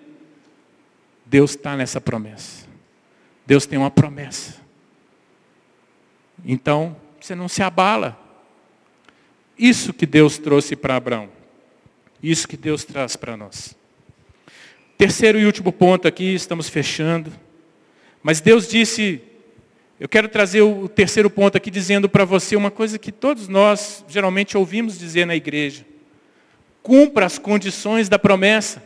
Deus 1.25 1.51
está 1.51 1.75
nessa 1.75 1.99
promessa. 1.99 2.56
Deus 3.47 3.65
tem 3.65 3.79
uma 3.79 3.89
promessa. 3.89 4.55
Então, 6.43 6.97
você 7.17 7.33
não 7.33 7.47
se 7.47 7.63
abala. 7.63 8.19
Isso 9.57 9.93
que 9.93 10.05
Deus 10.05 10.37
trouxe 10.37 10.75
para 10.75 10.97
Abraão. 10.97 11.29
Isso 12.21 12.45
que 12.45 12.57
Deus 12.57 12.83
traz 12.83 13.15
para 13.15 13.37
nós. 13.37 13.73
Terceiro 14.97 15.39
e 15.39 15.45
último 15.45 15.71
ponto 15.71 16.09
aqui, 16.09 16.35
estamos 16.35 16.67
fechando. 16.67 17.31
Mas 18.21 18.41
Deus 18.41 18.67
disse, 18.67 19.21
eu 19.97 20.09
quero 20.09 20.27
trazer 20.27 20.61
o 20.61 20.89
terceiro 20.89 21.29
ponto 21.29 21.55
aqui 21.55 21.71
dizendo 21.71 22.09
para 22.09 22.25
você 22.25 22.53
uma 22.57 22.69
coisa 22.69 22.99
que 22.99 23.13
todos 23.13 23.47
nós 23.47 24.03
geralmente 24.09 24.57
ouvimos 24.57 24.99
dizer 24.99 25.25
na 25.25 25.37
igreja. 25.37 25.85
Cumpra 26.83 27.25
as 27.25 27.37
condições 27.37 28.09
da 28.09 28.19
promessa. 28.19 28.83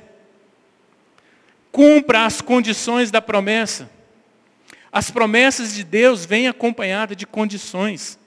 Cumpra 1.72 2.28
as 2.28 2.42
condições 2.42 3.10
da 3.10 3.24
promessa. 3.24 3.90
As 4.92 5.10
promessas 5.10 5.74
de 5.74 5.84
Deus 5.84 6.26
vêm 6.26 6.48
acompanhadas 6.48 7.16
de 7.16 7.26
condições. 7.26 8.20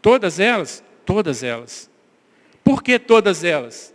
Todas 0.00 0.38
elas, 0.38 0.82
todas 1.04 1.42
elas. 1.42 1.90
Por 2.62 2.82
que 2.82 2.98
todas 2.98 3.42
elas? 3.42 3.92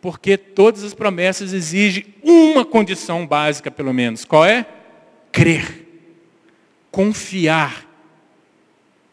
Porque 0.00 0.36
todas 0.36 0.82
as 0.82 0.94
promessas 0.94 1.52
exigem 1.52 2.14
uma 2.22 2.64
condição 2.64 3.26
básica, 3.26 3.70
pelo 3.70 3.92
menos. 3.92 4.24
Qual 4.24 4.44
é? 4.44 4.66
Crer. 5.32 5.86
Confiar. 6.90 7.86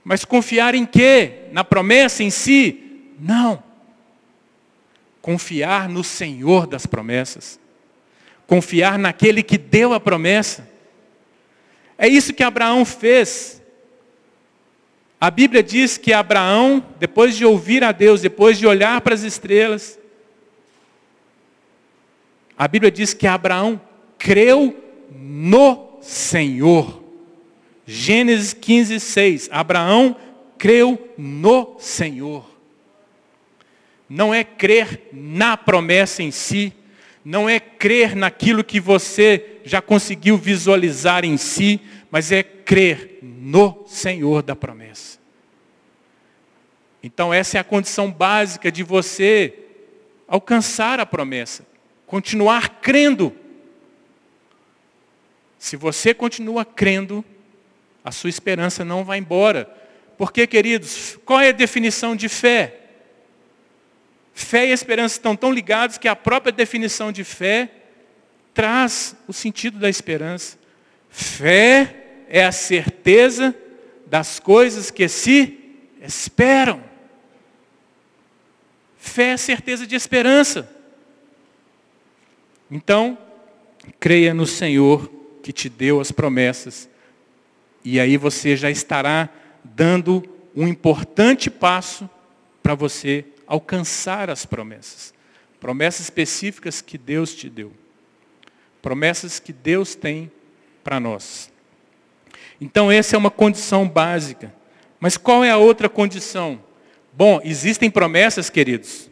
Mas 0.03 0.25
confiar 0.25 0.75
em 0.75 0.85
quê? 0.85 1.45
Na 1.51 1.63
promessa 1.63 2.23
em 2.23 2.29
si? 2.29 3.13
Não. 3.19 3.61
Confiar 5.21 5.89
no 5.89 6.03
Senhor 6.03 6.65
das 6.67 6.85
promessas. 6.85 7.59
Confiar 8.47 8.97
naquele 8.97 9.43
que 9.43 9.57
deu 9.57 9.93
a 9.93 9.99
promessa. 9.99 10.67
É 11.97 12.07
isso 12.07 12.33
que 12.33 12.41
Abraão 12.41 12.83
fez. 12.85 13.61
A 15.19 15.29
Bíblia 15.29 15.61
diz 15.61 15.97
que 15.97 16.13
Abraão, 16.13 16.83
depois 16.99 17.35
de 17.35 17.43
ouvir 17.43 17.83
a 17.83 17.91
Deus, 17.91 18.21
depois 18.21 18.57
de 18.57 18.65
olhar 18.65 19.01
para 19.01 19.13
as 19.13 19.23
estrelas, 19.23 19.99
a 22.57 22.67
Bíblia 22.67 22.91
diz 22.91 23.13
que 23.13 23.27
Abraão 23.27 23.79
creu 24.17 24.75
no 25.11 25.97
Senhor. 26.01 27.03
Gênesis 27.85 28.53
15, 28.53 28.99
6. 28.99 29.49
Abraão 29.51 30.15
creu 30.57 31.13
no 31.17 31.77
Senhor. 31.79 32.49
Não 34.09 34.33
é 34.33 34.43
crer 34.43 35.09
na 35.11 35.57
promessa 35.57 36.23
em 36.23 36.31
si, 36.31 36.73
não 37.29 37.49
é 37.49 37.59
crer 37.59 38.15
naquilo 38.15 38.63
que 38.63 38.79
você 38.79 39.59
já 39.65 39.81
conseguiu 39.81 40.37
visualizar 40.37 41.25
em 41.25 41.35
si, 41.35 41.81
mas 42.09 42.31
é 42.31 42.41
crer 42.41 43.19
no 43.21 43.83
Senhor 43.85 44.41
da 44.41 44.55
promessa. 44.55 45.19
Então, 47.03 47.33
essa 47.33 47.57
é 47.57 47.59
a 47.59 47.65
condição 47.65 48.09
básica 48.09 48.71
de 48.71 48.81
você 48.81 49.53
alcançar 50.25 51.01
a 51.01 51.05
promessa, 51.05 51.67
continuar 52.05 52.79
crendo. 52.79 53.35
Se 55.59 55.75
você 55.75 56.13
continua 56.13 56.63
crendo, 56.63 57.25
a 58.05 58.11
sua 58.11 58.29
esperança 58.29 58.85
não 58.85 59.03
vai 59.03 59.17
embora. 59.17 59.69
Porque, 60.17 60.47
queridos, 60.47 61.19
qual 61.25 61.41
é 61.41 61.49
a 61.49 61.51
definição 61.51 62.15
de 62.15 62.29
fé? 62.29 62.86
Fé 64.39 64.67
e 64.67 64.71
esperança 64.71 65.15
estão 65.15 65.35
tão 65.35 65.51
ligados 65.51 65.97
que 65.97 66.07
a 66.07 66.15
própria 66.15 66.51
definição 66.51 67.11
de 67.11 67.23
fé 67.23 67.71
traz 68.53 69.15
o 69.27 69.33
sentido 69.33 69.79
da 69.79 69.89
esperança. 69.89 70.59
Fé 71.09 72.23
é 72.29 72.45
a 72.45 72.51
certeza 72.51 73.55
das 74.05 74.39
coisas 74.39 74.91
que 74.91 75.07
se 75.07 75.57
esperam. 75.99 76.83
Fé 78.95 79.29
é 79.29 79.37
certeza 79.37 79.87
de 79.87 79.95
esperança. 79.95 80.71
Então, 82.69 83.17
creia 83.99 84.35
no 84.35 84.45
Senhor 84.45 85.11
que 85.41 85.51
te 85.51 85.67
deu 85.67 85.99
as 85.99 86.11
promessas, 86.11 86.87
e 87.83 87.99
aí 87.99 88.17
você 88.17 88.55
já 88.55 88.69
estará 88.69 89.29
dando 89.63 90.23
um 90.55 90.67
importante 90.67 91.49
passo 91.49 92.07
para 92.61 92.75
você 92.75 93.25
alcançar 93.47 94.29
as 94.29 94.45
promessas. 94.45 95.13
Promessas 95.59 96.01
específicas 96.01 96.81
que 96.81 96.97
Deus 96.97 97.33
te 97.33 97.49
deu. 97.49 97.71
Promessas 98.81 99.39
que 99.39 99.53
Deus 99.53 99.95
tem 99.95 100.31
para 100.83 100.99
nós. 100.99 101.51
Então, 102.59 102.91
essa 102.91 103.15
é 103.15 103.17
uma 103.17 103.31
condição 103.31 103.87
básica. 103.87 104.53
Mas 104.99 105.17
qual 105.17 105.43
é 105.43 105.49
a 105.49 105.57
outra 105.57 105.87
condição? 105.87 106.61
Bom, 107.13 107.39
existem 107.43 107.89
promessas, 107.89 108.49
queridos, 108.49 109.09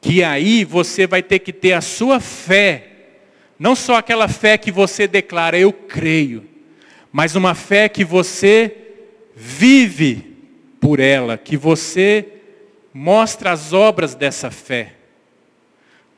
que 0.00 0.22
aí 0.22 0.64
você 0.64 1.06
vai 1.06 1.22
ter 1.22 1.38
que 1.38 1.52
ter 1.52 1.72
a 1.72 1.80
sua 1.80 2.20
fé, 2.20 2.88
não 3.58 3.74
só 3.74 3.96
aquela 3.96 4.28
fé 4.28 4.58
que 4.58 4.70
você 4.70 5.06
declara, 5.06 5.58
eu 5.58 5.72
creio, 5.72 6.46
mas 7.12 7.34
uma 7.34 7.54
fé 7.54 7.88
que 7.88 8.04
você 8.04 8.76
vive 9.34 10.36
por 10.80 11.00
ela, 11.00 11.36
que 11.36 11.56
você 11.56 12.39
mostra 12.92 13.52
as 13.52 13.72
obras 13.72 14.14
dessa 14.14 14.50
fé. 14.50 14.94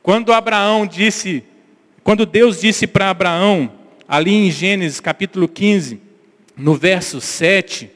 Quando 0.01 0.33
Abraão 0.33 0.85
disse, 0.85 1.43
quando 2.03 2.25
Deus 2.25 2.59
disse 2.59 2.85
para 2.87 3.09
Abraão, 3.09 3.71
ali 4.07 4.33
em 4.33 4.51
Gênesis 4.51 4.99
capítulo 4.99 5.47
15, 5.47 6.01
no 6.57 6.75
verso 6.75 7.21
7 7.21 7.89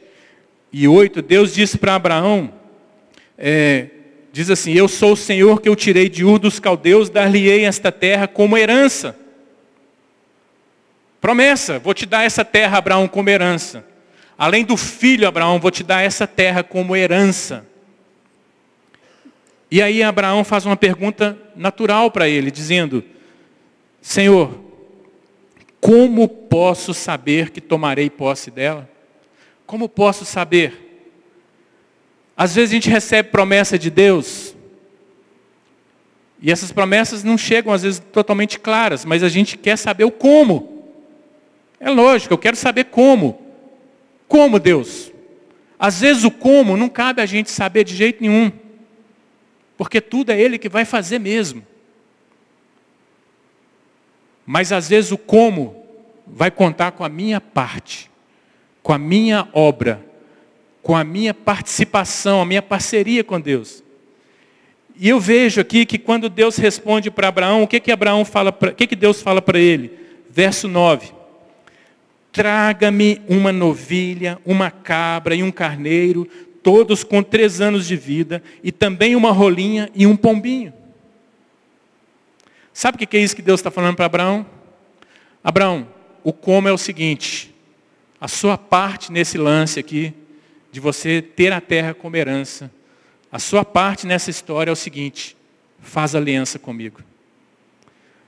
e 0.71 0.87
8, 0.87 1.21
Deus 1.21 1.53
disse 1.53 1.77
para 1.77 1.95
Abraão, 1.95 2.53
é, 3.37 3.87
diz 4.31 4.49
assim, 4.49 4.73
eu 4.73 4.87
sou 4.87 5.13
o 5.13 5.17
Senhor 5.17 5.61
que 5.61 5.67
eu 5.67 5.75
tirei 5.75 6.09
de 6.09 6.23
Ur 6.23 6.39
dos 6.39 6.59
caldeus, 6.59 7.09
dar-lhe-ei 7.09 7.65
esta 7.65 7.91
terra 7.91 8.27
como 8.27 8.57
herança. 8.57 9.15
Promessa, 11.19 11.79
vou 11.79 11.93
te 11.93 12.05
dar 12.05 12.23
essa 12.23 12.45
terra, 12.45 12.77
Abraão, 12.77 13.07
como 13.07 13.29
herança. 13.29 13.83
Além 14.37 14.63
do 14.63 14.77
filho, 14.77 15.27
Abraão, 15.27 15.59
vou 15.59 15.71
te 15.71 15.83
dar 15.83 16.03
essa 16.03 16.27
terra 16.27 16.63
como 16.63 16.95
herança. 16.95 17.65
E 19.69 19.81
aí 19.81 20.01
Abraão 20.01 20.43
faz 20.43 20.65
uma 20.65 20.77
pergunta 20.77 21.37
natural 21.55 22.09
para 22.09 22.29
ele, 22.29 22.49
dizendo, 22.49 23.03
Senhor, 24.01 24.57
como 25.81 26.27
posso 26.27 26.93
saber 26.93 27.49
que 27.49 27.59
tomarei 27.59 28.09
posse 28.09 28.49
dela? 28.49 28.89
Como 29.65 29.89
posso 29.89 30.23
saber? 30.23 30.85
Às 32.35 32.55
vezes 32.55 32.71
a 32.71 32.75
gente 32.75 32.89
recebe 32.89 33.29
promessa 33.29 33.77
de 33.77 33.89
Deus, 33.89 34.55
e 36.41 36.51
essas 36.51 36.71
promessas 36.71 37.23
não 37.23 37.37
chegam 37.37 37.73
às 37.73 37.83
vezes 37.83 37.99
totalmente 38.11 38.59
claras, 38.59 39.03
mas 39.03 39.23
a 39.23 39.29
gente 39.29 39.57
quer 39.57 39.77
saber 39.77 40.03
o 40.03 40.11
como. 40.11 40.85
É 41.79 41.89
lógico, 41.89 42.33
eu 42.33 42.37
quero 42.37 42.55
saber 42.55 42.85
como. 42.85 43.41
Como 44.27 44.59
Deus? 44.59 45.11
Às 45.79 46.01
vezes 46.01 46.23
o 46.23 46.31
como 46.31 46.77
não 46.77 46.89
cabe 46.89 47.21
a 47.21 47.25
gente 47.25 47.49
saber 47.49 47.83
de 47.83 47.95
jeito 47.95 48.21
nenhum, 48.21 48.51
porque 49.77 50.01
tudo 50.01 50.31
é 50.31 50.39
Ele 50.39 50.57
que 50.57 50.67
vai 50.67 50.83
fazer 50.83 51.19
mesmo. 51.19 51.65
Mas 54.45 54.71
às 54.71 54.89
vezes 54.89 55.11
o 55.11 55.17
como 55.17 55.85
vai 56.25 56.49
contar 56.49 56.91
com 56.91 57.03
a 57.03 57.09
minha 57.09 57.39
parte, 57.39 58.09
com 58.81 58.93
a 58.93 58.97
minha 58.97 59.47
obra, 59.53 60.05
com 60.81 60.95
a 60.95 61.03
minha 61.03 61.33
participação, 61.33 62.41
a 62.41 62.45
minha 62.45 62.61
parceria 62.61 63.23
com 63.23 63.39
Deus. 63.39 63.83
E 64.99 65.09
eu 65.09 65.19
vejo 65.19 65.61
aqui 65.61 65.85
que 65.85 65.97
quando 65.97 66.29
Deus 66.29 66.55
responde 66.55 67.11
para 67.11 67.27
Abraão, 67.27 67.63
o 67.63 67.67
que 67.67 67.79
que 67.79 67.91
Abraão 67.91 68.25
fala, 68.25 68.51
pra, 68.51 68.71
o 68.71 68.73
que 68.73 68.87
que 68.87 68.95
Deus 68.95 69.21
fala 69.21 69.41
para 69.41 69.59
ele? 69.59 69.91
Verso 70.29 70.67
9. 70.67 71.11
Traga-me 72.31 73.21
uma 73.27 73.51
novilha, 73.51 74.39
uma 74.45 74.71
cabra 74.71 75.35
e 75.35 75.43
um 75.43 75.51
carneiro, 75.51 76.27
todos 76.67 77.01
com 77.01 77.23
três 77.23 77.61
anos 77.61 77.87
de 77.87 77.95
vida, 77.95 78.43
e 78.61 78.73
também 78.73 79.15
uma 79.15 79.31
rolinha 79.31 79.89
e 79.95 80.05
um 80.05 80.17
pombinho. 80.17 80.73
Sabe 82.73 83.01
o 83.01 83.07
que 83.07 83.15
é 83.15 83.21
isso 83.21 83.33
que 83.33 83.41
Deus 83.41 83.61
está 83.61 83.71
falando 83.71 83.95
para 83.95 84.05
Abraão? 84.05 84.45
Abraão, 85.41 85.87
o 86.25 86.33
como 86.33 86.67
é 86.67 86.73
o 86.73 86.77
seguinte, 86.77 87.55
a 88.19 88.27
sua 88.27 88.57
parte 88.57 89.13
nesse 89.13 89.37
lance 89.37 89.79
aqui, 89.79 90.13
de 90.69 90.81
você 90.81 91.21
ter 91.21 91.53
a 91.53 91.61
terra 91.61 91.93
como 91.93 92.17
herança, 92.17 92.69
a 93.31 93.39
sua 93.39 93.63
parte 93.63 94.05
nessa 94.05 94.29
história 94.29 94.69
é 94.69 94.73
o 94.73 94.75
seguinte: 94.75 95.37
faz 95.79 96.15
aliança 96.15 96.59
comigo. 96.59 96.99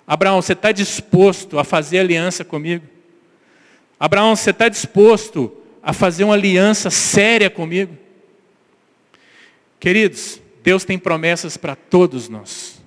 Abraão, 0.08 0.42
você 0.42 0.54
está 0.54 0.72
disposto 0.72 1.60
a 1.60 1.66
fazer 1.66 2.00
aliança 2.00 2.46
comigo? 2.46 2.86
Abraão, 4.00 4.34
você 4.34 4.52
está 4.52 4.70
disposto 4.70 5.52
a 5.84 5.92
fazer 5.92 6.24
uma 6.24 6.36
aliança 6.36 6.90
séria 6.90 7.50
comigo? 7.50 7.98
Queridos, 9.80 10.42
Deus 10.62 10.84
tem 10.84 11.00
promessas 11.00 11.56
para 11.56 11.76
todos 11.76 12.28
nós. 12.28 12.82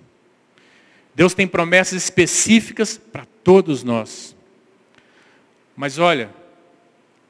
Deus 1.14 1.34
tem 1.34 1.46
promessas 1.46 2.02
específicas 2.02 2.98
para 2.98 3.26
todos 3.42 3.82
nós. 3.82 4.36
Mas 5.76 5.98
olha, 5.98 6.30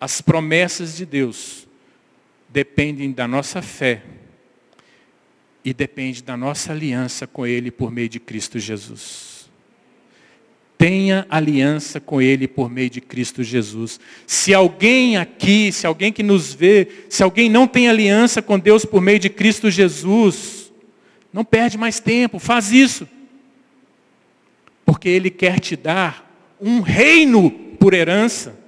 as 0.01 0.21
promessas 0.21 0.97
de 0.97 1.07
Deus 1.07 1.67
dependem 2.49 3.13
da 3.13 3.27
nossa 3.27 3.63
fé 3.63 4.03
e 5.65 5.73
depende 5.73 6.23
da 6.23 6.37
nossa 6.37 6.73
aliança 6.73 7.27
com 7.27 7.47
Ele 7.47 7.71
por 7.71 7.91
meio 7.91 8.09
de 8.09 8.19
Cristo 8.19 8.59
Jesus. 8.59 9.32
Tenha 10.83 11.24
aliança 11.30 12.01
com 12.01 12.20
Ele 12.20 12.49
por 12.49 12.68
meio 12.68 12.91
de 12.91 13.01
Cristo 13.01 13.45
Jesus. 13.45 14.01
Se 14.26 14.53
alguém 14.53 15.16
aqui, 15.16 15.70
se 15.70 15.87
alguém 15.87 16.12
que 16.12 16.24
nos 16.24 16.53
vê, 16.53 16.89
se 17.09 17.22
alguém 17.22 17.49
não 17.49 17.68
tem 17.68 17.89
aliança 17.89 18.43
com 18.43 18.59
Deus 18.59 18.85
por 18.85 19.01
meio 19.01 19.20
de 19.20 19.30
Cristo 19.30 19.70
Jesus, 19.70 20.72
não 21.33 21.45
perde 21.45 21.78
mais 21.78 22.01
tempo, 22.01 22.41
faz 22.41 22.72
isso. 22.72 23.07
Porque 24.85 25.09
Ele 25.09 25.30
quer 25.30 25.61
te 25.61 25.76
dar 25.76 26.28
um 26.61 26.80
reino 26.80 27.49
por 27.78 27.95
herança. 27.95 28.59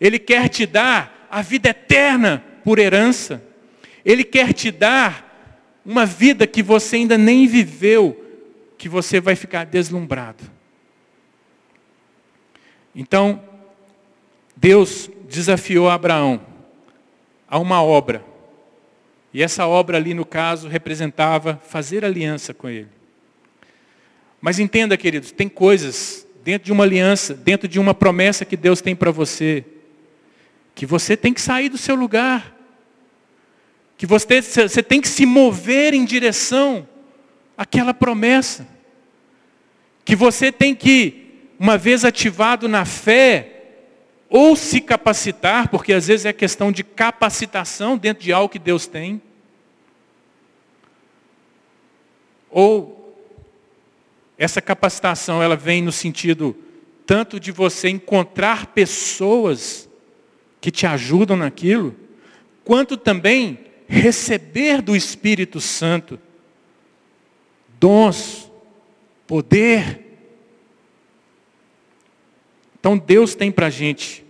Ele 0.00 0.18
quer 0.18 0.48
te 0.48 0.64
dar 0.64 1.28
a 1.30 1.42
vida 1.42 1.68
eterna 1.68 2.42
por 2.64 2.78
herança. 2.78 3.44
Ele 4.02 4.24
quer 4.24 4.54
te 4.54 4.70
dar 4.70 5.78
uma 5.84 6.06
vida 6.06 6.46
que 6.46 6.62
você 6.62 6.96
ainda 6.96 7.18
nem 7.18 7.46
viveu, 7.46 8.18
que 8.78 8.88
você 8.88 9.20
vai 9.20 9.36
ficar 9.36 9.66
deslumbrado. 9.66 10.61
Então, 12.94 13.42
Deus 14.56 15.10
desafiou 15.28 15.88
Abraão 15.88 16.40
a 17.48 17.58
uma 17.58 17.82
obra. 17.82 18.24
E 19.32 19.42
essa 19.42 19.66
obra 19.66 19.96
ali, 19.96 20.14
no 20.14 20.24
caso, 20.24 20.68
representava 20.68 21.60
fazer 21.66 22.04
aliança 22.04 22.52
com 22.52 22.68
ele. 22.68 22.88
Mas 24.40 24.58
entenda, 24.58 24.96
queridos, 24.96 25.32
tem 25.32 25.48
coisas 25.48 26.26
dentro 26.44 26.66
de 26.66 26.72
uma 26.72 26.84
aliança, 26.84 27.34
dentro 27.34 27.68
de 27.68 27.78
uma 27.78 27.94
promessa 27.94 28.44
que 28.44 28.56
Deus 28.56 28.80
tem 28.80 28.94
para 28.94 29.10
você, 29.10 29.64
que 30.74 30.84
você 30.84 31.16
tem 31.16 31.32
que 31.32 31.40
sair 31.40 31.68
do 31.68 31.78
seu 31.78 31.94
lugar 31.94 32.52
que 34.02 34.06
você, 34.06 34.42
você 34.42 34.82
tem 34.82 35.00
que 35.00 35.06
se 35.06 35.24
mover 35.24 35.94
em 35.94 36.04
direção 36.04 36.88
àquela 37.56 37.94
promessa. 37.94 38.66
Que 40.04 40.16
você 40.16 40.50
tem 40.50 40.74
que, 40.74 41.21
uma 41.62 41.78
vez 41.78 42.04
ativado 42.04 42.66
na 42.66 42.84
fé, 42.84 43.60
ou 44.28 44.56
se 44.56 44.80
capacitar, 44.80 45.68
porque 45.68 45.92
às 45.92 46.08
vezes 46.08 46.26
é 46.26 46.32
questão 46.32 46.72
de 46.72 46.82
capacitação 46.82 47.96
dentro 47.96 48.24
de 48.24 48.32
algo 48.32 48.48
que 48.48 48.58
Deus 48.58 48.88
tem, 48.88 49.22
ou 52.50 53.16
essa 54.36 54.60
capacitação 54.60 55.40
ela 55.40 55.54
vem 55.54 55.80
no 55.80 55.92
sentido 55.92 56.56
tanto 57.06 57.38
de 57.38 57.52
você 57.52 57.88
encontrar 57.88 58.66
pessoas 58.66 59.88
que 60.60 60.72
te 60.72 60.84
ajudam 60.84 61.36
naquilo, 61.36 61.94
quanto 62.64 62.96
também 62.96 63.60
receber 63.86 64.82
do 64.82 64.96
Espírito 64.96 65.60
Santo 65.60 66.18
dons, 67.78 68.50
poder. 69.28 70.01
Então 72.82 72.98
Deus 72.98 73.36
tem 73.36 73.52
para 73.52 73.68
a 73.68 73.70
gente, 73.70 74.24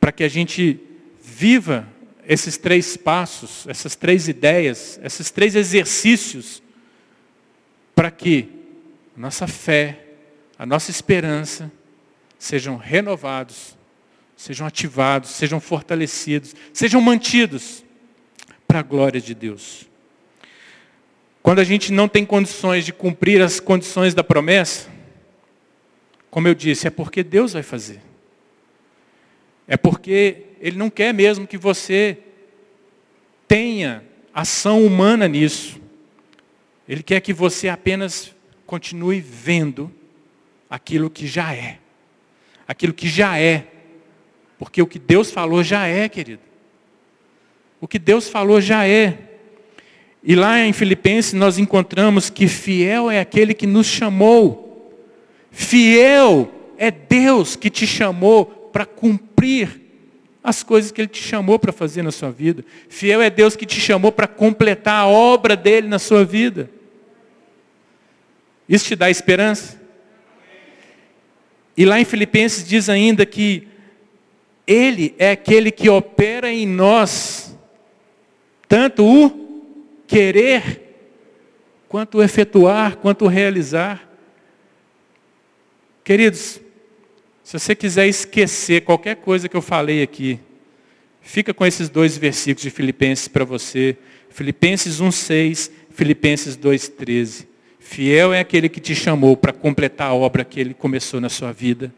para 0.00 0.10
que 0.10 0.24
a 0.24 0.28
gente 0.28 0.80
viva 1.22 1.86
esses 2.26 2.58
três 2.58 2.96
passos, 2.96 3.64
essas 3.68 3.94
três 3.94 4.26
ideias, 4.26 4.98
esses 5.00 5.30
três 5.30 5.54
exercícios, 5.54 6.60
para 7.94 8.10
que 8.10 8.48
nossa 9.16 9.46
fé, 9.46 10.06
a 10.58 10.66
nossa 10.66 10.90
esperança 10.90 11.70
sejam 12.36 12.76
renovados, 12.76 13.78
sejam 14.36 14.66
ativados, 14.66 15.30
sejam 15.30 15.60
fortalecidos, 15.60 16.52
sejam 16.72 17.00
mantidos 17.00 17.84
para 18.66 18.80
a 18.80 18.82
glória 18.82 19.20
de 19.20 19.36
Deus. 19.36 19.86
Quando 21.40 21.60
a 21.60 21.64
gente 21.64 21.92
não 21.92 22.08
tem 22.08 22.26
condições 22.26 22.84
de 22.84 22.92
cumprir 22.92 23.40
as 23.40 23.60
condições 23.60 24.14
da 24.14 24.24
promessa, 24.24 24.92
como 26.34 26.48
eu 26.48 26.54
disse, 26.56 26.88
é 26.88 26.90
porque 26.90 27.22
Deus 27.22 27.52
vai 27.52 27.62
fazer. 27.62 28.00
É 29.68 29.76
porque 29.76 30.46
Ele 30.60 30.76
não 30.76 30.90
quer 30.90 31.14
mesmo 31.14 31.46
que 31.46 31.56
você 31.56 32.18
tenha 33.46 34.02
ação 34.34 34.84
humana 34.84 35.28
nisso. 35.28 35.80
Ele 36.88 37.04
quer 37.04 37.20
que 37.20 37.32
você 37.32 37.68
apenas 37.68 38.34
continue 38.66 39.20
vendo 39.20 39.92
aquilo 40.68 41.08
que 41.08 41.24
já 41.24 41.54
é. 41.54 41.78
Aquilo 42.66 42.92
que 42.92 43.06
já 43.08 43.38
é. 43.38 43.68
Porque 44.58 44.82
o 44.82 44.88
que 44.88 44.98
Deus 44.98 45.30
falou 45.30 45.62
já 45.62 45.86
é, 45.86 46.08
querido. 46.08 46.42
O 47.80 47.86
que 47.86 48.00
Deus 48.00 48.28
falou 48.28 48.60
já 48.60 48.84
é. 48.84 49.16
E 50.20 50.34
lá 50.34 50.58
em 50.58 50.72
Filipenses 50.72 51.32
nós 51.32 51.58
encontramos 51.58 52.28
que 52.28 52.48
fiel 52.48 53.08
é 53.08 53.20
aquele 53.20 53.54
que 53.54 53.68
nos 53.68 53.86
chamou. 53.86 54.63
Fiel 55.54 56.52
é 56.76 56.90
Deus 56.90 57.54
que 57.54 57.70
te 57.70 57.86
chamou 57.86 58.44
para 58.44 58.84
cumprir 58.84 59.80
as 60.42 60.62
coisas 60.62 60.90
que 60.90 61.00
Ele 61.00 61.08
te 61.08 61.22
chamou 61.22 61.58
para 61.58 61.72
fazer 61.72 62.02
na 62.02 62.10
sua 62.10 62.30
vida. 62.30 62.64
Fiel 62.88 63.22
é 63.22 63.30
Deus 63.30 63.54
que 63.54 63.64
te 63.64 63.80
chamou 63.80 64.10
para 64.10 64.26
completar 64.26 65.02
a 65.02 65.06
obra 65.06 65.56
dele 65.56 65.86
na 65.86 66.00
sua 66.00 66.24
vida. 66.24 66.68
Isso 68.68 68.86
te 68.86 68.96
dá 68.96 69.08
esperança? 69.08 69.80
E 71.76 71.84
lá 71.84 72.00
em 72.00 72.04
Filipenses 72.04 72.66
diz 72.66 72.88
ainda 72.88 73.24
que 73.24 73.68
Ele 74.66 75.14
é 75.18 75.30
aquele 75.30 75.70
que 75.70 75.88
opera 75.88 76.52
em 76.52 76.66
nós 76.66 77.56
tanto 78.68 79.04
o 79.04 80.02
querer, 80.04 80.80
quanto 81.88 82.18
o 82.18 82.22
efetuar, 82.22 82.96
quanto 82.96 83.24
o 83.24 83.28
realizar. 83.28 84.13
Queridos, 86.04 86.60
se 87.42 87.58
você 87.58 87.74
quiser 87.74 88.06
esquecer 88.06 88.82
qualquer 88.82 89.16
coisa 89.16 89.48
que 89.48 89.56
eu 89.56 89.62
falei 89.62 90.02
aqui, 90.02 90.38
fica 91.22 91.54
com 91.54 91.64
esses 91.64 91.88
dois 91.88 92.18
versículos 92.18 92.62
de 92.62 92.68
Filipenses 92.68 93.26
para 93.26 93.42
você. 93.42 93.96
Filipenses 94.28 95.00
1,6, 95.00 95.70
Filipenses 95.88 96.58
2,13. 96.58 97.46
Fiel 97.78 98.34
é 98.34 98.40
aquele 98.40 98.68
que 98.68 98.80
te 98.80 98.94
chamou 98.94 99.34
para 99.34 99.52
completar 99.52 100.10
a 100.10 100.14
obra 100.14 100.44
que 100.44 100.60
ele 100.60 100.74
começou 100.74 101.22
na 101.22 101.30
sua 101.30 101.52
vida. 101.52 101.92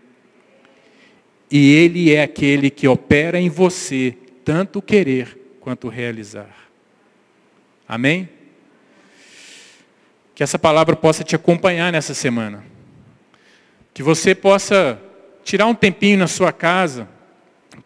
E 1.51 1.75
ele 1.75 2.13
é 2.13 2.23
aquele 2.23 2.71
que 2.71 2.87
opera 2.87 3.41
em 3.41 3.49
você 3.49 4.17
tanto 4.45 4.81
querer 4.81 5.37
quanto 5.61 5.89
realizar. 5.89 6.55
Amém? 7.89 8.29
Que 10.33 10.45
essa 10.45 10.59
palavra 10.59 10.95
possa 10.95 11.25
te 11.25 11.35
acompanhar 11.35 11.91
nessa 11.91 12.15
semana. 12.15 12.76
Que 13.97 14.03
você 14.03 14.35
possa 14.35 15.01
tirar 15.43 15.65
um 15.65 15.75
tempinho 15.75 16.19
na 16.19 16.27
sua 16.27 16.53
casa, 16.53 17.09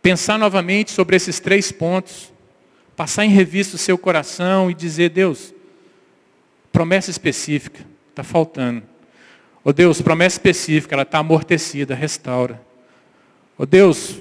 pensar 0.03 0.37
novamente 0.37 0.91
sobre 0.91 1.15
esses 1.15 1.39
três 1.39 1.71
pontos, 1.71 2.33
passar 2.97 3.25
em 3.25 3.29
revista 3.29 3.77
o 3.77 3.79
seu 3.79 3.97
coração 3.97 4.69
e 4.69 4.75
dizer, 4.75 5.11
Deus, 5.11 5.55
promessa 6.73 7.13
específica, 7.13 7.87
está 8.09 8.25
faltando. 8.25 8.83
Oh 9.63 9.73
Deus, 9.73 10.03
promessa 10.03 10.35
específica, 10.35 10.97
ela 10.97 11.05
está 11.05 11.19
amortecida, 11.19 11.95
restaura. 11.95 12.61
Oh 13.57 13.65
Deus, 13.65 14.21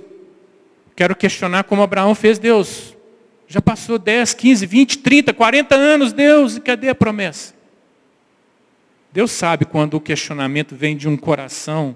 quero 0.96 1.16
questionar 1.16 1.64
como 1.64 1.82
Abraão 1.82 2.14
fez, 2.14 2.38
Deus, 2.38 2.96
Já 3.48 3.60
passou 3.60 3.98
10, 3.98 4.36
15, 4.36 4.64
20, 4.68 4.98
30, 5.00 5.34
40 5.34 5.76
anos, 5.76 6.14
Deus, 6.14 6.56
e 6.56 6.62
cadê 6.62 6.90
a 6.90 6.94
promessa? 6.94 7.59
Deus 9.12 9.32
sabe 9.32 9.66
quando 9.66 9.96
o 9.96 10.02
questionamento 10.02 10.76
vem 10.76 10.96
de 10.96 11.08
um 11.08 11.18
coração 11.18 11.96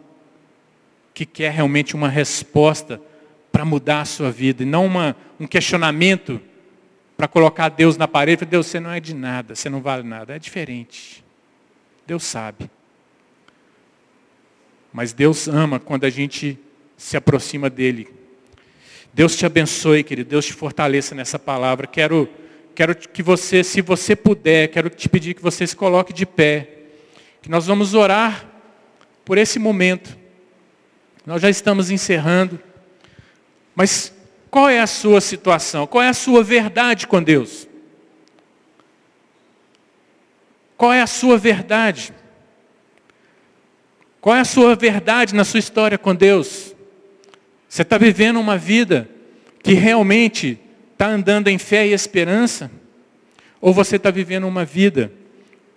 que 1.14 1.26
quer 1.26 1.52
realmente 1.52 1.96
uma 1.96 2.10
resposta 2.10 3.00
para 3.52 3.64
mudar 3.64 4.02
a 4.02 4.06
sua 4.06 4.32
vida, 4.32 4.64
e 4.64 4.66
não 4.66 4.86
uma, 4.86 5.16
um 5.40 5.46
questionamento 5.46 6.42
para 7.16 7.28
colocar 7.28 7.70
Deus 7.70 7.98
na 7.98 8.08
parede, 8.08 8.46
Deus, 8.46 8.66
você 8.66 8.80
não 8.80 8.90
é 8.90 9.00
de 9.00 9.14
nada, 9.14 9.54
você 9.54 9.70
não 9.70 9.80
vale 9.80 10.02
nada. 10.04 10.36
É 10.36 10.40
diferente. 10.40 11.24
Deus 12.06 12.24
sabe. 12.24 12.70
Mas 14.92 15.14
Deus 15.14 15.48
ama 15.48 15.80
quando 15.80 16.06
a 16.06 16.10
gente 16.10 16.60
se 16.98 17.16
aproxima 17.16 17.70
dele. 17.70 18.08
Deus 19.14 19.36
te 19.36 19.46
abençoe, 19.46 20.04
querido. 20.04 20.32
Deus 20.32 20.46
te 20.46 20.54
fortaleça 20.54 21.14
nessa 21.14 21.38
palavra. 21.38 21.86
Quero, 21.86 22.28
quero 22.74 22.96
que 22.96 23.22
você, 23.22 23.64
se 23.64 23.82
você 23.82 24.16
puder, 24.16 24.70
quero 24.70 24.90
te 24.90 25.08
pedir 25.08 25.36
que 25.36 25.42
você 25.42 25.68
se 25.68 25.76
coloque 25.76 26.12
de 26.12 26.26
pé. 26.26 26.83
Que 27.44 27.50
nós 27.50 27.68
vamos 27.68 27.94
orar 27.94 28.50
por 29.26 29.38
esse 29.38 29.60
momento. 29.60 30.18
Nós 31.26 31.42
já 31.42 31.50
estamos 31.50 31.92
encerrando. 31.92 32.58
Mas 33.76 34.14
qual 34.50 34.70
é 34.70 34.80
a 34.80 34.88
sua 34.88 35.20
situação? 35.20 35.86
Qual 35.86 36.02
é 36.02 36.08
a 36.08 36.14
sua 36.14 36.42
verdade 36.42 37.06
com 37.06 37.22
Deus? 37.22 37.68
Qual 40.78 40.94
é 40.94 41.02
a 41.02 41.08
sua 41.08 41.38
verdade? 41.38 42.14
Qual 44.22 44.34
é 44.34 44.40
a 44.40 44.46
sua 44.46 44.74
verdade 44.74 45.36
na 45.36 45.44
sua 45.44 45.60
história 45.60 45.98
com 45.98 46.16
Deus? 46.16 46.74
Você 47.68 47.82
está 47.82 47.98
vivendo 47.98 48.40
uma 48.40 48.58
vida 48.58 49.10
que 49.62 49.74
realmente 49.74 50.58
está 50.94 51.08
andando 51.08 51.50
em 51.50 51.58
fé 51.58 51.86
e 51.86 51.92
esperança? 51.92 52.72
Ou 53.60 53.74
você 53.74 53.98
está 53.98 54.12
vivendo 54.12 54.48
uma 54.48 54.64
vida 54.64 55.12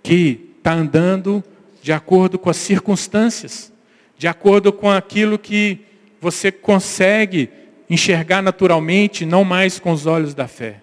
que 0.00 0.54
está 0.58 0.74
andando 0.74 1.42
de 1.87 1.93
acordo 1.93 2.37
com 2.37 2.51
as 2.51 2.57
circunstâncias, 2.57 3.72
de 4.18 4.26
acordo 4.26 4.72
com 4.72 4.91
aquilo 4.91 5.39
que 5.39 5.78
você 6.20 6.51
consegue 6.51 7.49
enxergar 7.89 8.43
naturalmente, 8.43 9.24
não 9.24 9.45
mais 9.45 9.78
com 9.78 9.93
os 9.93 10.05
olhos 10.05 10.34
da 10.34 10.49
fé. 10.49 10.80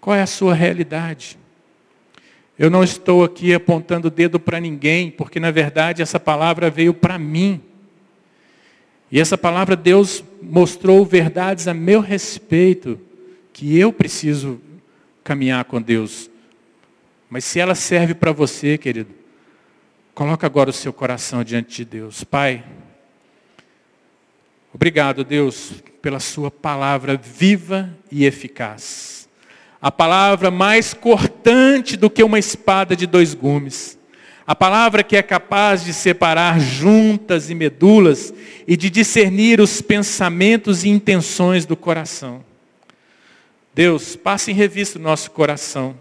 Qual 0.00 0.14
é 0.14 0.22
a 0.22 0.26
sua 0.26 0.54
realidade? 0.54 1.36
Eu 2.56 2.70
não 2.70 2.84
estou 2.84 3.24
aqui 3.24 3.52
apontando 3.52 4.06
o 4.06 4.10
dedo 4.10 4.38
para 4.38 4.60
ninguém, 4.60 5.10
porque 5.10 5.40
na 5.40 5.50
verdade 5.50 6.00
essa 6.00 6.20
palavra 6.20 6.70
veio 6.70 6.94
para 6.94 7.18
mim. 7.18 7.60
E 9.10 9.18
essa 9.18 9.36
palavra 9.36 9.74
Deus 9.74 10.22
mostrou 10.40 11.04
verdades 11.04 11.66
a 11.66 11.74
meu 11.74 12.00
respeito, 12.00 13.00
que 13.52 13.76
eu 13.76 13.92
preciso 13.92 14.60
caminhar 15.24 15.64
com 15.64 15.82
Deus. 15.82 16.30
Mas 17.28 17.44
se 17.44 17.58
ela 17.58 17.74
serve 17.74 18.14
para 18.14 18.30
você, 18.30 18.78
querido, 18.78 19.21
coloca 20.14 20.46
agora 20.46 20.70
o 20.70 20.72
seu 20.72 20.92
coração 20.92 21.42
diante 21.42 21.76
de 21.76 21.84
Deus. 21.84 22.24
Pai, 22.24 22.64
Obrigado, 24.74 25.22
Deus, 25.22 25.74
pela 26.00 26.18
Sua 26.18 26.50
palavra 26.50 27.14
viva 27.16 27.90
e 28.10 28.24
eficaz. 28.24 29.28
A 29.80 29.90
palavra 29.90 30.50
mais 30.50 30.94
cortante 30.94 31.94
do 31.96 32.08
que 32.08 32.22
uma 32.22 32.38
espada 32.38 32.96
de 32.96 33.06
dois 33.06 33.34
gumes. 33.34 33.98
A 34.46 34.54
palavra 34.54 35.02
que 35.02 35.16
é 35.16 35.22
capaz 35.22 35.84
de 35.84 35.92
separar 35.92 36.58
juntas 36.58 37.50
e 37.50 37.54
medulas 37.54 38.32
e 38.66 38.76
de 38.76 38.88
discernir 38.88 39.60
os 39.60 39.82
pensamentos 39.82 40.84
e 40.84 40.88
intenções 40.88 41.66
do 41.66 41.76
coração. 41.76 42.42
Deus, 43.74 44.16
passe 44.16 44.50
em 44.50 44.54
revista 44.54 44.98
o 44.98 45.02
nosso 45.02 45.30
coração. 45.30 45.94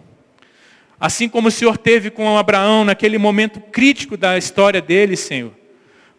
Assim 1.01 1.27
como 1.27 1.47
o 1.47 1.51
Senhor 1.51 1.79
teve 1.79 2.11
com 2.11 2.37
Abraão 2.37 2.85
naquele 2.85 3.17
momento 3.17 3.59
crítico 3.59 4.15
da 4.15 4.37
história 4.37 4.79
dele, 4.79 5.17
Senhor. 5.17 5.51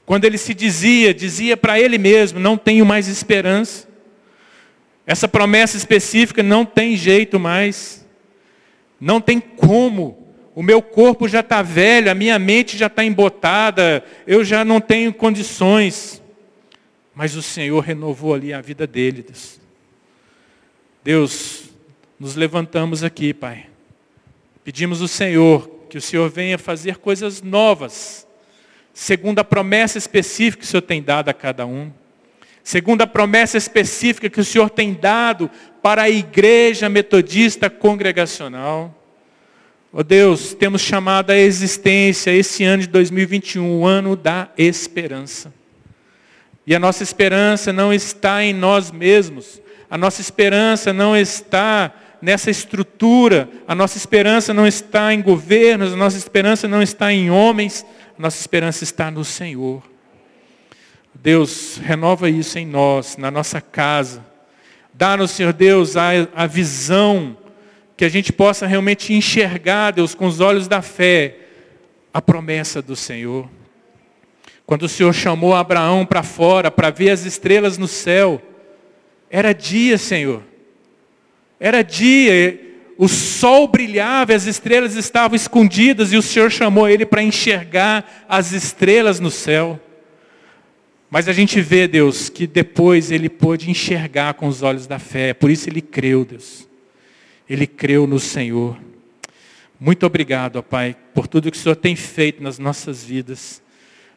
Quando 0.04 0.24
ele 0.24 0.36
se 0.36 0.52
dizia, 0.52 1.14
dizia 1.14 1.56
para 1.56 1.78
ele 1.78 1.98
mesmo, 1.98 2.40
não 2.40 2.58
tenho 2.58 2.84
mais 2.84 3.06
esperança. 3.06 3.88
Essa 5.06 5.28
promessa 5.28 5.76
específica 5.76 6.42
não 6.42 6.64
tem 6.64 6.96
jeito 6.96 7.38
mais. 7.38 8.04
Não 9.00 9.20
tem 9.20 9.38
como. 9.38 10.34
O 10.52 10.64
meu 10.64 10.82
corpo 10.82 11.28
já 11.28 11.40
está 11.40 11.62
velho, 11.62 12.10
a 12.10 12.14
minha 12.14 12.36
mente 12.36 12.76
já 12.76 12.88
está 12.88 13.04
embotada, 13.04 14.04
eu 14.26 14.44
já 14.44 14.64
não 14.64 14.80
tenho 14.80 15.14
condições. 15.14 16.20
Mas 17.14 17.36
o 17.36 17.42
Senhor 17.42 17.78
renovou 17.78 18.34
ali 18.34 18.52
a 18.52 18.60
vida 18.60 18.84
dele. 18.84 19.22
Deus, 19.22 19.60
Deus 21.04 21.64
nos 22.18 22.34
levantamos 22.34 23.04
aqui, 23.04 23.32
Pai. 23.32 23.71
Pedimos 24.64 25.02
ao 25.02 25.08
Senhor 25.08 25.68
que 25.90 25.98
o 25.98 26.00
Senhor 26.00 26.30
venha 26.30 26.56
fazer 26.56 26.98
coisas 26.98 27.42
novas 27.42 28.26
segundo 28.94 29.38
a 29.38 29.44
promessa 29.44 29.98
específica 29.98 30.60
que 30.62 30.66
o 30.66 30.70
Senhor 30.70 30.82
tem 30.82 31.02
dado 31.02 31.28
a 31.28 31.34
cada 31.34 31.66
um, 31.66 31.90
segundo 32.62 33.02
a 33.02 33.06
promessa 33.06 33.56
específica 33.56 34.28
que 34.28 34.40
o 34.40 34.44
Senhor 34.44 34.70
tem 34.70 34.92
dado 34.92 35.50
para 35.82 36.02
a 36.02 36.10
igreja 36.10 36.88
metodista 36.88 37.68
congregacional. 37.70 38.94
Oh 39.92 40.02
Deus, 40.02 40.54
temos 40.54 40.80
chamado 40.80 41.30
a 41.30 41.36
existência 41.36 42.30
esse 42.30 42.64
ano 42.64 42.82
de 42.82 42.88
2021, 42.88 43.80
o 43.80 43.86
ano 43.86 44.16
da 44.16 44.50
esperança. 44.56 45.52
E 46.66 46.74
a 46.74 46.78
nossa 46.78 47.02
esperança 47.02 47.72
não 47.72 47.92
está 47.92 48.44
em 48.44 48.54
nós 48.54 48.90
mesmos, 48.90 49.60
a 49.90 49.98
nossa 49.98 50.20
esperança 50.20 50.92
não 50.92 51.16
está 51.16 51.92
nessa 52.22 52.50
estrutura, 52.50 53.48
a 53.66 53.74
nossa 53.74 53.98
esperança 53.98 54.54
não 54.54 54.66
está 54.66 55.12
em 55.12 55.20
governos, 55.20 55.92
a 55.92 55.96
nossa 55.96 56.16
esperança 56.16 56.68
não 56.68 56.80
está 56.80 57.12
em 57.12 57.28
homens, 57.30 57.84
nossa 58.16 58.40
esperança 58.40 58.84
está 58.84 59.10
no 59.10 59.24
Senhor. 59.24 59.82
Deus, 61.12 61.80
renova 61.82 62.30
isso 62.30 62.58
em 62.58 62.66
nós, 62.66 63.16
na 63.16 63.30
nossa 63.30 63.60
casa. 63.60 64.24
Dá-nos, 64.94 65.32
Senhor 65.32 65.52
Deus, 65.52 65.96
a, 65.96 66.10
a 66.34 66.46
visão 66.46 67.36
que 67.96 68.04
a 68.04 68.08
gente 68.08 68.32
possa 68.32 68.66
realmente 68.66 69.12
enxergar, 69.12 69.90
Deus, 69.90 70.14
com 70.14 70.26
os 70.26 70.38
olhos 70.40 70.68
da 70.68 70.80
fé, 70.80 71.36
a 72.14 72.22
promessa 72.22 72.80
do 72.80 72.94
Senhor. 72.94 73.48
Quando 74.64 74.84
o 74.84 74.88
Senhor 74.88 75.12
chamou 75.12 75.54
Abraão 75.54 76.06
para 76.06 76.22
fora 76.22 76.70
para 76.70 76.90
ver 76.90 77.10
as 77.10 77.24
estrelas 77.24 77.76
no 77.76 77.88
céu, 77.88 78.40
era 79.28 79.52
dia, 79.52 79.98
Senhor. 79.98 80.51
Era 81.64 81.80
dia, 81.84 82.60
o 82.98 83.06
sol 83.06 83.68
brilhava, 83.68 84.34
as 84.34 84.46
estrelas 84.46 84.96
estavam 84.96 85.36
escondidas 85.36 86.12
e 86.12 86.16
o 86.16 86.22
Senhor 86.22 86.50
chamou 86.50 86.88
ele 86.88 87.06
para 87.06 87.22
enxergar 87.22 88.26
as 88.28 88.50
estrelas 88.50 89.20
no 89.20 89.30
céu. 89.30 89.80
Mas 91.08 91.28
a 91.28 91.32
gente 91.32 91.60
vê, 91.60 91.86
Deus, 91.86 92.28
que 92.28 92.48
depois 92.48 93.12
ele 93.12 93.28
pôde 93.28 93.70
enxergar 93.70 94.34
com 94.34 94.48
os 94.48 94.60
olhos 94.60 94.88
da 94.88 94.98
fé, 94.98 95.32
por 95.32 95.52
isso 95.52 95.70
ele 95.70 95.80
creu, 95.80 96.24
Deus. 96.24 96.66
Ele 97.48 97.68
creu 97.68 98.08
no 98.08 98.18
Senhor. 98.18 98.76
Muito 99.78 100.04
obrigado, 100.04 100.56
ó 100.56 100.62
Pai, 100.62 100.96
por 101.14 101.28
tudo 101.28 101.48
que 101.48 101.56
o 101.56 101.60
Senhor 101.60 101.76
tem 101.76 101.94
feito 101.94 102.42
nas 102.42 102.58
nossas 102.58 103.04
vidas. 103.04 103.62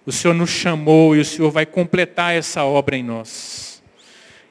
O 0.03 0.11
Senhor 0.11 0.33
nos 0.33 0.49
chamou 0.49 1.15
e 1.15 1.19
o 1.19 1.25
Senhor 1.25 1.51
vai 1.51 1.67
completar 1.67 2.33
essa 2.33 2.63
obra 2.63 2.97
em 2.97 3.03
nós. 3.03 3.74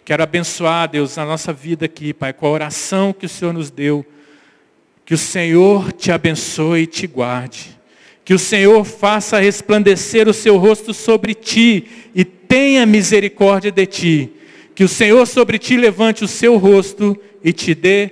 Quero 0.05 0.23
abençoar, 0.23 0.89
Deus, 0.89 1.17
a 1.19 1.25
nossa 1.25 1.53
vida 1.53 1.87
aqui, 1.87 2.13
Pai, 2.13 2.33
com 2.33 2.47
a 2.47 2.51
oração 2.51 3.13
que 3.13 3.27
o 3.27 3.29
Senhor 3.29 3.53
nos 3.53 3.71
deu 3.71 4.07
que 5.05 5.15
o 5.15 5.19
Senhor 5.19 5.93
te 5.93 6.11
abençoe 6.11 6.83
e 6.83 6.87
te 6.87 7.07
guarde. 7.07 7.79
Que 8.25 8.33
o 8.33 8.39
Senhor 8.39 8.85
faça 8.85 9.39
resplandecer 9.39 10.29
o 10.29 10.33
seu 10.33 10.57
rosto 10.57 10.95
sobre 10.95 11.35
ti 11.35 11.87
e 12.15 12.25
tenha 12.25 12.87
misericórdia 12.87 13.71
de 13.71 13.85
ti. 13.85 14.31
Que 14.75 14.83
o 14.83 14.89
Senhor 14.89 15.27
sobre 15.27 15.59
ti 15.59 15.77
levante 15.77 16.25
o 16.25 16.29
seu 16.29 16.57
rosto 16.57 17.17
e 17.43 17.53
te 17.53 17.75
dê 17.75 18.11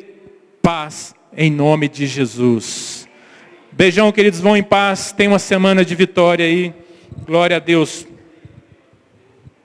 paz 0.61 1.15
em 1.35 1.51
nome 1.51 1.89
de 1.89 2.07
Jesus. 2.07 3.09
Beijão, 3.73 4.13
queridos, 4.13 4.39
vão 4.39 4.55
em 4.55 4.63
paz. 4.63 5.13
Tem 5.13 5.29
uma 5.29 5.39
semana 5.39 5.83
de 5.83 5.95
vitória 5.95 6.45
aí. 6.45 6.75
Glória 7.25 7.57
a 7.57 7.61
Deus. 7.61 8.07